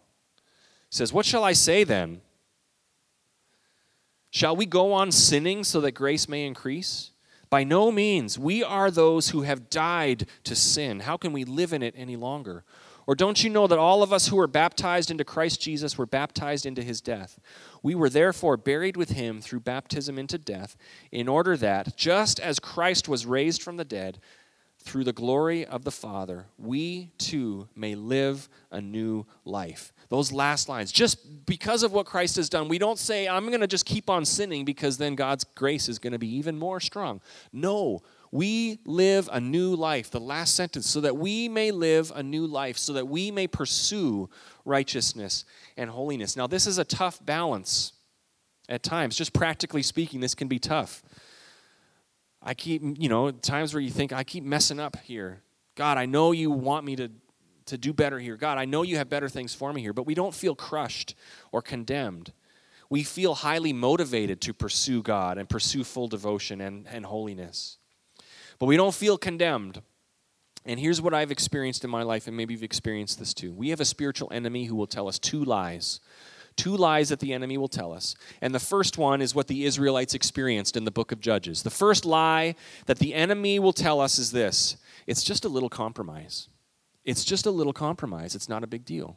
He 0.91 0.97
says, 0.97 1.15
What 1.15 1.25
shall 1.25 1.45
I 1.45 1.55
say 1.55 1.83
then? 1.83 2.21
Shall 4.31 4.55
we 4.57 4.67
go 4.67 4.93
on 4.93 5.13
sinning 5.13 5.65
so 5.65 5.81
that 5.81 5.93
grace 5.93 6.29
may 6.29 6.47
increase? 6.47 7.11
By 7.51 7.65
no 7.65 7.91
means. 7.91 8.39
We 8.39 8.63
are 8.63 8.91
those 8.91 9.31
who 9.31 9.43
have 9.43 9.71
died 9.71 10.27
to 10.45 10.55
sin. 10.55 11.01
How 11.01 11.17
can 11.17 11.33
we 11.33 11.45
live 11.45 11.73
in 11.73 11.83
it 11.83 11.95
any 11.97 12.15
longer? 12.17 12.65
Or 13.09 13.17
don't 13.17 13.43
you 13.43 13.51
know 13.51 13.67
that 13.67 13.79
all 13.79 14.05
of 14.05 14.13
us 14.13 14.29
who 14.29 14.37
were 14.37 14.47
baptized 14.47 15.11
into 15.11 15.25
Christ 15.25 15.61
Jesus 15.61 15.99
were 15.99 16.07
baptized 16.07 16.65
into 16.65 16.83
his 16.83 17.01
death? 17.01 17.41
We 17.83 17.97
were 17.97 18.09
therefore 18.09 18.57
buried 18.57 18.97
with 18.97 19.11
him 19.11 19.41
through 19.41 19.61
baptism 19.61 20.17
into 20.17 20.39
death, 20.39 20.77
in 21.11 21.27
order 21.27 21.57
that, 21.57 21.97
just 21.97 22.39
as 22.39 22.61
Christ 22.61 23.09
was 23.09 23.27
raised 23.27 23.63
from 23.63 23.79
the 23.79 23.85
dead 23.85 24.21
through 24.79 25.05
the 25.05 25.13
glory 25.13 25.67
of 25.67 25.83
the 25.83 25.91
Father, 25.91 26.47
we 26.57 27.11
too 27.19 27.69
may 27.75 27.97
live 27.97 28.49
a 28.71 28.81
new 28.81 29.27
life. 29.45 29.93
Those 30.11 30.33
last 30.33 30.69
lines, 30.69 30.91
just 30.91 31.47
because 31.47 31.85
of 31.85 31.93
what 31.93 32.05
Christ 32.05 32.37
has 32.37 32.49
done, 32.49 32.69
we 32.69 32.79
don't 32.79 32.99
say, 32.99 33.29
I'm 33.29 33.47
going 33.47 33.61
to 33.61 33.69
just 33.69 33.87
keep 33.87 34.11
on 34.11 34.25
sinning 34.25 34.65
because 34.65 34.99
then 34.99 35.15
God's 35.15 35.45
grace 35.45 35.89
is 35.89 36.01
going 36.01 36.13
to 36.13 36.19
be 36.19 36.37
even 36.37 36.59
more 36.59 36.81
strong. 36.81 37.21
No, 37.53 38.03
we 38.33 38.81
live 38.85 39.29
a 39.33 39.41
new 39.41 39.75
life, 39.77 40.11
the 40.11 40.21
last 40.21 40.57
sentence, 40.57 40.91
so 40.91 41.01
that 41.01 41.17
we 41.17 41.49
may 41.49 41.71
live 41.71 42.13
a 42.15 42.25
new 42.25 42.47
life, 42.47 42.77
so 42.77 42.93
that 42.95 43.07
we 43.07 43.31
may 43.31 43.47
pursue 43.47 44.29
righteousness 44.65 45.45
and 45.77 45.89
holiness. 45.89 46.37
Now, 46.37 46.49
this 46.49 46.67
is 46.67 46.79
a 46.79 46.85
tough 46.85 47.25
balance 47.25 47.93
at 48.69 48.83
times. 48.83 49.17
Just 49.17 49.33
practically 49.33 49.83
speaking, 49.83 50.19
this 50.19 50.35
can 50.35 50.49
be 50.49 50.59
tough. 50.59 51.05
I 52.43 52.55
keep, 52.55 52.83
you 52.99 53.09
know, 53.09 53.31
times 53.31 53.75
where 53.75 53.81
you 53.81 53.91
think, 53.91 54.13
I 54.13 54.25
keep 54.25 54.43
messing 54.43 54.81
up 54.81 54.97
here. 55.05 55.43
God, 55.77 55.99
I 55.99 56.07
know 56.07 56.33
you 56.33 56.51
want 56.51 56.85
me 56.85 56.97
to, 56.97 57.11
to 57.71 57.79
do 57.79 57.93
better 57.93 58.19
here. 58.19 58.37
God, 58.37 58.59
I 58.59 58.65
know 58.65 58.83
you 58.83 58.97
have 58.97 59.09
better 59.09 59.29
things 59.29 59.55
for 59.55 59.73
me 59.73 59.81
here. 59.81 59.93
But 59.93 60.07
we 60.07 60.15
don't 60.15 60.35
feel 60.35 60.55
crushed 60.55 61.15
or 61.51 61.63
condemned. 61.63 62.33
We 62.89 63.03
feel 63.03 63.35
highly 63.35 63.73
motivated 63.73 64.41
to 64.43 64.53
pursue 64.53 65.03
God 65.03 65.39
and 65.39 65.49
pursue 65.49 65.85
full 65.85 66.09
devotion 66.09 66.61
and, 66.61 66.87
and 66.89 67.07
holiness. 67.07 67.79
But 68.59 68.67
we 68.67 68.77
don't 68.77 68.95
feel 68.95 69.17
condemned. 69.17 69.81
And 70.67 70.79
here's 70.79 71.01
what 71.01 71.15
I've 71.15 71.31
experienced 71.31 71.85
in 71.85 71.91
my 71.91 72.03
life, 72.03 72.27
and 72.27 72.37
maybe 72.37 72.53
you've 72.53 72.63
experienced 72.63 73.19
this 73.19 73.33
too. 73.33 73.53
We 73.53 73.71
have 73.71 73.81
a 73.81 73.85
spiritual 73.85 74.31
enemy 74.33 74.65
who 74.65 74.75
will 74.77 74.87
tell 74.87 75.09
us 75.09 75.19
two 75.19 75.45
lies 75.45 76.01
two 76.57 76.77
lies 76.77 77.09
that 77.09 77.21
the 77.21 77.33
enemy 77.33 77.57
will 77.57 77.69
tell 77.69 77.93
us. 77.93 78.15
And 78.43 78.55
the 78.55 78.61
first 78.61 78.99
one 78.99 79.23
is 79.23 79.35
what 79.35 79.47
the 79.47 79.65
Israelites 79.65 80.15
experienced 80.15 80.77
in 80.77 80.85
the 80.85 80.91
book 80.91 81.11
of 81.11 81.21
Judges. 81.21 81.63
The 81.63 81.71
first 81.71 82.05
lie 82.05 82.55
that 82.85 82.99
the 82.99 83.15
enemy 83.15 83.59
will 83.59 83.73
tell 83.73 84.01
us 84.01 84.19
is 84.19 84.33
this 84.33 84.77
it's 85.07 85.25
just 85.25 85.45
a 85.45 85.49
little 85.49 85.71
compromise. 85.71 86.49
It's 87.05 87.25
just 87.25 87.47
a 87.47 87.51
little 87.51 87.73
compromise. 87.73 88.35
It's 88.35 88.49
not 88.49 88.63
a 88.63 88.67
big 88.67 88.85
deal. 88.85 89.17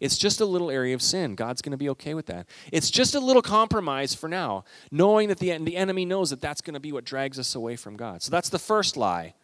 It's 0.00 0.18
just 0.18 0.40
a 0.40 0.44
little 0.44 0.70
area 0.70 0.94
of 0.94 1.02
sin. 1.02 1.34
God's 1.34 1.62
going 1.62 1.70
to 1.72 1.78
be 1.78 1.88
okay 1.90 2.14
with 2.14 2.26
that. 2.26 2.46
It's 2.72 2.90
just 2.90 3.14
a 3.14 3.20
little 3.20 3.42
compromise 3.42 4.14
for 4.14 4.28
now, 4.28 4.64
knowing 4.90 5.28
that 5.28 5.38
the, 5.38 5.56
the 5.58 5.76
enemy 5.76 6.04
knows 6.04 6.30
that 6.30 6.40
that's 6.40 6.60
going 6.60 6.74
to 6.74 6.80
be 6.80 6.92
what 6.92 7.04
drags 7.04 7.38
us 7.38 7.54
away 7.54 7.76
from 7.76 7.96
God. 7.96 8.22
So 8.22 8.30
that's 8.30 8.48
the 8.48 8.58
first 8.58 8.96
lie. 8.96 9.34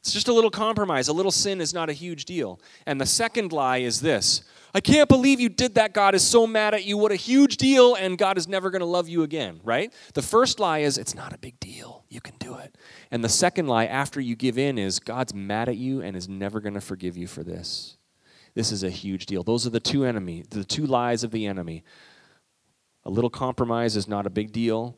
It's 0.00 0.12
just 0.12 0.28
a 0.28 0.32
little 0.32 0.50
compromise. 0.50 1.08
A 1.08 1.12
little 1.12 1.32
sin 1.32 1.60
is 1.60 1.74
not 1.74 1.90
a 1.90 1.92
huge 1.92 2.24
deal. 2.24 2.60
And 2.86 3.00
the 3.00 3.06
second 3.06 3.52
lie 3.52 3.78
is 3.78 4.00
this 4.00 4.42
I 4.74 4.80
can't 4.80 5.08
believe 5.08 5.40
you 5.40 5.48
did 5.48 5.74
that. 5.74 5.92
God 5.92 6.14
is 6.14 6.22
so 6.22 6.46
mad 6.46 6.74
at 6.74 6.84
you. 6.84 6.96
What 6.96 7.12
a 7.12 7.16
huge 7.16 7.56
deal. 7.56 7.94
And 7.94 8.16
God 8.16 8.38
is 8.38 8.46
never 8.46 8.70
going 8.70 8.80
to 8.80 8.86
love 8.86 9.08
you 9.08 9.22
again, 9.22 9.60
right? 9.64 9.92
The 10.14 10.22
first 10.22 10.60
lie 10.60 10.78
is, 10.78 10.98
it's 10.98 11.14
not 11.14 11.32
a 11.32 11.38
big 11.38 11.58
deal. 11.60 12.04
You 12.08 12.20
can 12.20 12.34
do 12.38 12.56
it. 12.56 12.76
And 13.10 13.24
the 13.24 13.28
second 13.28 13.66
lie, 13.66 13.86
after 13.86 14.20
you 14.20 14.36
give 14.36 14.58
in, 14.58 14.78
is, 14.78 14.98
God's 15.00 15.34
mad 15.34 15.68
at 15.68 15.76
you 15.76 16.02
and 16.02 16.16
is 16.16 16.28
never 16.28 16.60
going 16.60 16.74
to 16.74 16.80
forgive 16.80 17.16
you 17.16 17.26
for 17.26 17.42
this. 17.42 17.96
This 18.54 18.72
is 18.72 18.82
a 18.82 18.90
huge 18.90 19.26
deal. 19.26 19.42
Those 19.42 19.66
are 19.66 19.70
the 19.70 19.80
two 19.80 20.04
enemy, 20.04 20.44
the 20.48 20.64
two 20.64 20.86
lies 20.86 21.22
of 21.22 21.30
the 21.30 21.46
enemy. 21.46 21.84
A 23.04 23.10
little 23.10 23.30
compromise 23.30 23.96
is 23.96 24.08
not 24.08 24.26
a 24.26 24.30
big 24.30 24.52
deal. 24.52 24.96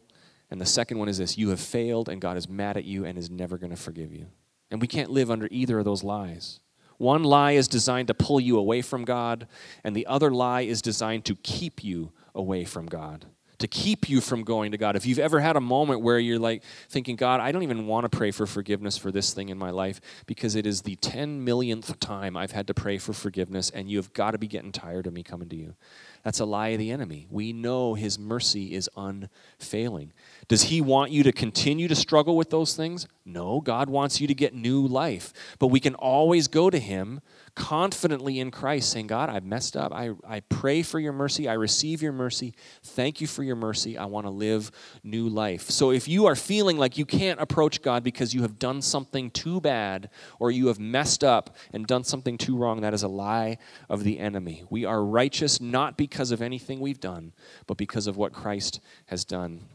And 0.50 0.60
the 0.60 0.66
second 0.66 0.98
one 0.98 1.08
is 1.08 1.18
this 1.18 1.38
you 1.38 1.48
have 1.48 1.60
failed, 1.60 2.08
and 2.10 2.20
God 2.20 2.36
is 2.36 2.48
mad 2.48 2.76
at 2.76 2.84
you 2.84 3.06
and 3.06 3.16
is 3.16 3.30
never 3.30 3.56
going 3.56 3.70
to 3.70 3.76
forgive 3.76 4.12
you. 4.12 4.26
And 4.70 4.80
we 4.80 4.86
can't 4.86 5.10
live 5.10 5.30
under 5.30 5.48
either 5.50 5.78
of 5.78 5.84
those 5.84 6.02
lies. 6.02 6.60
One 7.02 7.24
lie 7.24 7.52
is 7.52 7.66
designed 7.66 8.06
to 8.06 8.14
pull 8.14 8.40
you 8.40 8.56
away 8.56 8.80
from 8.80 9.04
God, 9.04 9.48
and 9.82 9.96
the 9.96 10.06
other 10.06 10.30
lie 10.30 10.60
is 10.60 10.80
designed 10.80 11.24
to 11.24 11.34
keep 11.34 11.82
you 11.82 12.12
away 12.32 12.64
from 12.64 12.86
God, 12.86 13.26
to 13.62 13.68
keep 13.68 14.08
you 14.08 14.20
from 14.20 14.44
going 14.44 14.72
to 14.72 14.78
God. 14.78 14.96
If 14.96 15.06
you've 15.06 15.18
ever 15.18 15.40
had 15.40 15.56
a 15.56 15.60
moment 15.60 16.02
where 16.02 16.18
you're 16.18 16.38
like 16.38 16.62
thinking, 16.88 17.16
God, 17.16 17.40
I 17.40 17.52
don't 17.52 17.62
even 17.62 17.86
want 17.86 18.04
to 18.04 18.16
pray 18.16 18.30
for 18.30 18.46
forgiveness 18.46 18.98
for 18.98 19.10
this 19.10 19.32
thing 19.32 19.48
in 19.48 19.56
my 19.56 19.70
life 19.70 20.00
because 20.26 20.54
it 20.54 20.66
is 20.66 20.82
the 20.82 20.96
10 20.96 21.44
millionth 21.44 21.98
time 22.00 22.36
I've 22.36 22.52
had 22.52 22.66
to 22.66 22.74
pray 22.74 22.98
for 22.98 23.12
forgiveness, 23.12 23.70
and 23.70 23.90
you 23.90 23.96
have 23.98 24.12
got 24.12 24.32
to 24.32 24.38
be 24.38 24.46
getting 24.46 24.72
tired 24.72 25.06
of 25.06 25.12
me 25.12 25.22
coming 25.22 25.48
to 25.48 25.56
you. 25.56 25.74
That's 26.22 26.40
a 26.40 26.44
lie 26.44 26.68
of 26.68 26.78
the 26.78 26.90
enemy. 26.90 27.26
We 27.30 27.52
know 27.52 27.94
his 27.94 28.18
mercy 28.18 28.74
is 28.74 28.88
unfailing. 28.96 30.12
Does 30.46 30.64
he 30.64 30.80
want 30.80 31.10
you 31.10 31.22
to 31.24 31.32
continue 31.32 31.88
to 31.88 31.96
struggle 31.96 32.36
with 32.36 32.50
those 32.50 32.76
things? 32.76 33.08
No, 33.24 33.60
God 33.60 33.90
wants 33.90 34.20
you 34.20 34.26
to 34.28 34.34
get 34.34 34.54
new 34.54 34.86
life. 34.86 35.32
But 35.58 35.68
we 35.68 35.80
can 35.80 35.94
always 35.94 36.46
go 36.48 36.70
to 36.70 36.78
him 36.78 37.20
confidently 37.54 38.38
in 38.40 38.50
Christ, 38.50 38.90
saying, 38.90 39.08
God, 39.08 39.28
I've 39.28 39.44
messed 39.44 39.76
up. 39.76 39.92
I, 39.92 40.10
I 40.26 40.40
pray 40.40 40.82
for 40.82 40.98
your 40.98 41.12
mercy. 41.12 41.48
I 41.48 41.54
receive 41.54 42.00
your 42.00 42.12
mercy. 42.12 42.54
Thank 42.82 43.20
you 43.20 43.26
for 43.26 43.42
your 43.42 43.56
mercy. 43.56 43.98
I 43.98 44.06
want 44.06 44.26
to 44.26 44.30
live 44.30 44.70
new 45.02 45.28
life. 45.28 45.68
So 45.70 45.90
if 45.90 46.08
you 46.08 46.26
are 46.26 46.34
feeling 46.34 46.78
like 46.78 46.96
you 46.96 47.04
can't 47.04 47.40
approach 47.40 47.82
God 47.82 48.02
because 48.02 48.32
you 48.32 48.42
have 48.42 48.58
done 48.58 48.80
something 48.80 49.30
too 49.30 49.60
bad 49.60 50.08
or 50.38 50.50
you 50.50 50.68
have 50.68 50.78
messed 50.78 51.22
up 51.22 51.56
and 51.72 51.86
done 51.86 52.04
something 52.04 52.38
too 52.38 52.56
wrong, 52.56 52.80
that 52.80 52.94
is 52.94 53.02
a 53.02 53.08
lie 53.08 53.58
of 53.88 54.02
the 54.02 54.18
enemy. 54.18 54.64
We 54.70 54.84
are 54.84 55.04
righteous 55.04 55.60
not 55.60 55.96
because 55.96 56.30
of 56.30 56.40
anything 56.40 56.80
we've 56.80 57.00
done, 57.00 57.34
but 57.66 57.76
because 57.76 58.06
of 58.06 58.16
what 58.16 58.32
Christ 58.32 58.80
has 59.06 59.24
done 59.24 59.66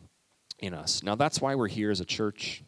in 0.59 0.73
us. 0.73 1.03
Now, 1.03 1.15
that's 1.15 1.39
why 1.39 1.53
we're 1.53 1.67
here 1.67 1.91
as 1.91 1.99
a 1.99 2.05
church. 2.05 2.63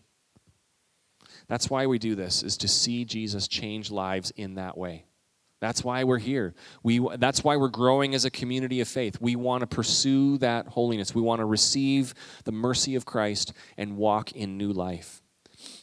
That's 1.49 1.69
why 1.69 1.87
we 1.87 1.99
do 1.99 2.15
this, 2.15 2.43
is 2.43 2.55
to 2.57 2.69
see 2.69 3.03
Jesus 3.03 3.47
change 3.47 3.91
lives 3.91 4.31
in 4.37 4.55
that 4.55 4.77
way. 4.77 5.03
That's 5.59 5.83
why 5.83 6.05
we're 6.05 6.19
here. 6.19 6.53
We, 6.83 7.05
that's 7.17 7.43
why 7.43 7.57
we're 7.57 7.67
growing 7.67 8.15
as 8.15 8.23
a 8.23 8.31
community 8.31 8.79
of 8.79 8.87
faith. 8.87 9.19
We 9.19 9.35
want 9.35 9.61
to 9.61 9.67
pursue 9.67 10.37
that 10.37 10.67
holiness. 10.67 11.13
We 11.13 11.21
want 11.21 11.39
to 11.39 11.45
receive 11.45 12.13
the 12.45 12.53
mercy 12.53 12.95
of 12.95 13.05
Christ 13.05 13.51
and 13.77 13.97
walk 13.97 14.31
in 14.31 14.57
new 14.57 14.71
life. 14.71 15.21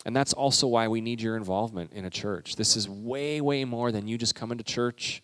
And 0.07 0.17
that's 0.17 0.33
also 0.33 0.67
why 0.67 0.89
we 0.89 1.03
need 1.03 1.21
your 1.21 1.37
involvement 1.37 1.93
in 1.93 2.07
a 2.07 2.11
church. 2.11 2.57
This 2.57 2.77
is 2.77 2.89
way, 2.89 3.43
way 3.43 3.67
more 3.67 3.93
than 3.93 4.09
you 4.09 4.17
just 4.17 4.35
coming 4.35 4.57
to 4.57 4.65
church 4.65 5.23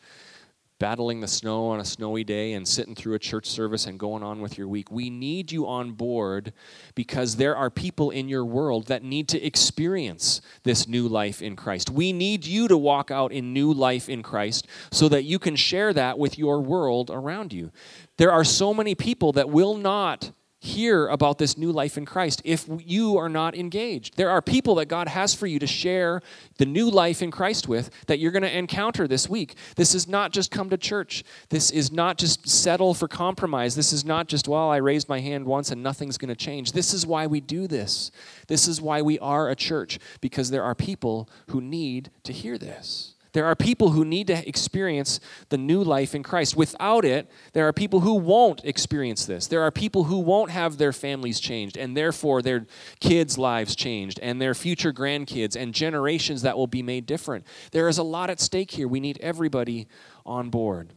battling 0.83 1.21
the 1.21 1.29
snow 1.29 1.69
on 1.69 1.79
a 1.79 1.85
snowy 1.85 2.25
day 2.25 2.55
and 2.55 2.67
sitting 2.67 2.97
through 2.97 3.15
a 3.15 3.19
church 3.21 3.47
service 3.47 3.87
and 3.87 4.01
going 4.01 4.21
on 4.21 4.41
with 4.41 4.59
your 4.59 4.67
week. 4.67 4.91
We 4.91 5.11
need 5.11 5.53
you 5.53 5.65
on 5.65 5.93
board 5.93 6.53
because 6.97 7.37
there 7.37 7.55
are 7.55 7.71
people 7.71 8.11
in 8.11 8.29
your 8.29 8.45
world 8.45 8.89
that 8.89 9.05
need 9.05 9.29
to 9.29 9.41
experience 9.41 10.41
this 10.65 10.89
new 10.89 11.07
life 11.07 11.41
in 11.41 11.55
Christ. 11.55 11.89
We 11.89 12.13
need 12.13 12.45
you 12.45 12.67
to 12.67 12.77
walk 12.77 13.13
out 13.13 13.31
in 13.31 13.53
new 13.53 13.73
life 13.73 14.09
in 14.09 14.25
Christ 14.25 14.67
so 14.91 15.09
that 15.09 15.23
you 15.23 15.39
can 15.39 15.55
share 15.55 15.93
that 15.93 16.19
with 16.19 16.37
your 16.37 16.61
world 16.61 17.13
around 17.13 17.53
you. 17.53 17.71
There 18.17 18.33
are 18.33 18.43
so 18.43 18.75
many 18.75 18.97
people 18.97 19.31
that 19.35 19.49
will 19.49 19.77
not 19.77 20.33
hear 20.65 21.09
about 21.09 21.39
this 21.39 21.59
new 21.59 21.73
life 21.73 21.99
in 21.99 22.05
Christ 22.05 22.41
if 22.45 22.69
you 22.87 23.17
are 23.19 23.29
not 23.29 23.57
engaged. 23.57 24.17
There 24.17 24.31
are 24.31 24.41
people 24.41 24.77
that 24.77 24.87
God 24.87 25.09
has 25.09 25.35
for 25.35 25.49
you 25.49 25.59
to 25.59 25.67
share 25.67 26.23
the 26.59 26.65
new 26.65 26.89
life 26.89 27.21
in 27.21 27.33
Christ 27.33 27.67
with 27.67 27.91
that 28.07 28.21
you're 28.21 28.31
going 28.31 28.45
to 28.45 28.57
encounter 28.57 29.09
this 29.09 29.29
week. 29.29 29.57
This 29.75 29.93
is 29.93 30.07
not 30.07 30.31
just 30.31 30.53
come 30.53 30.71
to 30.71 30.77
church. 30.77 31.25
This 31.49 31.73
is 31.73 31.91
not 31.91 32.17
just 32.17 32.49
settle 32.49 32.95
for 32.95 33.09
compromise. 33.09 33.75
This 33.75 33.93
is 33.93 34.05
not 34.05 34.29
just, 34.29 34.47
well, 34.47 34.71
I 34.71 34.77
raised 34.77 35.09
my 35.09 35.19
hand 35.19 35.47
once 35.47 35.73
and 35.73 35.83
nothing's 35.83 36.17
going 36.17 36.29
to 36.29 36.37
change. 36.37 36.71
This 36.71 36.95
is 36.95 37.05
why 37.05 37.27
we 37.27 37.41
do 37.41 37.67
this. 37.67 38.13
This 38.47 38.69
is 38.69 38.81
why 38.81 39.03
we 39.03 39.19
are 39.19 39.51
a 39.51 39.57
church, 39.57 39.99
because 40.21 40.51
there 40.51 40.63
are 40.63 40.77
people 40.77 41.29
who 41.49 41.61
need 41.61 42.13
to 42.23 42.33
hear 42.33 42.57
this. 42.57 43.15
There 43.33 43.47
are 43.47 43.57
people 43.57 43.91
who 43.91 44.05
need 44.05 44.27
to 44.27 44.47
experience 44.47 45.19
the 45.49 45.57
new 45.57 45.83
life 45.83 46.15
in 46.15 46.23
Christ. 46.23 46.57
Without 46.57 47.05
it, 47.05 47.31
there 47.55 47.67
are 47.67 47.73
people 47.73 48.01
who 48.01 48.15
won't 48.15 48.63
experience 48.65 49.25
this. 49.25 49.47
There 49.47 49.63
are 49.63 49.71
people 49.71 50.05
who 50.05 50.19
won't 50.19 50.51
have 50.51 50.77
their 50.77 50.93
families 50.93 51.41
changed, 51.41 51.79
and 51.79 51.97
therefore 51.97 52.43
their 52.43 52.67
kids' 53.01 53.39
lives 53.39 53.75
changed, 53.75 54.21
and 54.21 54.41
their 54.41 54.55
future 54.55 54.93
grandkids, 54.93 55.57
and 55.57 55.73
generations 55.73 56.43
that 56.43 56.59
will 56.59 56.67
be 56.67 56.83
made 56.83 57.07
different. 57.07 57.47
There 57.71 57.89
is 57.89 57.99
a 57.99 58.03
lot 58.03 58.29
at 58.29 58.39
stake 58.39 58.73
here. 58.73 58.87
We 58.87 59.01
need 59.01 59.19
everybody 59.23 59.89
on 60.27 60.51
board. 60.51 60.93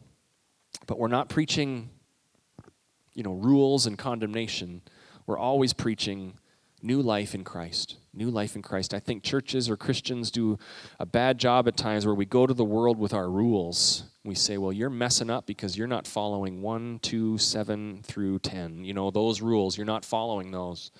But 0.86 0.98
we're 0.98 1.08
not 1.08 1.30
preaching, 1.30 1.88
you 3.14 3.22
know, 3.22 3.32
rules 3.32 3.86
and 3.86 3.96
condemnation. 3.96 4.82
We're 5.26 5.38
always 5.38 5.72
preaching 5.72 6.34
new 6.82 7.00
life 7.02 7.34
in 7.34 7.44
Christ. 7.44 7.96
New 8.14 8.30
life 8.30 8.56
in 8.56 8.62
Christ. 8.62 8.94
I 8.94 8.98
think 8.98 9.22
churches 9.22 9.68
or 9.68 9.76
Christians 9.76 10.30
do 10.30 10.58
a 10.98 11.06
bad 11.06 11.38
job 11.38 11.68
at 11.68 11.76
times 11.76 12.06
where 12.06 12.14
we 12.14 12.24
go 12.24 12.46
to 12.46 12.54
the 12.54 12.64
world 12.64 12.98
with 12.98 13.12
our 13.12 13.30
rules. 13.30 14.04
We 14.24 14.34
say, 14.34 14.58
well, 14.58 14.72
you're 14.72 14.90
messing 14.90 15.30
up 15.30 15.46
because 15.46 15.76
you're 15.76 15.86
not 15.86 16.06
following 16.06 16.62
1, 16.62 17.00
2, 17.00 17.38
7 17.38 18.00
through 18.02 18.38
10. 18.40 18.84
You 18.84 18.94
know, 18.94 19.10
those 19.10 19.40
rules, 19.40 19.76
you're 19.76 19.86
not 19.86 20.04
following 20.04 20.50
those. 20.50 20.90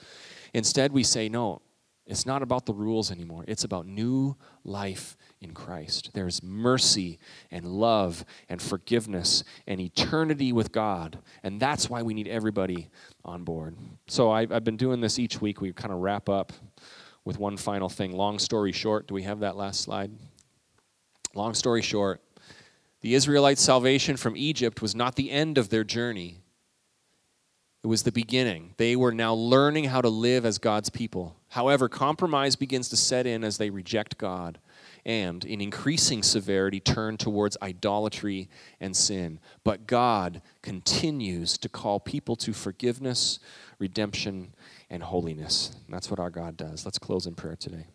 Instead, 0.55 0.93
we 0.93 1.03
say, 1.03 1.29
no, 1.29 1.61
it's 2.07 2.25
not 2.25 2.43
about 2.43 2.67
the 2.67 2.75
rules 2.75 3.11
anymore. 3.11 3.45
It's 3.49 3.65
about 3.65 3.87
new 3.87 4.37
life 4.63 5.17
in 5.41 5.53
Christ. 5.53 6.11
There's 6.15 6.41
mercy 6.41 7.19
and 7.51 7.67
love 7.67 8.25
and 8.49 8.63
forgiveness 8.63 9.43
and 9.67 9.81
eternity 9.81 10.53
with 10.53 10.71
God. 10.71 11.19
And 11.43 11.59
that's 11.59 11.91
why 11.91 12.03
we 12.03 12.15
need 12.15 12.29
everybody 12.29 12.89
on 13.25 13.43
board. 13.43 13.77
So 14.07 14.31
I, 14.31 14.47
have 14.47 14.63
been 14.63 14.77
doing 14.77 15.01
this 15.01 15.19
each 15.19 15.41
week. 15.41 15.61
We 15.61 15.73
kind 15.73 15.93
of 15.93 15.99
wrap 15.99 16.29
up 16.29 16.53
with 17.25 17.41
one 17.41 17.57
final 17.57 17.89
thing. 17.89 18.13
Long 18.13 18.39
story 18.39 18.71
short, 18.71 19.09
do 19.09 19.15
we 19.15 19.25
have 19.25 19.41
that 19.41 19.57
last 19.57 19.81
slide? 19.81 20.13
Long 21.35 21.55
story 21.55 21.83
short, 21.83 22.23
the 23.01 23.15
Israelites' 23.15 23.63
salvation 23.63 24.17
from 24.17 24.37
Egypt 24.37 24.81
was 24.81 24.95
not 24.95 25.17
the 25.17 25.31
end 25.31 25.59
of 25.59 25.71
their 25.71 25.85
journey. 25.85 26.39
It 27.87 27.89
was 27.89 28.03
the 28.03 28.11
beginning. 28.11 28.75
They 28.79 28.97
were 28.97 29.13
now 29.13 29.33
learning 29.33 29.85
how 29.85 30.01
to 30.01 30.09
live 30.09 30.45
as 30.45 30.59
God's 30.59 30.91
people. 30.91 31.37
However, 31.51 31.89
compromise 31.89 32.57
begins 32.57 32.89
to 32.89 32.97
set 32.97 33.29
in 33.29 33.45
as 33.45 33.59
they 33.59 33.71
reject 33.71 34.19
God 34.19 34.59
and, 35.05 35.45
in 35.45 35.61
increasing 35.61 36.25
severity, 36.25 36.81
turn 36.81 37.17
towards 37.17 37.57
idolatry 37.63 38.49
and 38.81 38.97
sin. 38.97 39.39
But 39.63 39.87
God 39.87 40.43
continues 40.63 41.57
to 41.59 41.69
call 41.69 42.01
people 42.01 42.35
to 42.35 42.53
forgiveness, 42.53 43.39
redemption, 43.79 44.53
and 44.91 45.05
holiness. 45.05 45.77
And 45.87 45.95
that's 45.95 46.11
what 46.11 46.19
our 46.19 46.31
God 46.31 46.57
does. 46.57 46.85
Let's 46.85 46.99
close 46.99 47.25
in 47.25 47.37
prayer 47.37 47.55
today. 47.55 47.87